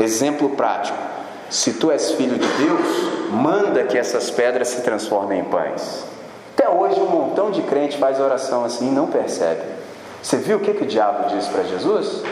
Exemplo 0.00 0.48
prático: 0.56 0.98
se 1.48 1.74
tu 1.74 1.92
és 1.92 2.10
filho 2.10 2.36
de 2.36 2.48
Deus, 2.48 3.30
manda 3.30 3.84
que 3.84 3.96
essas 3.96 4.32
pedras 4.32 4.66
se 4.66 4.80
transformem 4.80 5.38
em 5.38 5.44
pães. 5.44 6.04
Até 6.54 6.68
hoje 6.68 7.00
um 7.00 7.06
montão 7.06 7.52
de 7.52 7.62
crente 7.62 7.98
faz 7.98 8.18
oração 8.18 8.64
assim 8.64 8.88
e 8.88 8.90
não 8.90 9.06
percebe. 9.06 9.62
Você 10.20 10.38
viu 10.38 10.56
o 10.56 10.60
que, 10.60 10.74
que 10.74 10.82
o 10.82 10.88
diabo 10.88 11.28
disse 11.28 11.48
para 11.48 11.62
Jesus? 11.62 12.24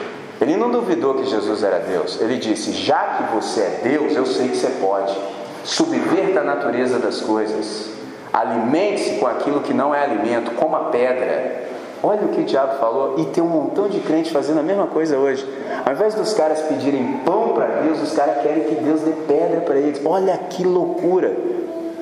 Ele 0.48 0.56
não 0.56 0.70
duvidou 0.70 1.12
que 1.12 1.26
Jesus 1.26 1.62
era 1.62 1.78
Deus. 1.78 2.18
Ele 2.22 2.38
disse: 2.38 2.72
Já 2.72 2.98
que 2.98 3.34
você 3.34 3.60
é 3.60 3.80
Deus, 3.82 4.16
eu 4.16 4.24
sei 4.24 4.48
que 4.48 4.56
você 4.56 4.70
pode. 4.80 5.14
Subverta 5.62 6.40
a 6.40 6.42
natureza 6.42 6.98
das 6.98 7.20
coisas. 7.20 7.90
Alimente-se 8.32 9.18
com 9.18 9.26
aquilo 9.26 9.60
que 9.60 9.74
não 9.74 9.94
é 9.94 10.02
alimento, 10.02 10.52
como 10.52 10.74
a 10.74 10.84
pedra. 10.84 11.68
Olha 12.02 12.22
o 12.22 12.28
que 12.28 12.40
o 12.40 12.44
diabo 12.44 12.78
falou, 12.78 13.18
e 13.18 13.26
tem 13.26 13.42
um 13.42 13.48
montão 13.48 13.88
de 13.88 13.98
crente 14.00 14.30
fazendo 14.30 14.60
a 14.60 14.62
mesma 14.62 14.86
coisa 14.86 15.18
hoje. 15.18 15.46
Ao 15.84 15.92
invés 15.92 16.14
dos 16.14 16.32
caras 16.32 16.62
pedirem 16.62 17.20
pão 17.26 17.48
para 17.48 17.66
Deus, 17.82 18.00
os 18.00 18.12
caras 18.12 18.40
querem 18.40 18.64
que 18.64 18.76
Deus 18.76 19.00
dê 19.02 19.12
pedra 19.26 19.60
para 19.60 19.76
eles. 19.76 20.00
Olha 20.06 20.38
que 20.38 20.64
loucura! 20.64 21.36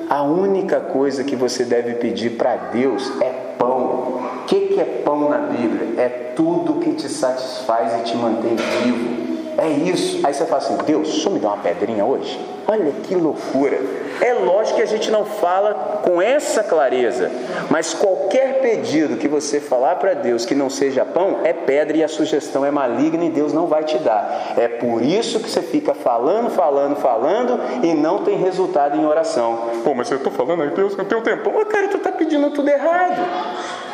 A 0.09 0.23
única 0.23 0.79
coisa 0.79 1.23
que 1.23 1.35
você 1.35 1.65
deve 1.65 1.95
pedir 1.95 2.37
para 2.37 2.55
Deus 2.55 3.11
é 3.19 3.55
pão. 3.57 4.36
Que, 4.47 4.67
que 4.67 4.79
é 4.79 4.85
pão 5.03 5.29
na 5.29 5.39
Bíblia? 5.39 6.01
É 6.01 6.07
tudo 6.35 6.79
que 6.79 6.93
te 6.93 7.09
satisfaz 7.09 7.99
e 7.99 8.03
te 8.03 8.15
mantém 8.15 8.55
vivo. 8.55 9.27
É 9.57 9.67
isso. 9.69 10.25
Aí 10.25 10.33
você 10.33 10.45
fala 10.45 10.61
assim: 10.61 10.77
Deus, 10.85 11.09
só 11.09 11.29
me 11.29 11.39
dá 11.39 11.49
uma 11.49 11.57
pedrinha 11.57 12.05
hoje? 12.05 12.39
Olha 12.67 12.91
que 13.03 13.15
loucura. 13.15 13.79
É 14.21 14.33
lógico 14.33 14.77
que 14.77 14.81
a 14.81 14.87
gente 14.87 15.09
não 15.09 15.25
fala 15.25 16.01
com 16.03 16.21
essa 16.21 16.63
clareza, 16.63 17.31
mas 17.69 17.93
qualquer 17.93 18.59
pedido 18.61 19.17
que 19.17 19.27
você 19.27 19.59
falar 19.59 19.95
para 19.95 20.13
Deus 20.13 20.45
que 20.45 20.53
não 20.53 20.69
seja 20.69 21.05
pão 21.05 21.39
é 21.43 21.53
pedra 21.53 21.97
e 21.97 22.03
a 22.03 22.07
sugestão 22.07 22.65
é 22.65 22.71
maligna 22.71 23.25
e 23.25 23.29
Deus 23.29 23.53
não 23.53 23.67
vai 23.67 23.83
te 23.83 23.97
dar. 23.97 24.53
É 24.57 24.67
por 24.67 25.01
isso 25.01 25.39
que 25.39 25.49
você 25.49 25.61
fica 25.61 25.93
falando, 25.93 26.49
falando, 26.49 26.95
falando 26.97 27.59
e 27.83 27.93
não 27.93 28.23
tem 28.23 28.37
resultado 28.37 28.97
em 28.97 29.05
oração. 29.05 29.69
Pô, 29.83 29.93
mas 29.93 30.11
eu 30.11 30.17
estou 30.17 30.31
falando 30.31 30.63
aí, 30.63 30.69
Deus, 30.71 30.97
eu 30.97 31.05
tenho 31.05 31.21
tempo. 31.21 31.49
Ô, 31.49 31.65
cara, 31.65 31.87
tu 31.87 31.97
está 31.97 32.11
pedindo 32.11 32.49
tudo 32.51 32.69
errado. 32.69 33.86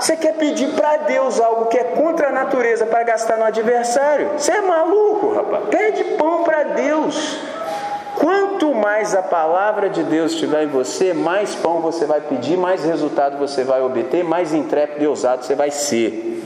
Você 0.00 0.16
quer 0.16 0.32
pedir 0.34 0.70
para 0.70 0.96
Deus 0.96 1.38
algo 1.38 1.66
que 1.66 1.76
é 1.76 1.84
contra 1.84 2.30
a 2.30 2.32
natureza 2.32 2.86
para 2.86 3.02
gastar 3.02 3.36
no 3.36 3.44
adversário? 3.44 4.30
Você 4.38 4.50
é 4.50 4.62
maluco, 4.62 5.34
rapaz. 5.34 5.64
Pede 5.68 6.04
pão 6.16 6.42
para 6.42 6.62
Deus. 6.62 7.38
Quanto 8.18 8.74
mais 8.74 9.14
a 9.14 9.22
palavra 9.22 9.90
de 9.90 10.02
Deus 10.02 10.32
estiver 10.32 10.64
em 10.64 10.68
você, 10.68 11.12
mais 11.12 11.54
pão 11.54 11.80
você 11.80 12.06
vai 12.06 12.20
pedir, 12.22 12.56
mais 12.56 12.82
resultado 12.82 13.38
você 13.38 13.62
vai 13.62 13.82
obter, 13.82 14.24
mais 14.24 14.54
intrépido 14.54 15.04
e 15.04 15.06
ousado 15.06 15.44
você 15.44 15.54
vai 15.54 15.70
ser. 15.70 16.42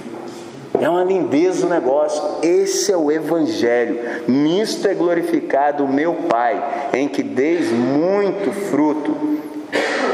É 0.81 0.89
uma 0.89 1.05
lindeza 1.05 1.67
o 1.67 1.71
negócio. 1.71 2.23
Esse 2.43 2.91
é 2.91 2.97
o 2.97 3.11
Evangelho. 3.11 4.25
Nisto 4.27 4.89
é 4.89 4.95
glorificado 4.95 5.85
o 5.85 5.89
meu 5.89 6.15
Pai, 6.29 6.91
em 6.93 7.07
que 7.07 7.23
deis 7.23 7.71
muito 7.71 8.51
fruto, 8.69 9.17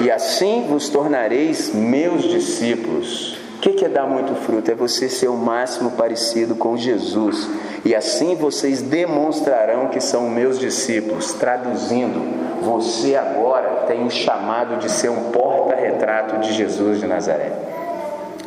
e 0.01 0.11
assim 0.11 0.67
vos 0.69 0.89
tornareis 0.89 1.75
meus 1.75 2.23
discípulos. 2.23 3.39
O 3.57 3.61
que 3.61 3.85
é 3.85 3.89
dar 3.89 4.07
muito 4.07 4.35
fruto? 4.35 4.71
É 4.71 4.75
você 4.75 5.07
ser 5.07 5.29
o 5.29 5.37
máximo 5.37 5.91
parecido 5.91 6.55
com 6.55 6.79
Jesus. 6.79 7.47
E 7.85 7.95
assim 7.95 8.35
vocês 8.35 8.81
demonstrarão 8.81 9.89
que 9.89 10.01
são 10.01 10.31
meus 10.31 10.59
discípulos. 10.59 11.35
Traduzindo, 11.35 12.63
você 12.63 13.17
agora 13.17 13.85
tem 13.87 14.07
o 14.07 14.11
chamado 14.11 14.79
de 14.79 14.91
ser 14.91 15.11
um 15.11 15.31
porta-retrato 15.31 16.39
de 16.39 16.55
Jesus 16.55 17.01
de 17.01 17.07
Nazaré. 17.07 17.53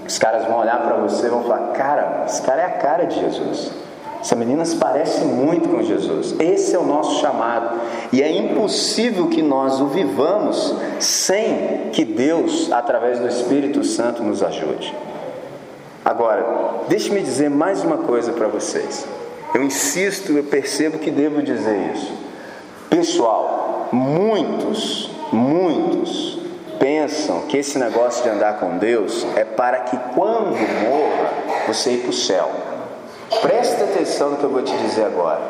Os 0.08 0.18
caras 0.18 0.46
vão 0.46 0.58
olhar 0.58 0.82
para 0.82 0.96
você 0.98 1.28
e 1.28 1.30
vão 1.30 1.44
falar: 1.44 1.74
Cara, 1.74 2.24
esse 2.26 2.42
cara 2.42 2.62
é 2.64 2.66
a 2.66 2.72
cara 2.72 3.06
de 3.06 3.20
Jesus. 3.20 3.72
Essa 4.24 4.38
menina 4.38 4.64
se 4.64 4.78
parece 4.78 5.26
muito 5.26 5.68
com 5.68 5.84
Jesus. 5.84 6.34
Esse 6.40 6.74
é 6.74 6.80
o 6.80 6.86
nosso 6.86 7.20
chamado. 7.20 7.78
E 8.10 8.24
é 8.24 8.32
impossível 8.32 9.28
que 9.28 9.42
nós 9.42 9.82
o 9.82 9.88
vivamos 9.88 10.74
sem 10.98 11.90
que 11.92 12.06
Deus, 12.06 12.72
através 12.72 13.20
do 13.20 13.28
Espírito 13.28 13.84
Santo, 13.84 14.24
nos 14.24 14.42
ajude. 14.42 14.96
Agora, 16.06 16.86
deixe-me 16.88 17.20
dizer 17.20 17.50
mais 17.50 17.84
uma 17.84 17.98
coisa 17.98 18.32
para 18.32 18.48
vocês. 18.48 19.06
Eu 19.54 19.62
insisto, 19.62 20.32
eu 20.32 20.46
percebo 20.46 21.00
que 21.00 21.12
devo 21.12 21.42
dizer 21.42 21.92
isso. 21.94 22.14
Pessoal, 22.90 23.90
muitos, 23.92 25.12
muitos 25.34 26.40
pensam 26.80 27.42
que 27.42 27.58
esse 27.58 27.78
negócio 27.78 28.24
de 28.24 28.30
andar 28.30 28.58
com 28.58 28.78
Deus 28.78 29.28
é 29.36 29.44
para 29.44 29.82
que 29.82 29.98
quando 30.16 30.52
morra 30.52 31.30
você 31.68 31.92
ir 31.92 31.98
para 32.04 32.10
o 32.10 32.14
céu. 32.14 32.63
Presta 33.42 33.84
atenção 33.84 34.32
no 34.32 34.38
que 34.38 34.44
eu 34.44 34.50
vou 34.50 34.62
te 34.62 34.76
dizer 34.78 35.06
agora. 35.06 35.42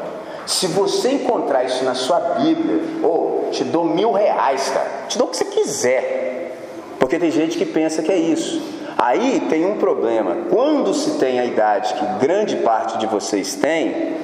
Se 0.46 0.68
você 0.68 1.12
encontrar 1.12 1.64
isso 1.64 1.84
na 1.86 1.96
sua 1.96 2.20
Bíblia, 2.20 2.82
ou 3.02 3.46
oh, 3.48 3.52
te 3.52 3.64
dou 3.64 3.86
mil 3.86 4.12
reais, 4.12 4.70
cara, 4.70 4.90
te 5.08 5.18
dou 5.18 5.28
o 5.28 5.30
que 5.30 5.38
você 5.38 5.46
quiser. 5.46 6.58
Porque 7.00 7.18
tem 7.18 7.32
gente 7.32 7.58
que 7.58 7.66
pensa 7.66 8.02
que 8.02 8.12
é 8.12 8.18
isso. 8.18 8.62
Aí 8.98 9.48
tem 9.50 9.66
um 9.66 9.78
problema. 9.78 10.36
Quando 10.50 10.94
se 10.94 11.12
tem 11.12 11.40
a 11.40 11.46
idade 11.46 11.94
que 11.94 12.06
grande 12.26 12.58
parte 12.58 12.98
de 12.98 13.06
vocês 13.06 13.56
tem, 13.56 14.16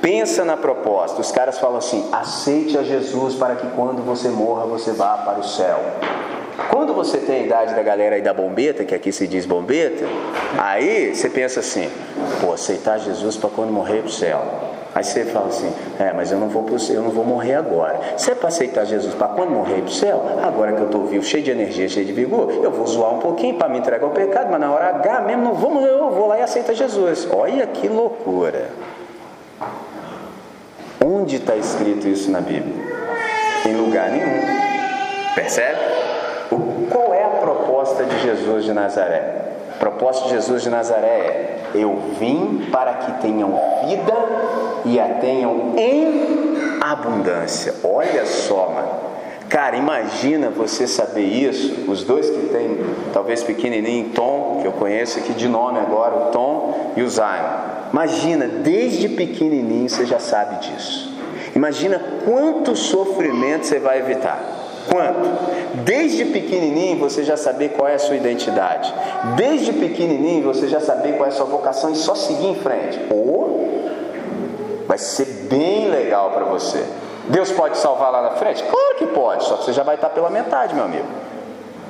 pensa 0.00 0.44
na 0.44 0.56
proposta. 0.56 1.20
Os 1.20 1.30
caras 1.30 1.58
falam 1.58 1.78
assim: 1.78 2.08
aceite 2.12 2.76
a 2.76 2.82
Jesus 2.82 3.34
para 3.34 3.56
que 3.56 3.66
quando 3.68 4.04
você 4.04 4.28
morra 4.28 4.66
você 4.66 4.92
vá 4.92 5.16
para 5.18 5.40
o 5.40 5.44
céu. 5.44 5.80
Quando 6.70 6.94
você 6.94 7.18
tem 7.18 7.42
a 7.42 7.44
idade 7.44 7.74
da 7.74 7.82
galera 7.82 8.16
aí 8.16 8.22
da 8.22 8.32
bombeta, 8.32 8.84
que 8.84 8.94
aqui 8.94 9.12
se 9.12 9.26
diz 9.26 9.44
bombeta, 9.44 10.04
aí 10.58 11.14
você 11.14 11.28
pensa 11.28 11.60
assim: 11.60 11.90
pô, 12.40 12.52
aceitar 12.52 12.98
Jesus 12.98 13.36
para 13.36 13.50
quando 13.50 13.70
morrer 13.70 13.98
para 13.98 14.08
o 14.08 14.12
céu. 14.12 14.42
Aí 14.94 15.04
você 15.04 15.26
fala 15.26 15.48
assim: 15.48 15.70
é, 16.00 16.14
mas 16.14 16.32
eu 16.32 16.38
não 16.38 16.48
vou 16.48 16.62
pro 16.62 16.76
eu 16.88 17.02
não 17.02 17.10
vou 17.10 17.22
morrer 17.22 17.56
agora. 17.56 18.00
Se 18.16 18.30
é 18.30 18.34
para 18.34 18.48
aceitar 18.48 18.86
Jesus 18.86 19.14
para 19.14 19.28
quando 19.28 19.50
morrer 19.50 19.82
para 19.82 19.84
o 19.84 19.90
céu, 19.90 20.22
agora 20.42 20.72
que 20.72 20.80
eu 20.80 20.86
estou 20.86 21.04
vivo, 21.04 21.22
cheio 21.22 21.44
de 21.44 21.50
energia, 21.50 21.86
cheio 21.86 22.06
de 22.06 22.12
vigor, 22.12 22.50
eu 22.50 22.70
vou 22.70 22.86
zoar 22.86 23.12
um 23.12 23.18
pouquinho 23.18 23.56
para 23.56 23.68
me 23.68 23.78
entregar 23.78 24.06
ao 24.06 24.12
pecado, 24.12 24.50
mas 24.50 24.58
na 24.58 24.72
hora 24.72 24.86
H 24.86 25.20
mesmo 25.20 25.42
não 25.42 25.52
vou, 25.52 25.78
eu 25.82 26.10
vou 26.10 26.26
lá 26.26 26.38
e 26.38 26.42
aceito 26.42 26.74
Jesus. 26.74 27.28
Olha 27.30 27.66
que 27.66 27.86
loucura. 27.86 28.70
Onde 31.04 31.36
está 31.36 31.54
escrito 31.54 32.08
isso 32.08 32.30
na 32.30 32.40
Bíblia? 32.40 32.74
Em 33.66 33.74
lugar 33.74 34.10
nenhum. 34.10 34.40
Percebe? 35.34 35.85
Qual 36.48 37.14
é 37.14 37.24
a 37.24 37.28
proposta 37.40 38.04
de 38.04 38.18
Jesus 38.20 38.64
de 38.64 38.72
Nazaré? 38.72 39.46
A 39.74 39.78
proposta 39.78 40.24
de 40.24 40.30
Jesus 40.30 40.62
de 40.62 40.70
Nazaré 40.70 41.06
é: 41.06 41.70
Eu 41.74 41.98
vim 42.18 42.68
para 42.70 42.94
que 42.94 43.20
tenham 43.20 43.58
vida 43.86 44.14
e 44.84 44.98
a 44.98 45.08
tenham 45.20 45.74
em 45.76 46.80
abundância. 46.80 47.74
Olha 47.82 48.24
só, 48.24 48.70
mano. 48.70 49.06
Cara, 49.48 49.76
imagina 49.76 50.50
você 50.50 50.86
saber 50.86 51.24
isso. 51.24 51.88
Os 51.90 52.02
dois 52.02 52.28
que 52.28 52.48
tem, 52.48 52.78
talvez 53.12 53.42
pequenininho, 53.42 54.10
Tom, 54.10 54.58
que 54.60 54.66
eu 54.66 54.72
conheço 54.72 55.18
aqui 55.18 55.32
de 55.34 55.48
nome 55.48 55.78
agora, 55.78 56.16
o 56.16 56.30
Tom 56.30 56.92
e 56.96 57.02
o 57.02 57.08
Zion. 57.08 57.86
Imagina, 57.92 58.46
desde 58.46 59.08
pequenininho 59.08 59.88
você 59.88 60.04
já 60.04 60.18
sabe 60.18 60.66
disso. 60.66 61.14
Imagina 61.54 62.00
quanto 62.24 62.74
sofrimento 62.74 63.66
você 63.66 63.78
vai 63.78 64.00
evitar. 64.00 64.65
Quanto? 64.88 65.84
Desde 65.84 66.24
pequenininho 66.26 66.98
você 66.98 67.24
já 67.24 67.36
saber 67.36 67.70
qual 67.70 67.88
é 67.88 67.94
a 67.94 67.98
sua 67.98 68.16
identidade. 68.16 68.92
Desde 69.36 69.72
pequenininho 69.72 70.44
você 70.44 70.68
já 70.68 70.80
saber 70.80 71.16
qual 71.16 71.26
é 71.26 71.28
a 71.28 71.34
sua 71.34 71.46
vocação 71.46 71.90
e 71.90 71.96
só 71.96 72.14
seguir 72.14 72.46
em 72.46 72.54
frente. 72.56 73.00
Ou 73.10 73.80
vai 74.86 74.98
ser 74.98 75.26
bem 75.48 75.88
legal 75.88 76.30
para 76.30 76.44
você. 76.44 76.84
Deus 77.28 77.50
pode 77.50 77.76
salvar 77.78 78.12
lá 78.12 78.22
na 78.22 78.30
frente? 78.32 78.62
Claro 78.62 78.96
que 78.98 79.06
pode, 79.06 79.44
só 79.44 79.56
que 79.56 79.64
você 79.64 79.72
já 79.72 79.82
vai 79.82 79.96
estar 79.96 80.10
pela 80.10 80.30
metade, 80.30 80.74
meu 80.74 80.84
amigo. 80.84 81.06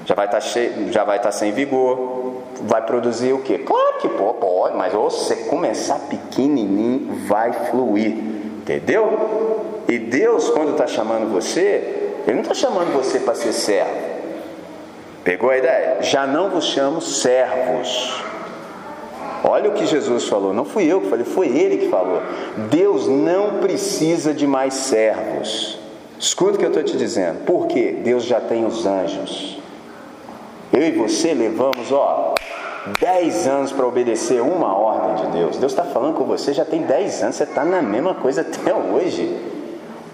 Já 0.07 0.15
vai 0.15 0.27
estar 0.27 0.41
cheio, 0.41 0.93
já 0.93 1.05
vai 1.05 1.19
estar 1.19 1.33
sem 1.33 1.53
vigor. 1.53 2.35
Vai 2.63 2.81
produzir 2.87 3.35
o 3.35 3.43
quê? 3.43 3.59
Claro 3.59 3.99
que 4.01 4.09
pode, 4.09 4.77
mas 4.77 4.95
ou 4.95 5.11
você 5.11 5.37
começar 5.37 5.99
pequenininho, 6.09 7.27
vai 7.27 7.53
fluir. 7.53 8.13
Entendeu? 8.13 9.85
E 9.87 9.99
Deus, 9.99 10.49
quando 10.51 10.73
está 10.73 10.87
chamando 10.87 11.31
você, 11.33 12.06
ele 12.27 12.35
não 12.35 12.43
está 12.43 12.55
chamando 12.55 12.93
você 12.93 13.21
para 13.21 13.35
ser 13.35 13.53
servo. 13.53 14.17
Pegou 15.23 15.51
a 15.51 15.59
ideia? 15.59 16.03
Já 16.03 16.27
não 16.27 16.51
vos 16.51 16.65
chamo 16.65 17.01
servos. 17.01 18.23
Olha 19.45 19.71
o 19.71 19.75
que 19.75 19.87
Jesus 19.87 20.29
falou. 20.29 20.53
Não 20.53 20.65
fui 20.65 20.85
eu 20.85 21.01
que 21.01 21.09
falei, 21.09 21.25
foi 21.25 21.49
ele 21.49 21.79
que 21.79 21.89
falou. 21.89 22.21
Deus 22.71 23.07
não 23.07 23.59
precisa 23.61 24.35
de 24.35 24.47
mais 24.47 24.75
servos. 24.75 25.79
Escuta 26.19 26.55
o 26.55 26.59
que 26.59 26.65
eu 26.65 26.69
estou 26.69 26.83
te 26.83 26.97
dizendo. 26.97 27.45
Por 27.45 27.67
quê? 27.67 27.97
Deus 28.03 28.25
já 28.25 28.41
tem 28.41 28.65
os 28.65 28.87
anjos. 28.87 29.59
Eu 30.73 30.83
e 30.83 30.91
você 30.93 31.33
levamos, 31.33 31.93
ó, 31.93 32.35
10 33.01 33.47
anos 33.47 33.73
para 33.73 33.87
obedecer 33.87 34.41
uma 34.41 34.77
ordem 34.77 35.25
de 35.25 35.33
Deus. 35.33 35.59
Deus 35.59 35.73
está 35.73 35.85
falando 35.85 36.15
com 36.15 36.25
você 36.25 36.53
já 36.53 36.65
tem 36.65 36.83
10 36.83 37.23
anos, 37.23 37.37
você 37.37 37.45
está 37.45 37.65
na 37.65 37.83
mesma 37.83 38.15
coisa 38.15 38.41
até 38.43 38.75
hoje. 38.75 39.56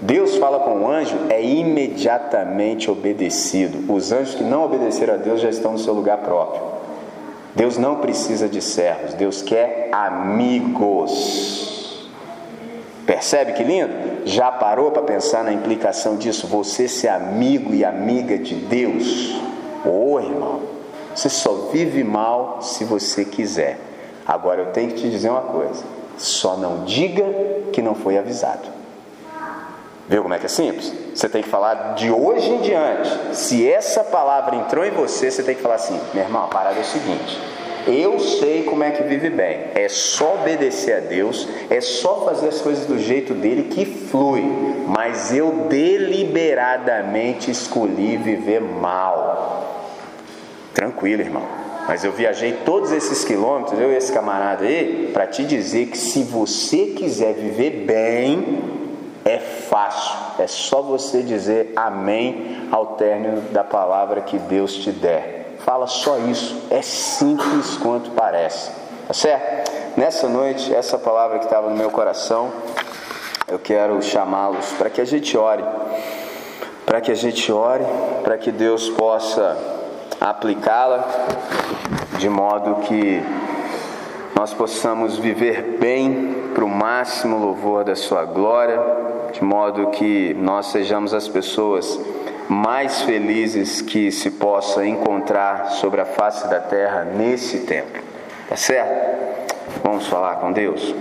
Deus 0.03 0.36
fala 0.36 0.59
com 0.59 0.82
o 0.82 0.90
anjo, 0.90 1.16
é 1.30 1.40
imediatamente 1.40 2.90
obedecido. 2.90 3.92
Os 3.92 4.11
anjos 4.11 4.34
que 4.34 4.42
não 4.42 4.64
obedeceram 4.64 5.14
a 5.14 5.16
Deus 5.16 5.40
já 5.40 5.48
estão 5.48 5.72
no 5.72 5.78
seu 5.78 5.94
lugar 5.94 6.18
próprio. 6.18 6.61
Deus 7.55 7.78
não 7.78 7.96
precisa 7.96 8.48
de 8.48 8.61
servos, 8.61 9.14
Deus 9.14 9.42
quer 9.42 9.90
amigos. 9.92 11.70
Percebe 13.07 13.53
que 13.53 13.62
lindo? 13.62 13.92
Já 14.24 14.50
parou 14.50 14.90
para 14.90 15.03
pensar 15.03 15.44
na 15.44 15.53
implicação 15.53 16.16
disso? 16.16 16.48
Você 16.48 16.88
ser 16.88 17.07
amigo 17.09 17.72
e 17.72 17.84
amiga 17.84 18.36
de 18.36 18.57
Deus? 18.57 19.40
Ô 19.84 20.14
oh, 20.14 20.20
irmão, 20.20 20.62
você 21.14 21.28
só 21.28 21.68
vive 21.72 22.03
mal 22.03 22.61
se 22.61 22.84
você 22.84 23.24
quiser. 23.24 23.78
Agora 24.26 24.62
eu 24.62 24.72
tenho 24.72 24.88
que 24.88 24.96
te 24.96 25.09
dizer 25.09 25.30
uma 25.30 25.42
coisa: 25.42 25.84
só 26.18 26.57
não 26.57 26.84
diga 26.84 27.24
que 27.72 27.80
não 27.80 27.94
foi 27.94 28.18
avisado. 28.18 28.82
Viu 30.09 30.22
como 30.22 30.34
é 30.34 30.38
que 30.38 30.46
é 30.46 30.48
simples? 30.48 30.92
Você 31.14 31.28
tem 31.28 31.42
que 31.42 31.48
falar 31.48 31.94
de 31.94 32.11
hoje 32.11 32.50
em 32.50 32.61
diante. 32.61 33.36
Se 33.36 33.68
essa 33.70 34.03
palavra 34.03 34.57
entrou 34.57 34.84
em 34.84 34.90
você, 34.90 35.30
você 35.30 35.42
tem 35.42 35.55
que 35.55 35.62
falar 35.62 35.76
assim: 35.76 35.98
meu 36.12 36.24
irmão, 36.24 36.44
a 36.44 36.48
parada 36.48 36.78
é 36.78 36.82
o 36.82 36.84
seguinte. 36.84 37.38
Eu 37.86 38.18
sei 38.18 38.62
como 38.62 38.84
é 38.84 38.90
que 38.90 39.03
vive 39.03 39.28
bem. 39.30 39.66
É 39.74 39.88
só 39.88 40.34
obedecer 40.34 40.96
a 40.96 41.00
Deus, 41.00 41.48
é 41.68 41.80
só 41.80 42.24
fazer 42.24 42.48
as 42.48 42.61
coisas 42.61 42.86
do 42.86 42.98
jeito 42.98 43.34
dele 43.34 43.64
que 43.64 43.84
flui. 43.84 44.44
Mas 44.86 45.34
eu 45.34 45.66
deliberadamente 45.68 47.50
escolhi 47.50 48.16
viver 48.16 48.61
mal. 48.61 49.90
Tranquilo, 50.72 51.22
irmão. 51.22 51.42
Mas 51.88 52.05
eu 52.05 52.12
viajei 52.12 52.53
todos 52.64 52.92
esses 52.92 53.24
quilômetros, 53.24 53.80
eu 53.80 53.90
e 53.92 53.96
esse 53.96 54.12
camarada 54.12 54.64
aí, 54.64 55.11
para 55.12 55.26
te 55.26 55.44
dizer 55.44 55.86
que 55.86 55.98
se 55.98 56.22
você 56.22 56.86
quiser 56.96 57.34
viver 57.34 57.84
bem, 57.84 58.82
é 59.24 59.38
fácil. 59.38 60.16
É 60.38 60.46
só 60.46 60.82
você 60.82 61.22
dizer 61.22 61.72
amém 61.76 62.68
ao 62.70 62.94
término 62.96 63.40
da 63.50 63.64
palavra 63.64 64.20
que 64.20 64.38
Deus 64.38 64.74
te 64.74 64.90
der 64.90 65.42
fala 65.64 65.86
só 65.86 66.18
isso. 66.18 66.66
É 66.70 66.82
simples 66.82 67.76
quanto 67.76 68.10
parece. 68.10 68.70
Tá 69.06 69.14
certo? 69.14 69.70
Nessa 69.96 70.28
noite, 70.28 70.74
essa 70.74 70.98
palavra 70.98 71.38
que 71.38 71.44
estava 71.44 71.68
no 71.68 71.76
meu 71.76 71.90
coração, 71.90 72.50
eu 73.48 73.58
quero 73.58 74.00
chamá-los 74.02 74.72
para 74.72 74.90
que 74.90 75.00
a 75.00 75.04
gente 75.04 75.36
ore. 75.36 75.64
Para 76.86 77.00
que 77.00 77.10
a 77.10 77.14
gente 77.14 77.50
ore, 77.52 77.84
para 78.22 78.36
que 78.38 78.50
Deus 78.50 78.88
possa 78.90 79.56
aplicá-la 80.20 81.04
de 82.18 82.28
modo 82.28 82.82
que 82.86 83.22
nós 84.34 84.52
possamos 84.52 85.18
viver 85.18 85.78
bem 85.78 86.50
para 86.54 86.64
o 86.64 86.68
máximo 86.68 87.38
louvor 87.38 87.84
da 87.84 87.94
Sua 87.94 88.24
glória, 88.24 88.80
de 89.33 89.43
modo 89.43 89.89
que 89.89 90.35
nós 90.35 90.66
sejamos 90.66 91.14
as 91.14 91.26
pessoas 91.26 91.99
mais 92.49 93.03
felizes 93.03 93.80
que 93.80 94.12
se 94.12 94.33
possa 94.33 94.87
encontrar 94.87 95.70
sobre 95.72 96.01
a 96.01 96.05
face 96.05 96.47
da 96.49 96.61
terra 96.61 97.05
nesse 97.05 97.61
tempo. 97.61 97.99
Tá 98.49 98.57
certo? 98.57 99.43
Vamos 99.83 100.07
falar 100.07 100.37
com 100.37 100.53
Deus? 100.53 100.95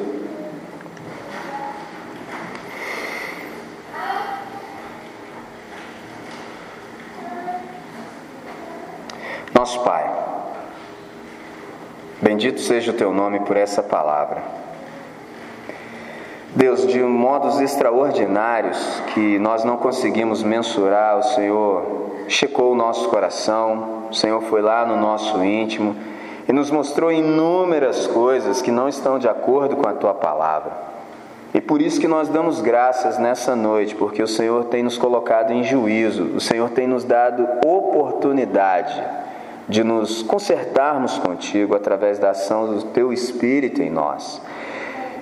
Nosso 9.54 9.84
Pai, 9.84 10.10
bendito 12.22 12.62
seja 12.62 12.92
o 12.92 12.96
teu 12.96 13.14
nome 13.14 13.42
por 13.42 13.58
essa 13.58 13.84
palavra. 13.84 14.61
Deus, 16.54 16.86
de 16.86 17.02
modos 17.02 17.62
extraordinários 17.62 18.78
que 19.14 19.40
nós 19.40 19.64
não 19.64 19.78
conseguimos 19.78 20.44
mensurar, 20.44 21.18
o 21.18 21.24
Senhor 21.24 22.12
checou 22.28 22.74
o 22.74 22.76
nosso 22.76 23.08
coração, 23.08 24.08
o 24.12 24.14
Senhor 24.14 24.42
foi 24.42 24.62
lá 24.62 24.86
no 24.86 24.98
nosso 24.98 25.42
íntimo 25.42 25.96
e 26.48 26.52
nos 26.52 26.70
mostrou 26.70 27.10
inúmeras 27.10 28.06
coisas 28.06 28.62
que 28.62 28.70
não 28.70 28.90
estão 28.90 29.18
de 29.18 29.30
acordo 29.30 29.78
com 29.78 29.88
a 29.88 29.94
tua 29.94 30.14
palavra. 30.14 30.74
E 31.54 31.62
por 31.62 31.82
isso 31.82 32.02
que 32.02 32.08
nós 32.08 32.28
damos 32.28 32.60
graças 32.60 33.18
nessa 33.18 33.56
noite, 33.56 33.96
porque 33.96 34.22
o 34.22 34.28
Senhor 34.28 34.66
tem 34.66 34.84
nos 34.84 34.98
colocado 34.98 35.54
em 35.54 35.64
juízo, 35.64 36.32
o 36.36 36.42
Senhor 36.42 36.70
tem 36.72 36.86
nos 36.86 37.06
dado 37.06 37.48
oportunidade 37.66 39.02
de 39.70 39.86
nos 39.86 40.22
consertarmos 40.22 41.18
contigo 41.18 41.76
através 41.76 42.20
da 42.20 42.32
ação 42.32 42.74
do 42.74 42.84
teu 42.88 43.14
Espírito 43.14 43.82
em 43.82 43.90
nós. 43.90 44.42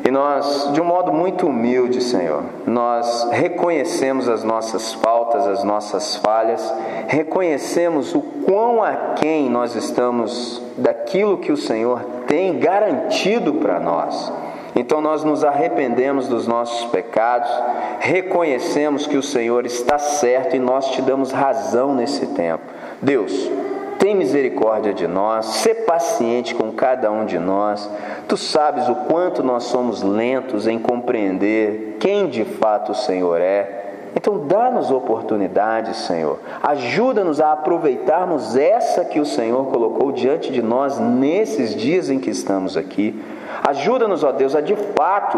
E 0.04 0.12
nós, 0.12 0.72
de 0.74 0.82
um 0.82 0.86
modo 0.86 1.12
muito 1.12 1.48
humilde, 1.48 2.02
Senhor, 2.02 2.44
nós 2.66 3.28
reconhecemos 3.32 4.30
as 4.30 4.44
nossas 4.44 4.94
faltas, 4.94 5.46
as 5.46 5.64
nossas 5.64 6.16
falhas, 6.16 6.74
reconhecemos 7.08 8.16
o 8.16 8.22
quão 8.22 8.82
aquém 8.82 9.50
nós 9.50 9.76
estamos 9.76 10.62
daquilo 10.78 11.38
que 11.38 11.52
o 11.52 11.58
Senhor 11.58 12.02
tem 12.28 12.60
garantido 12.60 13.56
para 13.56 13.80
nós. 13.80 14.32
Então 14.76 15.02
nós 15.02 15.24
nos 15.24 15.44
arrependemos 15.44 16.28
dos 16.28 16.48
nossos 16.48 16.86
pecados, 16.86 17.52
reconhecemos 18.00 19.06
que 19.06 19.18
o 19.18 19.24
Senhor 19.24 19.66
está 19.66 19.98
certo 19.98 20.56
e 20.56 20.60
nós 20.60 20.92
te 20.92 21.02
damos 21.02 21.32
razão 21.32 21.94
nesse 21.94 22.28
tempo. 22.28 22.64
Deus, 23.02 23.52
tem 24.00 24.16
misericórdia 24.16 24.94
de 24.94 25.06
nós, 25.06 25.46
sê 25.46 25.76
paciente 25.76 26.56
com 26.56 26.72
cada 26.72 27.12
um 27.12 27.26
de 27.26 27.38
nós. 27.38 27.88
Tu 28.28 28.38
sabes 28.38 28.88
o 28.88 28.96
quanto 28.96 29.44
nós 29.44 29.66
somos 29.66 30.02
lentos 30.02 30.66
em 30.68 30.80
compreender 30.80 31.98
quem 32.00 32.28
de 32.28 32.46
fato 32.46 32.94
o 32.94 32.96
Senhor 32.96 33.42
é. 33.42 33.76
Então, 34.16 34.48
dá-nos 34.48 34.90
oportunidades, 34.90 35.98
Senhor. 35.98 36.40
Ajuda-nos 36.64 37.40
a 37.40 37.52
aproveitarmos 37.52 38.56
essa 38.56 39.06
que 39.06 39.20
o 39.20 39.26
Senhor 39.26 39.66
colocou 39.68 40.12
diante 40.12 40.52
de 40.52 40.62
nós 40.62 40.98
nesses 40.98 41.76
dias 41.76 42.10
em 42.10 42.20
que 42.20 42.30
estamos 42.30 42.76
aqui. 42.76 43.22
Ajuda-nos, 43.68 44.24
ó 44.24 44.32
Deus, 44.32 44.56
a 44.56 44.62
de 44.62 44.76
fato 44.96 45.38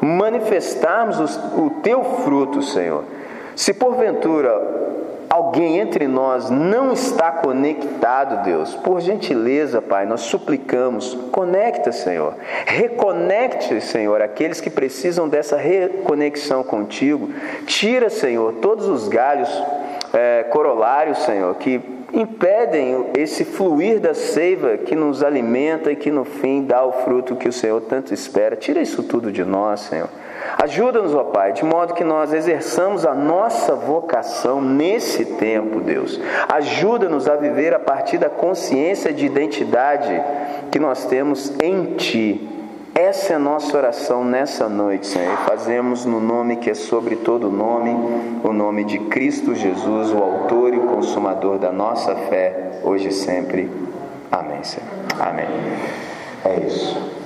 manifestarmos 0.00 1.18
o 1.56 1.70
teu 1.82 2.04
fruto, 2.04 2.62
Senhor. 2.62 3.04
Se 3.56 3.72
porventura 3.72 4.84
alguém 5.34 5.80
entre 5.80 6.06
nós 6.06 6.48
não 6.48 6.92
está 6.92 7.32
conectado, 7.32 8.44
Deus, 8.44 8.72
por 8.76 9.00
gentileza, 9.00 9.82
Pai, 9.82 10.06
nós 10.06 10.20
suplicamos, 10.20 11.12
conecta, 11.32 11.90
Senhor. 11.90 12.36
Reconecte, 12.64 13.80
Senhor, 13.80 14.22
aqueles 14.22 14.60
que 14.60 14.70
precisam 14.70 15.28
dessa 15.28 15.56
reconexão 15.56 16.62
contigo. 16.62 17.30
Tira, 17.66 18.08
Senhor, 18.08 18.54
todos 18.62 18.86
os 18.86 19.08
galhos 19.08 19.50
é, 20.12 20.44
corolários, 20.44 21.18
Senhor, 21.24 21.52
que 21.56 21.80
impedem 22.12 23.06
esse 23.16 23.44
fluir 23.44 23.98
da 23.98 24.14
seiva 24.14 24.76
que 24.76 24.94
nos 24.94 25.24
alimenta 25.24 25.90
e 25.90 25.96
que 25.96 26.12
no 26.12 26.24
fim 26.24 26.62
dá 26.64 26.84
o 26.84 26.92
fruto 26.92 27.34
que 27.34 27.48
o 27.48 27.52
Senhor 27.52 27.80
tanto 27.80 28.14
espera. 28.14 28.54
Tira 28.54 28.80
isso 28.80 29.02
tudo 29.02 29.32
de 29.32 29.42
nós, 29.44 29.80
Senhor. 29.80 30.08
Ajuda-nos, 30.62 31.14
ó 31.14 31.24
Pai, 31.24 31.52
de 31.52 31.64
modo 31.64 31.94
que 31.94 32.04
nós 32.04 32.32
exerçamos 32.32 33.04
a 33.04 33.14
nossa 33.14 33.74
vocação 33.74 34.60
nesse 34.60 35.24
tempo, 35.24 35.80
Deus. 35.80 36.20
Ajuda-nos 36.48 37.28
a 37.28 37.36
viver 37.36 37.74
a 37.74 37.78
partir 37.78 38.18
da 38.18 38.28
consciência 38.28 39.12
de 39.12 39.26
identidade 39.26 40.22
que 40.70 40.78
nós 40.78 41.04
temos 41.06 41.52
em 41.60 41.94
Ti. 41.96 42.50
Essa 42.94 43.32
é 43.32 43.36
a 43.36 43.40
nossa 43.40 43.76
oração 43.76 44.24
nessa 44.24 44.68
noite, 44.68 45.08
Senhor. 45.08 45.34
E 45.34 45.48
fazemos 45.48 46.04
no 46.04 46.20
nome 46.20 46.56
que 46.56 46.70
é 46.70 46.74
sobre 46.74 47.16
todo 47.16 47.50
nome, 47.50 47.90
o 48.44 48.52
nome 48.52 48.84
de 48.84 49.00
Cristo 49.00 49.52
Jesus, 49.52 50.12
o 50.12 50.18
Autor 50.18 50.72
e 50.72 50.78
o 50.78 50.86
Consumador 50.86 51.58
da 51.58 51.72
nossa 51.72 52.14
fé, 52.14 52.80
hoje 52.84 53.08
e 53.08 53.12
sempre. 53.12 53.68
Amém, 54.30 54.62
Senhor. 54.62 54.88
Amém. 55.18 55.48
É 56.44 56.60
isso. 56.66 57.23